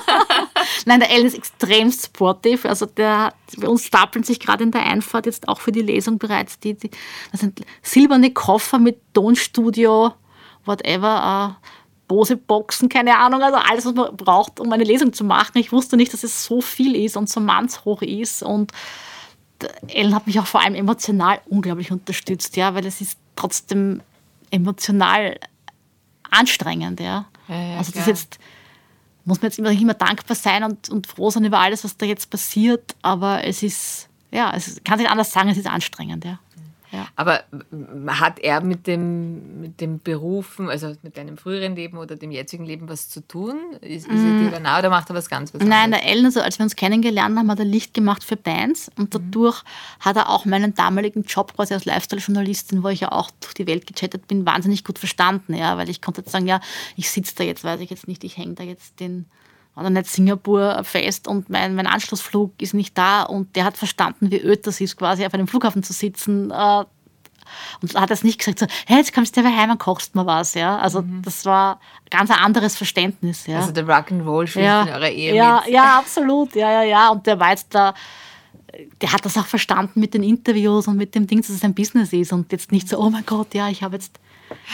Nein, 0.85 0.99
der 0.99 1.09
Ellen 1.09 1.25
ist 1.25 1.35
extrem 1.35 1.89
supportive. 1.89 2.69
Also 2.69 2.85
der, 2.85 3.33
bei 3.57 3.67
uns 3.67 3.85
stapeln 3.85 4.23
sich 4.23 4.39
gerade 4.39 4.63
in 4.63 4.69
der 4.69 4.83
Einfahrt 4.85 5.25
jetzt 5.25 5.47
auch 5.47 5.59
für 5.59 5.71
die 5.71 5.81
Lesung 5.81 6.19
bereits 6.19 6.59
die, 6.59 6.75
die 6.75 6.91
das 7.31 7.41
sind 7.41 7.61
silberne 7.81 8.31
Koffer 8.31 8.77
mit 8.77 9.01
Tonstudio, 9.15 10.13
whatever. 10.65 11.57
Uh, 11.59 11.67
Bose-Boxen, 12.07 12.89
keine 12.89 13.17
Ahnung, 13.17 13.41
also 13.41 13.57
alles, 13.57 13.85
was 13.85 13.93
man 13.93 14.15
braucht, 14.15 14.59
um 14.59 14.71
eine 14.71 14.83
Lesung 14.83 15.13
zu 15.13 15.23
machen. 15.23 15.57
Ich 15.57 15.71
wusste 15.71 15.97
nicht, 15.97 16.13
dass 16.13 16.23
es 16.23 16.45
so 16.45 16.61
viel 16.61 16.95
ist 16.95 17.17
und 17.17 17.29
so 17.29 17.39
mannshoch 17.39 18.01
ist 18.01 18.43
und 18.43 18.71
Ellen 19.87 20.13
hat 20.13 20.27
mich 20.27 20.39
auch 20.39 20.45
vor 20.45 20.61
allem 20.61 20.75
emotional 20.75 21.41
unglaublich 21.47 21.91
unterstützt, 21.91 22.55
ja, 22.57 22.75
weil 22.75 22.85
es 22.85 23.01
ist 23.01 23.17
trotzdem 23.35 24.01
emotional 24.51 25.39
anstrengend, 26.29 26.99
ja. 26.99 27.25
ja, 27.47 27.55
ja 27.55 27.77
also 27.77 27.91
das 27.91 28.05
jetzt 28.05 28.39
muss 29.25 29.41
man 29.41 29.49
jetzt 29.49 29.59
immer, 29.59 29.71
immer 29.71 29.93
dankbar 29.93 30.35
sein 30.35 30.63
und, 30.63 30.89
und 30.89 31.05
froh 31.07 31.29
sein 31.29 31.43
über 31.43 31.59
alles, 31.59 31.83
was 31.83 31.97
da 31.97 32.05
jetzt 32.05 32.29
passiert, 32.29 32.95
aber 33.01 33.43
es 33.43 33.61
ist, 33.61 34.07
ja, 34.31 34.53
es 34.55 34.81
kann 34.85 34.99
sich 34.99 35.09
anders 35.09 35.31
sagen, 35.31 35.49
es 35.49 35.57
ist 35.57 35.67
anstrengend, 35.67 36.23
ja. 36.23 36.39
Ja. 36.91 37.07
Aber 37.15 37.43
hat 38.07 38.39
er 38.39 38.61
mit 38.61 38.87
dem, 38.87 39.61
mit 39.61 39.81
dem 39.81 39.99
Berufen, 39.99 40.69
also 40.69 40.95
mit 41.01 41.17
deinem 41.17 41.37
früheren 41.37 41.75
Leben 41.75 41.97
oder 41.97 42.15
dem 42.15 42.31
jetzigen 42.31 42.65
Leben 42.65 42.87
was 42.87 43.09
zu 43.09 43.27
tun? 43.27 43.57
Ist, 43.81 44.07
ist 44.07 44.11
mm. 44.11 44.45
er 44.45 44.51
dir 44.51 44.59
nah 44.59 44.79
oder 44.79 44.89
macht 44.89 45.09
er 45.09 45.15
was 45.15 45.29
ganz 45.29 45.53
was 45.53 45.61
Nein, 45.61 45.91
der 45.91 46.05
Ellen, 46.05 46.25
also 46.25 46.41
als 46.41 46.59
wir 46.59 46.63
uns 46.63 46.75
kennengelernt 46.75 47.37
haben, 47.37 47.51
hat 47.51 47.59
er 47.59 47.65
Licht 47.65 47.93
gemacht 47.93 48.23
für 48.23 48.37
Bands 48.37 48.89
und 48.97 49.13
mhm. 49.13 49.19
dadurch 49.31 49.63
mhm. 49.63 50.05
hat 50.05 50.15
er 50.15 50.29
auch 50.29 50.45
meinen 50.45 50.73
damaligen 50.75 51.23
Job 51.23 51.55
quasi 51.55 51.73
als 51.73 51.85
Lifestyle-Journalistin, 51.85 52.83
wo 52.83 52.89
ich 52.89 53.01
ja 53.01 53.11
auch 53.11 53.31
durch 53.41 53.53
die 53.53 53.67
Welt 53.67 53.85
gechattet 53.85 54.27
bin, 54.27 54.45
wahnsinnig 54.45 54.83
gut 54.83 54.99
verstanden, 54.99 55.53
ja, 55.53 55.77
weil 55.77 55.89
ich 55.89 56.01
konnte 56.01 56.21
jetzt 56.21 56.31
sagen, 56.31 56.47
ja, 56.47 56.61
ich 56.95 57.09
sitze 57.09 57.35
da 57.35 57.43
jetzt, 57.43 57.63
weiß 57.63 57.81
ich 57.81 57.89
jetzt 57.89 58.07
nicht, 58.07 58.23
ich 58.23 58.37
hänge 58.37 58.53
da 58.53 58.63
jetzt 58.63 58.99
den 58.99 59.25
oder 59.77 59.89
nicht 59.89 60.07
Singapur 60.07 60.83
fest 60.83 61.27
und 61.27 61.49
mein, 61.49 61.75
mein 61.75 61.87
Anschlussflug 61.87 62.61
ist 62.61 62.73
nicht 62.73 62.97
da 62.97 63.23
und 63.23 63.55
der 63.55 63.65
hat 63.65 63.77
verstanden, 63.77 64.31
wie 64.31 64.41
öd 64.41 64.65
das 64.65 64.81
ist, 64.81 64.97
quasi 64.97 65.25
auf 65.25 65.33
einem 65.33 65.47
Flughafen 65.47 65.83
zu 65.83 65.93
sitzen. 65.93 66.51
Äh, 66.51 66.85
und 67.81 67.95
hat 67.95 68.11
das 68.11 68.23
nicht 68.23 68.39
gesagt, 68.39 68.59
so, 68.59 68.65
hey, 68.87 68.97
jetzt 68.97 69.13
kommst 69.13 69.37
du 69.37 69.41
heim 69.41 69.71
und 69.71 69.79
kochst 69.79 70.15
mal 70.15 70.25
was. 70.25 70.53
Ja? 70.53 70.77
Also 70.79 71.01
mhm. 71.01 71.21
das 71.23 71.45
war 71.45 71.79
ganz 72.09 72.29
ein 72.29 72.39
anderes 72.39 72.75
Verständnis. 72.75 73.47
Ja? 73.47 73.59
Also 73.59 73.71
der 73.71 73.85
Rock'n'Roll 73.85 74.47
spielt 74.47 74.65
ja. 74.65 74.83
in 74.83 74.89
eurer 74.89 75.09
Ehe 75.09 75.33
ja, 75.33 75.61
mit. 75.63 75.73
Ja, 75.73 75.97
absolut. 75.97 76.55
Ja, 76.55 76.69
ja, 76.71 76.83
ja. 76.83 77.09
Und 77.09 77.25
der 77.25 77.39
war 77.39 77.51
jetzt 77.51 77.73
da 77.73 77.93
der 79.01 79.13
hat 79.13 79.25
das 79.25 79.37
auch 79.37 79.45
verstanden 79.45 79.99
mit 79.99 80.13
den 80.13 80.23
Interviews 80.23 80.87
und 80.87 80.97
mit 80.97 81.15
dem 81.15 81.25
Ding, 81.27 81.39
dass 81.39 81.49
es 81.49 81.63
ein 81.63 81.73
Business 81.73 82.13
ist 82.13 82.33
und 82.33 82.51
jetzt 82.51 82.71
nicht 82.71 82.87
so, 82.87 82.99
oh 82.99 83.09
mein 83.09 83.25
Gott, 83.25 83.53
ja, 83.53 83.69
ich 83.69 83.83
habe 83.83 83.95
jetzt 83.95 84.19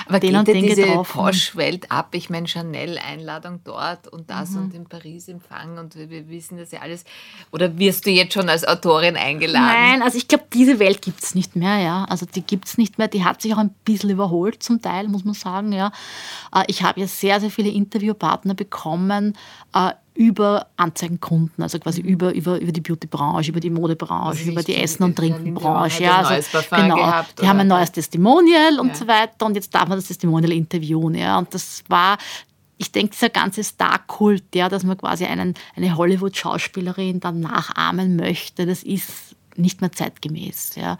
aber 0.05 0.19
den 0.19 0.35
und 0.35 0.47
den 0.47 0.63
diese 0.63 0.85
Posch-Welt 0.85 1.91
ab? 1.91 2.09
Ich 2.13 2.29
meine, 2.29 2.47
Chanel-Einladung 2.47 3.61
dort 3.63 4.07
und 4.07 4.29
das 4.29 4.51
mhm. 4.51 4.63
und 4.63 4.73
in 4.73 4.85
Paris 4.85 5.27
Empfang 5.27 5.77
und 5.77 5.95
wir, 5.95 6.09
wir, 6.09 6.29
wissen 6.29 6.57
das 6.57 6.71
ja 6.71 6.81
alles. 6.81 7.03
Oder 7.51 7.77
wirst 7.77 8.05
du 8.05 8.11
jetzt 8.11 8.33
schon 8.33 8.49
als 8.49 8.67
Autorin 8.67 9.15
eingeladen? 9.15 9.65
Nein, 9.65 10.01
also 10.01 10.17
ich 10.17 10.27
glaube, 10.27 10.45
diese 10.53 10.79
Welt 10.79 11.01
gibt 11.01 11.23
es 11.23 11.35
nicht 11.35 11.55
mehr, 11.55 11.79
ja. 11.79 12.05
Also 12.05 12.25
die 12.25 12.41
gibt 12.41 12.65
es 12.65 12.77
nicht 12.77 12.97
mehr. 12.97 13.07
Die 13.07 13.23
hat 13.23 13.41
sich 13.41 13.53
auch 13.53 13.59
ein 13.59 13.73
bisschen 13.85 14.09
überholt 14.09 14.61
zum 14.63 14.81
Teil, 14.81 15.07
muss 15.07 15.25
man 15.25 15.33
sagen, 15.33 15.71
ja. 15.71 15.91
Äh, 16.53 16.63
ich 16.67 16.83
habe 16.83 16.99
ja 16.99 17.07
sehr, 17.07 17.39
sehr 17.39 17.49
viele 17.49 17.69
Interviewpartner 17.69 18.53
bekommen, 18.53 19.37
äh, 19.73 19.91
über 20.15 20.67
Anzeigenkunden, 20.77 21.63
also 21.63 21.79
quasi 21.79 22.03
mhm. 22.03 22.09
über, 22.09 22.33
über, 22.33 22.59
über 22.59 22.71
die 22.71 22.81
Beautybranche, 22.81 23.49
über 23.49 23.59
die 23.59 23.69
Modebranche, 23.69 24.49
über 24.49 24.61
die 24.61 24.75
Essen- 24.75 25.03
und 25.03 25.15
Trinkenbranche. 25.15 26.03
Ja, 26.03 26.21
also, 26.21 26.59
genau, 26.69 26.95
gehabt, 26.95 27.41
die 27.41 27.47
haben 27.47 27.59
ein 27.59 27.67
neues 27.67 27.91
Testimonial 27.91 28.79
und 28.79 28.89
ja. 28.89 28.95
so 28.95 29.07
weiter 29.07 29.45
und 29.45 29.55
jetzt 29.55 29.73
darf 29.73 29.87
man 29.87 29.97
das 29.97 30.07
Testimonial 30.07 30.51
interviewen. 30.51 31.15
Ja, 31.15 31.39
und 31.39 31.53
das 31.53 31.83
war 31.87 32.17
ich 32.77 32.91
denke, 32.91 33.13
dieser 33.13 33.29
ganze 33.29 33.63
Star-Kult, 33.63 34.43
ja, 34.55 34.67
dass 34.67 34.83
man 34.83 34.97
quasi 34.97 35.25
einen, 35.25 35.53
eine 35.75 35.95
Hollywood-Schauspielerin 35.95 37.19
dann 37.19 37.39
nachahmen 37.39 38.15
möchte, 38.15 38.65
das 38.65 38.83
ist 38.83 39.35
nicht 39.55 39.81
mehr 39.81 39.91
zeitgemäß. 39.91 40.75
Ja. 40.75 40.97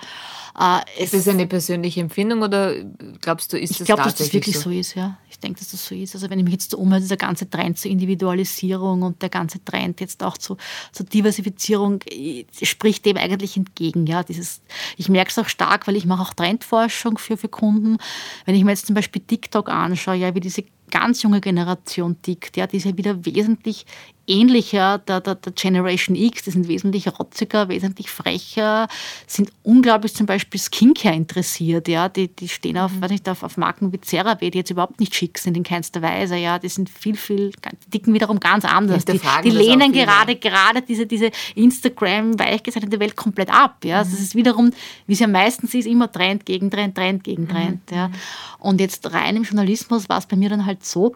Äh, 0.60 1.04
ist 1.04 1.14
das 1.14 1.28
eine 1.28 1.48
persönliche 1.48 2.02
Empfindung 2.02 2.42
oder 2.42 2.76
glaubst 3.22 3.52
du, 3.52 3.58
ist 3.58 3.72
ich 3.72 3.78
das 3.80 3.88
glaube, 3.88 4.04
dass 4.04 4.16
das 4.16 4.34
wirklich 4.34 4.56
so? 4.56 4.66
so? 4.66 4.70
ist, 4.70 4.96
ja. 4.96 5.18
Denke, 5.44 5.60
dass 5.60 5.72
das 5.72 5.86
so 5.86 5.96
ist. 5.96 6.16
Also 6.16 6.30
wenn 6.30 6.40
ich 6.40 6.46
mich 6.46 6.54
jetzt 6.54 6.72
so 6.72 6.78
umhöre, 6.78 7.02
dieser 7.02 7.18
ganze 7.18 7.50
Trend 7.50 7.78
zur 7.78 7.92
Individualisierung 7.92 9.04
und 9.04 9.22
der 9.22 9.30
ganze 9.30 9.64
Trend 9.64 10.00
jetzt 10.00 10.24
auch 10.24 10.38
zu, 10.38 10.58
zur 10.92 11.06
Diversifizierung 11.06 12.02
äh, 12.10 12.46
spricht 12.62 13.06
dem 13.06 13.18
eigentlich 13.18 13.58
entgegen. 13.58 14.06
Ja. 14.08 14.24
Dieses, 14.24 14.62
ich 14.98 15.10
merke 15.10 15.32
es 15.32 15.40
auch 15.40 15.50
stark, 15.50 15.88
weil 15.88 15.96
ich 15.96 16.06
mache 16.06 16.24
auch 16.24 16.34
Trendforschung 16.34 17.18
für, 17.18 17.38
für 17.38 17.50
Kunden. 17.50 17.98
Wenn 18.46 18.56
ich 18.56 18.64
mir 18.64 18.72
jetzt 18.72 18.88
zum 18.88 18.96
Beispiel 18.96 19.22
TikTok 19.22 19.70
anschaue, 19.70 20.16
ja, 20.16 20.34
wie 20.34 20.40
diese 20.40 20.64
ganz 20.92 21.24
junge 21.24 21.42
Generation 21.42 22.22
tickt, 22.22 22.56
ja, 22.56 22.68
die 22.68 22.78
ist 22.78 22.86
ja 22.86 22.96
wieder 22.96 23.26
wesentlich 23.26 23.86
ähnlicher 24.28 25.00
der, 25.00 25.22
der, 25.22 25.36
der, 25.36 25.52
Generation 25.54 26.16
X. 26.16 26.44
Die 26.44 26.52
sind 26.52 26.68
wesentlich 26.68 27.08
rotziger, 27.20 27.68
wesentlich 27.70 28.10
frecher, 28.10 28.88
sind 29.28 29.52
unglaublich 29.64 30.14
zum 30.14 30.26
Beispiel 30.26 30.60
Skincare 30.60 31.16
interessiert. 31.16 31.88
Ja? 31.88 32.10
Die, 32.10 32.28
die 32.28 32.48
stehen 32.48 32.78
auf, 32.78 32.92
mhm. 32.94 33.02
weiß 33.02 33.12
nicht, 33.12 33.30
auf, 33.30 33.44
auf 33.44 33.58
Marken 33.58 33.92
wie 33.92 34.00
CeraVe, 34.00 34.50
die 34.52 34.60
jetzt 34.60 34.72
überhaupt 34.72 35.00
nicht 35.00 35.14
schick 35.14 35.38
sind 35.38 35.58
in 35.58 35.64
keinster 35.64 36.02
Weise. 36.02 36.36
Ja? 36.38 36.60
Die 36.60 36.70
sind 36.70 36.90
viel, 36.90 37.16
viel, 37.16 37.52
die 37.86 37.90
dicken 37.90 38.14
wiederum 38.14 38.40
ganz 38.40 38.66
anders. 38.66 39.06
Die, 39.06 39.20
die 39.44 39.50
lehnen 39.50 39.92
gerade, 39.92 40.36
gerade 40.36 40.82
diese, 40.82 41.06
diese 41.06 41.32
Instagram-weichgezeichnete 41.56 43.00
Welt 43.00 43.16
komplett 43.16 43.50
ab. 43.50 43.84
Ja? 43.84 44.04
Mhm. 44.04 44.12
Das 44.12 44.20
ist 44.20 44.36
wiederum, 44.36 44.72
wie 45.08 45.14
es 45.14 45.20
ja 45.20 45.28
meistens 45.28 45.74
ist, 45.74 45.86
immer 45.86 46.12
Trend 46.12 46.46
gegen 46.46 46.72
Trend, 46.72 46.96
Trend 46.96 47.24
gegen 47.24 47.48
Trend. 47.48 47.92
Mhm. 47.92 47.98
Ja? 47.98 48.12
Und 48.60 48.80
jetzt 48.80 49.12
rein 49.12 49.36
im 49.36 49.44
Journalismus 49.44 50.08
war 50.08 50.20
es 50.20 50.26
bei 50.26 50.38
mir 50.38 50.50
dann 50.50 50.66
halt 50.66 50.86
so, 50.86 51.14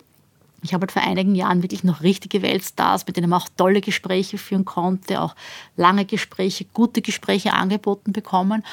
ich 0.63 0.73
habe 0.73 0.81
halt 0.81 0.91
vor 0.91 1.03
einigen 1.03 1.35
Jahren 1.35 1.61
wirklich 1.61 1.83
noch 1.83 2.01
richtige 2.01 2.41
Weltstars, 2.41 3.05
mit 3.05 3.17
denen 3.17 3.29
man 3.29 3.41
auch 3.41 3.49
tolle 3.57 3.81
Gespräche 3.81 4.37
führen 4.37 4.65
konnte, 4.65 5.21
auch 5.21 5.35
lange 5.75 6.05
Gespräche, 6.05 6.65
gute 6.73 7.01
Gespräche 7.01 7.53
angeboten 7.53 8.11
bekommen. 8.11 8.63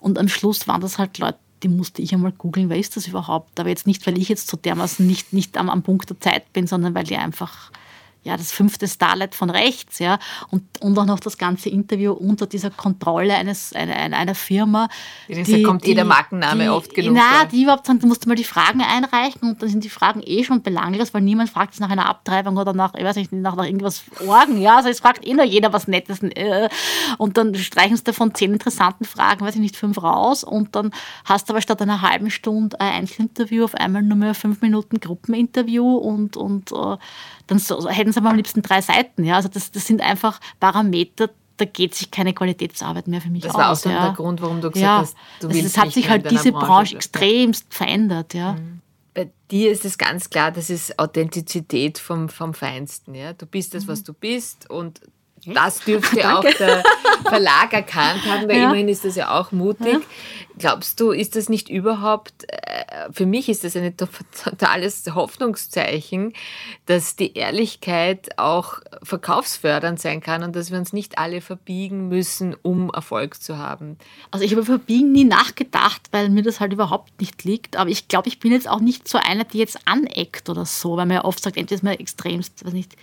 Und 0.00 0.18
am 0.18 0.28
Schluss 0.28 0.68
waren 0.68 0.80
das 0.80 0.98
halt 0.98 1.18
Leute, 1.18 1.38
die 1.62 1.68
musste 1.68 2.02
ich 2.02 2.12
einmal 2.12 2.32
googeln, 2.32 2.70
wer 2.70 2.78
ist 2.78 2.96
das 2.96 3.06
überhaupt? 3.06 3.58
Aber 3.58 3.68
jetzt 3.68 3.86
nicht, 3.86 4.06
weil 4.06 4.18
ich 4.18 4.28
jetzt 4.28 4.48
so 4.48 4.56
dermaßen 4.56 5.06
nicht, 5.06 5.32
nicht 5.32 5.56
am, 5.56 5.68
am 5.68 5.82
Punkt 5.82 6.10
der 6.10 6.20
Zeit 6.20 6.52
bin, 6.52 6.66
sondern 6.66 6.94
weil 6.94 7.04
die 7.04 7.16
einfach 7.16 7.70
ja, 8.24 8.36
das 8.36 8.52
fünfte 8.52 8.86
Starlight 8.86 9.34
von 9.34 9.50
rechts, 9.50 9.98
ja, 9.98 10.18
und, 10.50 10.62
und 10.80 10.96
auch 10.98 11.06
noch 11.06 11.18
das 11.18 11.38
ganze 11.38 11.68
Interview 11.68 12.12
unter 12.12 12.46
dieser 12.46 12.70
Kontrolle 12.70 13.34
eines, 13.34 13.72
einer, 13.72 13.94
einer 13.94 14.34
Firma. 14.34 14.88
Die, 15.28 15.62
kommt 15.62 15.86
jeder 15.86 16.04
Markenname 16.04 16.64
die, 16.64 16.68
oft 16.68 16.94
genug. 16.94 17.14
Na, 17.16 17.44
die 17.46 17.64
überhaupt 17.64 17.86
sagen, 17.86 17.98
du 17.98 18.06
musst 18.06 18.26
mal 18.26 18.36
die 18.36 18.44
Fragen 18.44 18.80
einreichen 18.80 19.50
und 19.50 19.62
dann 19.62 19.68
sind 19.68 19.82
die 19.82 19.88
Fragen 19.88 20.22
eh 20.24 20.44
schon 20.44 20.62
belanglos, 20.62 21.12
weil 21.14 21.22
niemand 21.22 21.50
fragt 21.50 21.78
nach 21.80 21.90
einer 21.90 22.08
Abtreibung 22.08 22.56
oder 22.56 22.72
nach, 22.72 22.94
ich 22.94 23.04
weiß 23.04 23.16
nicht, 23.16 23.32
nach, 23.32 23.56
nach 23.56 23.64
irgendwas 23.64 24.04
Orgen, 24.26 24.60
ja, 24.60 24.76
also 24.76 24.88
es 24.88 25.00
fragt 25.00 25.26
eh 25.26 25.34
nur 25.34 25.44
jeder 25.44 25.72
was 25.72 25.88
Nettes 25.88 26.22
äh, 26.22 26.68
und 27.18 27.36
dann 27.36 27.54
streichen 27.56 27.96
sie 27.96 28.04
davon 28.04 28.34
zehn 28.34 28.52
interessanten 28.52 29.04
Fragen, 29.04 29.44
weiß 29.44 29.56
ich 29.56 29.60
nicht, 29.60 29.76
fünf 29.76 30.00
raus 30.00 30.44
und 30.44 30.76
dann 30.76 30.92
hast 31.24 31.48
du 31.48 31.54
aber 31.54 31.60
statt 31.60 31.82
einer 31.82 32.02
halben 32.02 32.30
Stunde 32.30 32.78
ein 32.80 33.02
Einzelinterview 33.02 33.64
auf 33.64 33.74
einmal 33.74 34.02
nur 34.02 34.16
mehr 34.16 34.34
fünf 34.34 34.60
Minuten 34.60 35.00
Gruppeninterview 35.00 35.96
und, 35.96 36.36
und 36.36 36.70
uh, 36.72 36.98
dann 37.52 37.58
so, 37.58 37.88
hätten 37.88 38.12
sie 38.12 38.18
aber 38.18 38.30
am 38.30 38.36
liebsten 38.36 38.62
drei 38.62 38.80
Seiten. 38.80 39.24
Ja? 39.24 39.36
Also 39.36 39.48
das, 39.48 39.70
das 39.70 39.86
sind 39.86 40.00
einfach 40.00 40.40
Parameter, 40.60 41.30
da 41.56 41.64
geht 41.64 41.94
sich 41.94 42.10
keine 42.10 42.32
Qualitätsarbeit 42.32 43.06
mehr 43.08 43.20
für 43.20 43.30
mich 43.30 43.42
das 43.42 43.54
aus. 43.54 43.82
Das 43.82 43.86
war 43.86 43.92
auch 43.92 44.00
ja. 44.00 44.06
der 44.08 44.16
Grund, 44.16 44.40
warum 44.42 44.60
du 44.60 44.70
gesagt 44.70 44.82
ja. 44.82 44.98
hast, 44.98 45.14
du 45.40 45.48
also 45.48 45.58
willst 45.58 45.76
Es 45.76 45.82
hat 45.82 45.92
sich 45.92 46.08
halt 46.08 46.30
diese 46.30 46.52
Branche, 46.52 46.66
Branche 46.66 46.96
extremst 46.96 47.72
verändert. 47.72 48.34
Ja. 48.34 48.54
Mhm. 48.54 48.80
Bei 49.14 49.30
dir 49.50 49.70
ist 49.70 49.84
es 49.84 49.98
ganz 49.98 50.30
klar, 50.30 50.50
das 50.50 50.70
ist 50.70 50.98
Authentizität 50.98 51.98
vom, 51.98 52.28
vom 52.28 52.54
Feinsten. 52.54 53.14
Ja? 53.14 53.34
Du 53.34 53.46
bist 53.46 53.74
das, 53.74 53.86
was 53.86 54.00
mhm. 54.00 54.04
du 54.04 54.12
bist 54.14 54.70
und 54.70 55.00
das 55.46 55.80
dürfte 55.80 56.30
auch 56.38 56.44
der 56.44 56.82
Verlag 57.24 57.72
erkannt 57.72 58.24
haben, 58.26 58.48
weil 58.48 58.58
ja. 58.58 58.64
immerhin 58.64 58.88
ist 58.88 59.04
das 59.04 59.16
ja 59.16 59.38
auch 59.38 59.52
mutig. 59.52 59.94
Ja. 59.94 60.00
Glaubst 60.58 61.00
du, 61.00 61.10
ist 61.10 61.34
das 61.34 61.48
nicht 61.48 61.70
überhaupt, 61.70 62.44
äh, 62.48 63.10
für 63.10 63.24
mich 63.24 63.48
ist 63.48 63.64
das 63.64 63.74
ein 63.74 63.96
totales 63.96 65.04
Hoffnungszeichen, 65.14 66.34
dass 66.86 67.16
die 67.16 67.34
Ehrlichkeit 67.34 68.38
auch 68.38 68.80
verkaufsfördernd 69.02 69.98
sein 70.00 70.20
kann 70.20 70.42
und 70.42 70.54
dass 70.54 70.70
wir 70.70 70.78
uns 70.78 70.92
nicht 70.92 71.18
alle 71.18 71.40
verbiegen 71.40 72.08
müssen, 72.08 72.54
um 72.60 72.90
Erfolg 72.90 73.42
zu 73.42 73.56
haben? 73.56 73.96
Also 74.30 74.44
ich 74.44 74.52
habe 74.52 74.64
Verbiegen 74.64 75.10
nie 75.10 75.24
nachgedacht, 75.24 76.02
weil 76.12 76.28
mir 76.28 76.42
das 76.42 76.60
halt 76.60 76.72
überhaupt 76.72 77.18
nicht 77.18 77.44
liegt. 77.44 77.76
Aber 77.76 77.90
ich 77.90 78.08
glaube, 78.08 78.28
ich 78.28 78.38
bin 78.38 78.52
jetzt 78.52 78.68
auch 78.68 78.80
nicht 78.80 79.08
so 79.08 79.18
einer, 79.18 79.44
die 79.44 79.58
jetzt 79.58 79.78
aneckt 79.86 80.50
oder 80.50 80.66
so, 80.66 80.96
weil 80.96 81.06
man 81.06 81.16
ja 81.16 81.24
oft 81.24 81.42
sagt, 81.42 81.56
entweder 81.56 81.76
ist 81.76 81.82
man 81.82 81.94
extremst, 81.94 82.64
weiß 82.64 82.74
nicht, 82.74 82.94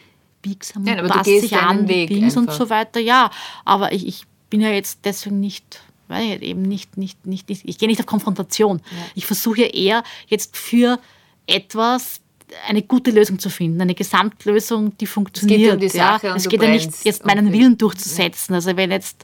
biegsam 0.41 0.85
ja, 0.85 1.01
passt 1.07 1.25
sich 1.25 1.55
an, 1.55 1.87
Weg 1.87 2.11
und 2.35 2.51
so 2.51 2.69
weiter. 2.69 2.99
Ja, 2.99 3.31
aber 3.65 3.91
ich, 3.91 4.07
ich 4.07 4.23
bin 4.49 4.61
ja 4.61 4.69
jetzt 4.69 4.99
deswegen 5.03 5.39
nicht 5.39 5.81
weil 6.09 6.43
eben 6.43 6.63
nicht, 6.63 6.97
nicht, 6.97 7.25
nicht, 7.25 7.47
nicht 7.49 7.61
ich 7.65 7.77
gehe 7.77 7.87
nicht 7.87 7.99
auf 7.99 8.07
Konfrontation. 8.07 8.77
Ja. 8.77 8.97
Ich 9.13 9.27
versuche 9.27 9.61
eher 9.61 10.03
jetzt 10.27 10.57
für 10.57 10.99
etwas 11.45 12.21
eine 12.67 12.81
gute 12.81 13.11
Lösung 13.11 13.37
zu 13.37 13.49
finden, 13.49 13.79
eine 13.79 13.93
Gesamtlösung, 13.93 14.97
die 14.97 15.05
funktioniert. 15.05 15.59
Es 15.59 15.65
geht 15.65 15.73
um 15.73 15.79
die 15.79 15.89
Sache 15.89 16.27
ja. 16.27 16.35
Es 16.35 16.49
geht 16.49 16.61
ja 16.61 16.69
nicht 16.69 17.05
jetzt 17.05 17.25
meinen 17.25 17.53
Willen 17.53 17.77
durchzusetzen. 17.77 18.55
Also 18.55 18.75
wenn 18.75 18.91
jetzt 18.91 19.23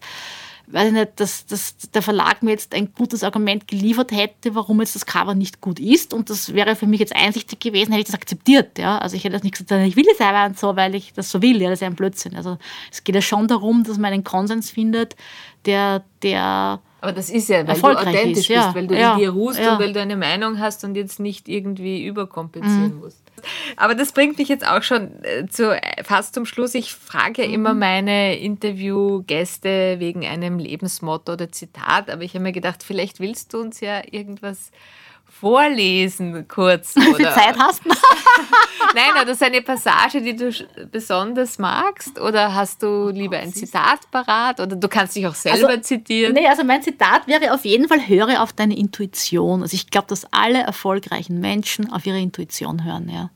weiß 0.68 0.88
ich 0.88 0.93
nicht, 0.93 1.20
dass, 1.20 1.45
dass 1.45 1.78
der 1.93 2.01
Verlag 2.01 2.41
mir 2.43 2.51
jetzt 2.51 2.74
ein 2.74 2.93
gutes 2.93 3.24
Argument 3.24 3.68
geliefert 3.68 4.11
hätte, 4.11 4.55
warum 4.55 4.80
jetzt 4.80 4.95
das 4.95 5.05
Cover 5.05 5.36
nicht 5.36 5.61
gut 5.61 5.80
ist. 5.80 6.13
Und 6.13 6.30
das 6.30 6.53
wäre 6.53 6.76
für 6.76 6.88
mich 6.88 6.99
jetzt 6.99 7.16
einsichtig 7.16 7.59
gewesen, 7.59 7.91
hätte 7.91 8.01
ich 8.01 8.07
das 8.07 8.16
akzeptiert. 8.16 8.78
Ja? 8.78 8.97
Also 8.97 9.16
ich 9.16 9.24
hätte 9.24 9.34
das 9.34 9.43
nicht 9.43 9.57
gesagt, 9.57 9.86
ich 9.86 9.95
will 9.95 10.05
es 10.11 10.20
aber 10.20 10.45
und 10.45 10.57
so, 10.57 10.76
weil 10.76 10.95
ich 10.95 11.13
das 11.13 11.30
so 11.30 11.41
will. 11.41 11.61
Ja? 11.61 11.70
Das 11.70 11.78
ist 11.78 11.82
ja 11.82 11.88
ein 11.88 11.95
Blödsinn. 11.95 12.36
Also 12.36 12.57
es 12.91 13.03
geht 13.03 13.16
ja 13.16 13.22
schon 13.22 13.47
darum, 13.47 13.84
dass 13.84 13.97
man 13.97 14.13
einen 14.13 14.24
Konsens 14.24 14.72
findet, 14.72 15.16
der, 15.66 16.03
der 16.22 16.80
aber 17.01 17.13
das 17.13 17.30
ist 17.30 17.49
ja, 17.49 17.68
weil 17.68 17.80
du 17.80 17.88
authentisch 17.88 18.38
ist, 18.39 18.47
ja. 18.47 18.63
bist, 18.63 18.76
weil 18.76 18.88
du 18.88 18.97
ja. 18.97 19.13
in 19.13 19.20
dir 19.20 19.30
ruhst 19.30 19.59
ja. 19.59 19.74
und 19.74 19.80
weil 19.80 19.93
du 19.93 20.01
eine 20.01 20.16
Meinung 20.16 20.59
hast 20.59 20.84
und 20.84 20.95
jetzt 20.95 21.20
nicht 21.20 21.47
irgendwie 21.47 22.03
überkompensieren 22.03 22.95
mhm. 22.95 22.99
musst. 23.01 23.22
Aber 23.77 23.95
das 23.95 24.11
bringt 24.11 24.38
mich 24.38 24.47
jetzt 24.47 24.67
auch 24.67 24.83
schon 24.83 25.23
äh, 25.23 25.45
zu, 25.47 25.79
fast 26.03 26.33
zum 26.33 26.45
Schluss. 26.45 26.75
Ich 26.75 26.93
frage 26.93 27.43
ja 27.43 27.49
immer 27.49 27.73
mhm. 27.73 27.79
meine 27.79 28.38
Interviewgäste 28.39 29.99
wegen 29.99 30.25
einem 30.25 30.59
Lebensmotto 30.59 31.33
oder 31.33 31.51
Zitat, 31.51 32.09
aber 32.09 32.23
ich 32.23 32.33
habe 32.33 32.43
mir 32.43 32.51
gedacht, 32.51 32.83
vielleicht 32.83 33.19
willst 33.19 33.53
du 33.53 33.59
uns 33.59 33.79
ja 33.79 34.01
irgendwas 34.09 34.71
vorlesen 35.39 36.47
kurz. 36.47 36.95
Wie 36.95 37.13
viel 37.13 37.26
Zeit 37.26 37.57
hast 37.59 37.86
du? 37.86 37.89
Nein, 38.95 39.21
oder 39.21 39.32
ist 39.32 39.43
eine 39.43 39.61
Passage, 39.61 40.21
die 40.21 40.36
du 40.36 40.49
besonders 40.91 41.59
magst? 41.59 42.19
Oder 42.19 42.53
hast 42.53 42.82
du 42.82 43.09
lieber 43.09 43.38
ein 43.38 43.53
Zitat 43.53 44.09
parat? 44.11 44.59
Oder 44.59 44.76
du 44.76 44.88
kannst 44.88 45.15
dich 45.15 45.28
auch 45.28 45.36
selber 45.36 45.69
also, 45.69 45.82
zitieren? 45.82 46.34
Nee, 46.34 46.47
also 46.47 46.63
mein 46.63 46.82
Zitat 46.82 47.28
wäre 47.28 47.53
auf 47.53 47.65
jeden 47.65 47.88
Fall, 47.88 48.07
höre 48.07 48.41
auf 48.41 48.53
deine 48.53 48.78
Intuition. 48.78 49.61
Also 49.61 49.76
ich 49.76 49.89
glaube, 49.89 50.07
dass 50.07 50.26
alle 50.32 50.59
erfolgreichen 50.59 51.39
Menschen 51.39 51.91
auf 51.91 52.05
ihre 52.05 52.19
Intuition 52.19 52.86
hören. 52.86 53.09
Ja. 53.09 53.30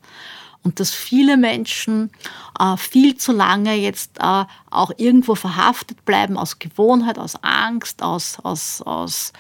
Und 0.64 0.80
dass 0.80 0.92
viele 0.92 1.38
Menschen 1.38 2.12
äh, 2.60 2.78
viel 2.78 3.18
zu 3.18 3.32
lange 3.32 3.76
jetzt 3.76 4.20
äh, 4.20 4.46
auch 4.70 4.92
irgendwo 4.98 5.36
verhaftet 5.36 6.06
bleiben 6.06 6.38
aus 6.38 6.60
Gewohnheit, 6.60 7.18
aus 7.18 7.36
Angst, 7.44 8.04
aus, 8.04 8.40
aus, 8.42 8.82
aus 8.82 9.34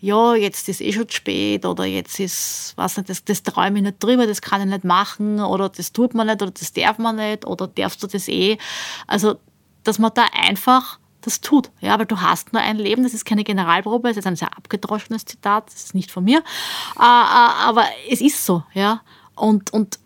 ja, 0.00 0.34
jetzt 0.34 0.68
ist 0.68 0.80
eh 0.80 0.92
schon 0.92 1.10
spät 1.10 1.64
oder 1.64 1.84
jetzt 1.84 2.20
ist, 2.20 2.72
was 2.76 2.96
nicht, 2.96 3.08
das, 3.08 3.24
das 3.24 3.42
träume 3.42 3.78
ich 3.78 3.84
nicht 3.84 4.02
drüber, 4.02 4.26
das 4.26 4.40
kann 4.40 4.60
ich 4.60 4.68
nicht 4.68 4.84
machen 4.84 5.40
oder 5.40 5.68
das 5.68 5.92
tut 5.92 6.14
man 6.14 6.28
nicht 6.28 6.40
oder 6.40 6.52
das 6.52 6.72
darf 6.72 6.98
man 6.98 7.16
nicht 7.16 7.44
oder 7.44 7.66
darfst 7.66 8.02
du 8.02 8.06
das 8.06 8.28
eh. 8.28 8.58
Also, 9.06 9.36
dass 9.82 9.98
man 9.98 10.12
da 10.14 10.26
einfach 10.32 10.98
das 11.22 11.40
tut. 11.40 11.70
Ja, 11.80 11.98
weil 11.98 12.06
du 12.06 12.20
hast 12.20 12.52
nur 12.52 12.62
ein 12.62 12.76
Leben, 12.76 13.02
das 13.02 13.12
ist 13.12 13.24
keine 13.24 13.42
Generalprobe, 13.42 14.08
das 14.08 14.18
ist 14.18 14.26
ein 14.26 14.36
sehr 14.36 14.56
abgedroschenes 14.56 15.24
Zitat, 15.24 15.66
das 15.66 15.84
ist 15.84 15.94
nicht 15.94 16.12
von 16.12 16.24
mir, 16.24 16.38
äh, 16.38 17.02
äh, 17.02 17.02
aber 17.02 17.84
es 18.08 18.20
ist 18.20 18.44
so, 18.44 18.62
ja. 18.74 19.00
Und, 19.34 19.72
und 19.72 19.98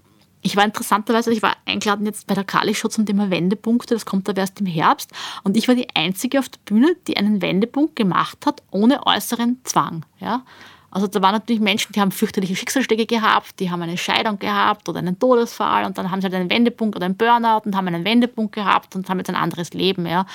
ich 0.43 0.57
war 0.57 0.65
interessanterweise, 0.65 1.33
ich 1.33 1.43
war 1.43 1.57
eingeladen 1.67 2.05
jetzt 2.05 2.27
bei 2.27 2.35
der 2.35 2.45
Kali-Show 2.45 2.89
zum 2.89 3.07
Thema 3.07 3.31
Wendepunkte, 3.31 3.95
das 3.95 4.05
kommt 4.05 4.29
aber 4.29 4.41
erst 4.41 4.61
im 4.61 4.67
Herbst. 4.67 5.11
Und 5.45 5.57
ich 5.57 5.69
war 5.69 5.77
die 5.77 5.89
Einzige 5.95 6.41
auf 6.41 6.49
der 6.49 6.59
Bühne, 6.65 6.97
die 7.07 7.17
einen 7.17 7.41
Wendepunkt 7.41 7.95
gemacht 7.95 8.45
hat, 8.45 8.63
ohne 8.73 9.07
äußeren 9.07 9.61
Zwang. 9.63 10.05
Ja? 10.19 10.43
Also 10.91 11.07
da 11.07 11.23
waren 11.23 11.33
natürlich 11.33 11.63
Menschen, 11.63 11.93
die 11.93 12.01
haben 12.01 12.11
fürchterliche 12.11 12.57
Schicksalsschläge 12.57 13.07
gehabt, 13.07 13.61
die 13.61 13.71
haben 13.71 13.81
eine 13.81 13.97
Scheidung 13.97 14.39
gehabt 14.39 14.89
oder 14.89 14.99
einen 14.99 15.19
Todesfall 15.19 15.85
und 15.85 15.97
dann 15.97 16.11
haben 16.11 16.21
sie 16.21 16.27
halt 16.27 16.35
einen 16.35 16.51
Wendepunkt 16.51 16.97
oder 16.97 17.07
einen 17.07 17.17
Burnout 17.17 17.63
und 17.65 17.77
haben 17.77 17.87
einen 17.87 18.05
Wendepunkt 18.05 18.53
gehabt 18.53 18.97
und 18.97 19.09
haben 19.09 19.19
jetzt 19.19 19.31
ein 19.31 19.37
anderes 19.37 19.73
Leben. 19.73 20.07
Ja? 20.07 20.27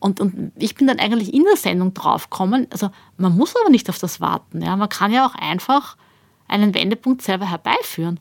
Und, 0.00 0.20
und 0.20 0.52
ich 0.56 0.74
bin 0.74 0.88
dann 0.88 0.98
eigentlich 0.98 1.32
in 1.32 1.44
der 1.44 1.56
Sendung 1.56 1.94
draufgekommen, 1.94 2.66
also 2.70 2.90
man 3.16 3.36
muss 3.36 3.54
aber 3.56 3.70
nicht 3.70 3.88
auf 3.88 3.98
das 3.98 4.20
warten. 4.20 4.60
Ja? 4.60 4.76
Man 4.76 4.88
kann 4.88 5.12
ja 5.12 5.24
auch 5.24 5.34
einfach 5.36 5.96
einen 6.48 6.74
Wendepunkt 6.74 7.22
selber 7.22 7.48
herbeiführen. 7.48 8.20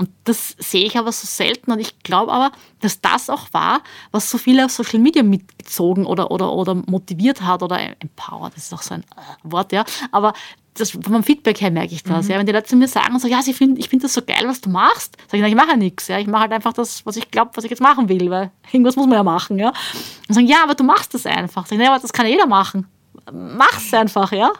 Und 0.00 0.08
das 0.24 0.56
sehe 0.58 0.86
ich 0.86 0.96
aber 0.96 1.12
so 1.12 1.26
selten. 1.26 1.70
Und 1.72 1.78
ich 1.78 1.98
glaube 1.98 2.32
aber, 2.32 2.52
dass 2.80 3.02
das 3.02 3.28
auch 3.28 3.52
war, 3.52 3.82
was 4.12 4.30
so 4.30 4.38
viele 4.38 4.64
auf 4.64 4.70
Social 4.70 4.98
Media 4.98 5.22
mitgezogen 5.22 6.06
oder, 6.06 6.30
oder, 6.30 6.50
oder 6.54 6.74
motiviert 6.74 7.42
hat 7.42 7.62
oder 7.62 7.78
empowered, 7.78 8.56
das 8.56 8.64
ist 8.64 8.72
auch 8.72 8.80
so 8.80 8.94
ein 8.94 9.02
äh, 9.02 9.04
Wort, 9.42 9.72
ja. 9.72 9.84
Aber 10.10 10.32
das, 10.72 10.92
vom 10.92 11.22
Feedback 11.22 11.60
her 11.60 11.70
merke 11.70 11.92
ich 11.92 12.02
das. 12.02 12.24
Mhm. 12.24 12.30
Ja. 12.30 12.38
Wenn 12.38 12.46
die 12.46 12.52
Leute 12.52 12.66
zu 12.66 12.76
mir 12.76 12.88
sagen, 12.88 13.18
so, 13.18 13.28
ja, 13.28 13.42
sie 13.42 13.52
find, 13.52 13.78
ich 13.78 13.90
finde 13.90 14.04
das 14.04 14.14
so 14.14 14.22
geil, 14.22 14.44
was 14.46 14.62
du 14.62 14.70
machst, 14.70 15.18
sage 15.26 15.36
ich, 15.36 15.42
na, 15.42 15.48
ich 15.48 15.54
mache 15.54 15.72
ja 15.72 15.76
nichts. 15.76 16.08
Ja. 16.08 16.18
Ich 16.18 16.26
mache 16.26 16.44
halt 16.44 16.52
einfach 16.52 16.72
das, 16.72 17.04
was 17.04 17.16
ich 17.16 17.30
glaube, 17.30 17.50
was 17.52 17.64
ich 17.64 17.70
jetzt 17.70 17.82
machen 17.82 18.08
will, 18.08 18.30
weil 18.30 18.50
irgendwas 18.72 18.96
muss 18.96 19.06
man 19.06 19.16
ja 19.16 19.22
machen. 19.22 19.58
Ja. 19.58 19.74
Und 20.28 20.34
sagen, 20.34 20.46
ja, 20.46 20.62
aber 20.62 20.74
du 20.74 20.84
machst 20.84 21.12
das 21.12 21.26
einfach. 21.26 21.66
Sag 21.66 21.72
ich, 21.72 21.84
na, 21.84 21.92
aber 21.92 22.00
das 22.00 22.14
kann 22.14 22.26
jeder 22.26 22.46
machen. 22.46 22.86
Mach's 23.30 23.92
einfach, 23.92 24.32
ja. 24.32 24.50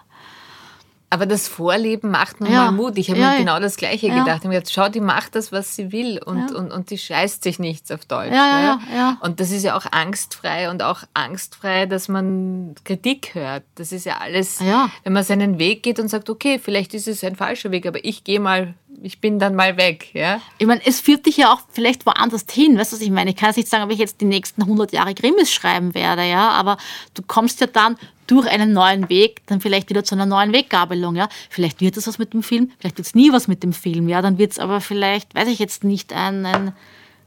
Aber 1.12 1.26
das 1.26 1.48
Vorleben 1.48 2.12
macht 2.12 2.40
nun 2.40 2.52
ja. 2.52 2.66
mal 2.66 2.70
Mut. 2.70 2.96
Ich 2.96 3.10
habe 3.10 3.18
ja, 3.18 3.32
mir 3.32 3.38
genau 3.38 3.58
das 3.58 3.76
Gleiche 3.76 4.06
ja. 4.06 4.20
gedacht. 4.20 4.38
Ich 4.38 4.44
habe 4.44 4.54
gedacht, 4.54 4.72
schau, 4.72 4.88
die 4.88 5.00
macht 5.00 5.34
das, 5.34 5.50
was 5.50 5.74
sie 5.74 5.90
will 5.90 6.20
und, 6.24 6.52
und, 6.52 6.70
und 6.70 6.90
die 6.90 6.98
scheißt 6.98 7.42
sich 7.42 7.58
nichts 7.58 7.90
auf 7.90 8.04
Deutsch. 8.04 8.32
Ja, 8.32 8.78
ja, 8.94 9.18
Und 9.20 9.40
das 9.40 9.50
ist 9.50 9.64
ja 9.64 9.76
auch 9.76 9.86
angstfrei 9.90 10.70
und 10.70 10.84
auch 10.84 11.02
angstfrei, 11.12 11.86
dass 11.86 12.06
man 12.06 12.76
Kritik 12.84 13.34
hört. 13.34 13.64
Das 13.74 13.90
ist 13.90 14.06
ja 14.06 14.18
alles, 14.18 14.60
wenn 15.02 15.12
man 15.12 15.24
seinen 15.24 15.58
Weg 15.58 15.82
geht 15.82 15.98
und 15.98 16.06
sagt, 16.06 16.30
okay, 16.30 16.60
vielleicht 16.62 16.94
ist 16.94 17.08
es 17.08 17.24
ein 17.24 17.34
falscher 17.34 17.72
Weg, 17.72 17.86
aber 17.86 18.04
ich 18.04 18.22
gehe 18.22 18.38
mal 18.38 18.74
ich 19.02 19.20
bin 19.20 19.38
dann 19.38 19.54
mal 19.54 19.76
weg. 19.76 20.10
Ja? 20.14 20.40
Ich 20.58 20.66
meine, 20.66 20.84
es 20.84 21.00
führt 21.00 21.26
dich 21.26 21.38
ja 21.38 21.52
auch 21.52 21.60
vielleicht 21.70 22.06
woanders 22.06 22.44
hin. 22.50 22.78
Weißt 22.78 22.92
du, 22.92 22.96
was 22.96 23.02
ich 23.02 23.10
meine? 23.10 23.30
Ich 23.30 23.36
kann 23.36 23.48
jetzt 23.48 23.56
nicht 23.56 23.68
sagen, 23.68 23.84
ob 23.84 23.90
ich 23.90 23.98
jetzt 23.98 24.20
die 24.20 24.26
nächsten 24.26 24.62
100 24.62 24.92
Jahre 24.92 25.14
Krimis 25.14 25.52
schreiben 25.52 25.94
werde, 25.94 26.24
ja, 26.24 26.50
aber 26.50 26.76
du 27.14 27.22
kommst 27.22 27.60
ja 27.60 27.66
dann 27.66 27.96
durch 28.30 28.48
einen 28.48 28.72
neuen 28.72 29.08
Weg 29.08 29.42
dann 29.46 29.60
vielleicht 29.60 29.90
wieder 29.90 30.04
zu 30.04 30.14
einer 30.14 30.26
neuen 30.26 30.52
Weggabelung. 30.52 31.16
Ja? 31.16 31.28
Vielleicht 31.48 31.80
wird 31.80 31.96
es 31.96 32.06
was 32.06 32.18
mit 32.18 32.32
dem 32.32 32.42
Film, 32.42 32.70
vielleicht 32.78 32.98
wird 32.98 33.06
es 33.06 33.14
nie 33.14 33.32
was 33.32 33.48
mit 33.48 33.62
dem 33.62 33.72
Film. 33.72 34.08
Ja? 34.08 34.22
Dann 34.22 34.38
wird 34.38 34.52
es 34.52 34.58
aber 34.58 34.80
vielleicht, 34.80 35.34
weiß 35.34 35.48
ich 35.48 35.58
jetzt 35.58 35.84
nicht, 35.84 36.12
ein, 36.12 36.46
ein 36.46 36.72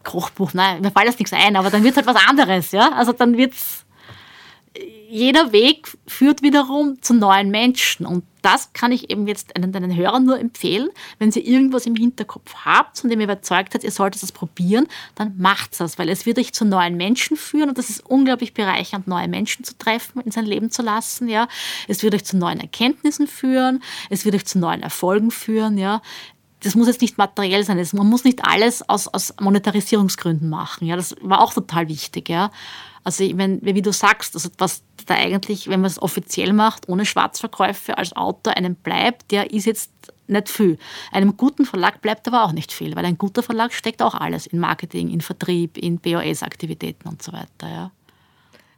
Kochbuch. 0.04 0.54
Nein, 0.54 0.82
mir 0.82 0.91
fällt 0.91 1.08
das 1.08 1.20
nichts 1.20 1.34
ein, 1.34 1.56
aber 1.56 1.70
dann 1.70 1.84
wird 1.84 1.97
es 1.97 1.97
halt 1.97 2.08
was 2.08 2.28
anderes. 2.28 2.72
Ja? 2.72 2.91
Also 2.93 3.12
dann 3.12 3.38
wird 3.38 3.54
es 3.54 3.86
jeder 5.09 5.51
Weg 5.51 5.88
führt 6.07 6.41
wiederum 6.41 7.01
zu 7.01 7.13
neuen 7.13 7.51
Menschen. 7.51 8.05
Und 8.05 8.24
das 8.41 8.74
kann 8.74 8.91
ich 8.91 9.09
eben 9.09 9.28
jetzt 9.28 9.55
einen 9.55 9.71
deinen 9.71 9.95
Hörern 9.95 10.26
nur 10.26 10.39
empfehlen. 10.39 10.89
Wenn 11.19 11.30
ihr 11.30 11.45
irgendwas 11.45 11.86
im 11.86 11.95
Hinterkopf 11.95 12.53
habt, 12.65 12.99
von 12.99 13.09
dem 13.09 13.19
ihr 13.19 13.26
überzeugt 13.26 13.74
seid, 13.74 13.84
ihr 13.84 13.91
solltet 13.91 14.24
es 14.24 14.32
probieren, 14.32 14.88
dann 15.15 15.38
macht 15.38 15.80
das, 15.80 15.99
weil 15.99 16.09
es 16.09 16.26
wird 16.26 16.39
euch 16.39 16.51
zu 16.51 16.65
neuen 16.65 16.97
Menschen 16.97 17.38
führen 17.38 17.69
und 17.69 17.78
das 17.78 17.89
ist 17.89 18.05
unglaublich 18.05 18.53
bereichernd, 18.53 19.07
neue 19.07 19.28
Menschen 19.28 19.63
zu 19.63 19.78
treffen, 19.78 20.21
in 20.21 20.32
sein 20.32 20.45
Leben 20.45 20.71
zu 20.71 20.82
lassen. 20.82 21.30
Ja. 21.30 21.47
Es 21.88 22.03
wird 22.03 22.15
euch 22.15 22.26
zu 22.26 22.36
neuen 22.36 22.59
Erkenntnissen 22.59 23.28
führen, 23.28 23.84
es 24.09 24.26
wird 24.26 24.36
euch 24.36 24.45
zu 24.45 24.59
neuen 24.59 24.82
Erfolgen 24.82 25.32
führen. 25.32 25.78
Ja 25.78 26.01
das 26.64 26.76
muss 26.76 26.88
jetzt 26.88 27.01
nicht 27.01 27.18
materiell 27.18 27.64
sein. 27.64 27.86
Man 27.93 28.07
muss 28.07 28.24
nicht 28.24 28.43
alles 28.45 28.88
aus, 28.88 29.07
aus 29.07 29.34
Monetarisierungsgründen 29.39 30.49
machen. 30.49 30.88
Ja, 30.88 30.95
das 30.95 31.16
war 31.22 31.41
auch 31.41 31.53
total 31.53 31.88
wichtig. 31.89 32.30
Ja. 32.30 32.51
Also 33.03 33.26
wenn, 33.38 33.59
wie 33.61 33.82
du 33.82 33.91
sagst, 33.91 34.36
also 34.36 34.49
was 34.57 34.84
da 35.05 35.16
eigentlich, 35.16 35.68
wenn 35.68 35.82
man 35.82 35.89
es 35.89 36.01
offiziell 36.01 36.53
macht, 36.53 36.88
ohne 36.88 37.05
Schwarzverkäufe 37.05 37.97
als 37.97 38.16
Autor 38.16 38.55
einem 38.55 38.76
bleibt, 38.76 39.32
der 39.32 39.51
ist 39.51 39.66
jetzt 39.66 39.91
nicht 40.28 40.49
viel. 40.49 40.78
Einem 41.11 41.36
guten 41.36 41.66
Verlag 41.66 42.01
bleibt 42.01 42.28
aber 42.28 42.45
auch 42.45 42.53
nicht 42.53 42.72
viel, 42.72 42.95
weil 42.95 43.05
ein 43.05 43.18
guter 43.18 43.43
Verlag 43.43 43.74
steckt 43.74 44.01
auch 44.01 44.16
alles 44.16 44.47
in 44.47 44.59
Marketing, 44.59 45.09
in 45.09 45.20
Vertrieb, 45.20 45.78
in 45.78 45.99
BOS-Aktivitäten 45.99 47.09
und 47.09 47.22
so 47.22 47.34
weiter. 47.34 47.70
Ja. 47.70 47.91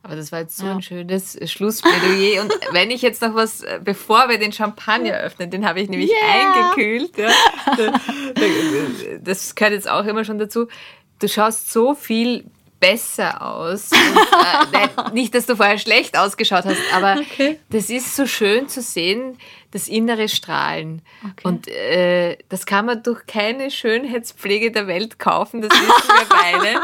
Aber 0.05 0.15
das 0.15 0.31
war 0.31 0.41
jetzt 0.41 0.55
so 0.57 0.67
ja. 0.67 0.75
ein 0.75 0.83
schönes 0.83 1.35
Schlussplädoyer. 1.49 2.43
Und 2.43 2.53
wenn 2.73 2.91
ich 2.91 3.01
jetzt 3.01 3.23
noch 3.23 3.33
was, 3.33 3.61
äh, 3.61 3.79
bevor 3.83 4.29
wir 4.29 4.37
den 4.37 4.51
Champagner 4.51 5.17
öffnen, 5.17 5.49
den 5.49 5.67
habe 5.67 5.81
ich 5.81 5.89
nämlich 5.89 6.11
yeah. 6.11 6.69
eingekühlt. 6.69 7.17
Ja, 7.17 7.31
das 9.23 9.55
gehört 9.55 9.73
jetzt 9.73 9.89
auch 9.89 10.05
immer 10.05 10.23
schon 10.23 10.37
dazu. 10.37 10.67
Du 11.17 11.27
schaust 11.27 11.71
so 11.71 11.95
viel 11.95 12.45
besser 12.79 13.41
aus. 13.41 13.89
Und, 13.91 15.09
äh, 15.09 15.11
nicht, 15.13 15.33
dass 15.33 15.47
du 15.47 15.55
vorher 15.55 15.79
schlecht 15.79 16.15
ausgeschaut 16.15 16.65
hast, 16.65 16.81
aber 16.93 17.19
okay. 17.19 17.57
das 17.71 17.89
ist 17.89 18.15
so 18.15 18.27
schön 18.27 18.69
zu 18.69 18.83
sehen, 18.83 19.39
das 19.75 19.89
innere 19.89 20.29
Strahlen. 20.29 21.01
Okay. 21.21 21.33
Und 21.43 21.67
äh, 21.67 22.37
das 22.47 22.65
kann 22.65 22.85
man 22.85 23.03
durch 23.03 23.27
keine 23.27 23.69
Schönheitspflege 23.69 24.71
der 24.71 24.87
Welt 24.87 25.19
kaufen, 25.19 25.61
das 25.61 25.71
wissen 25.71 26.07
wir 26.07 26.25
beide. 26.63 26.81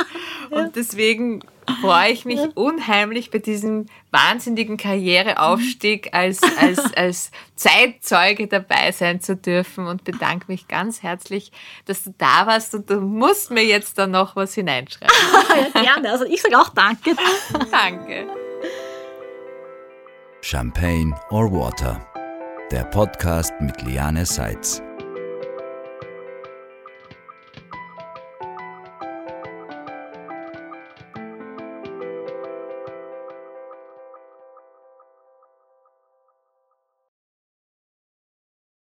Und 0.50 0.76
deswegen 0.76 1.42
freue 1.80 2.12
ich 2.12 2.26
mich 2.26 2.42
unheimlich 2.56 3.32
bei 3.32 3.38
diesem 3.38 3.86
wahnsinnigen 4.12 4.76
Karriereaufstieg 4.76 6.14
als, 6.14 6.42
als, 6.58 6.94
als 6.96 7.32
Zeitzeuge 7.56 8.48
dabei 8.48 8.92
sein 8.92 9.22
zu 9.22 9.38
dürfen 9.38 9.88
und 9.88 10.04
bedanke 10.04 10.48
mich 10.50 10.68
ganz 10.68 11.02
herzlich, 11.02 11.54
dass 11.86 12.04
du 12.04 12.14
da 12.18 12.46
warst 12.46 12.76
und 12.76 12.90
du 12.90 13.00
musst 13.00 13.52
mir 13.52 13.64
jetzt 13.64 14.00
da 14.00 14.06
noch 14.06 14.36
was 14.36 14.54
hineinschreiben. 14.54 15.16
ja, 15.76 15.82
gerne, 15.82 16.12
also 16.12 16.26
ich 16.26 16.42
sage 16.42 16.60
auch 16.60 16.68
danke. 16.70 17.16
danke. 17.72 18.28
Champagne 20.42 21.14
or 21.30 21.54
Water, 21.54 22.06
der 22.72 22.86
Podcast 22.86 23.54
mit 23.60 23.82
Liane 23.82 24.26
Seitz. 24.26 24.82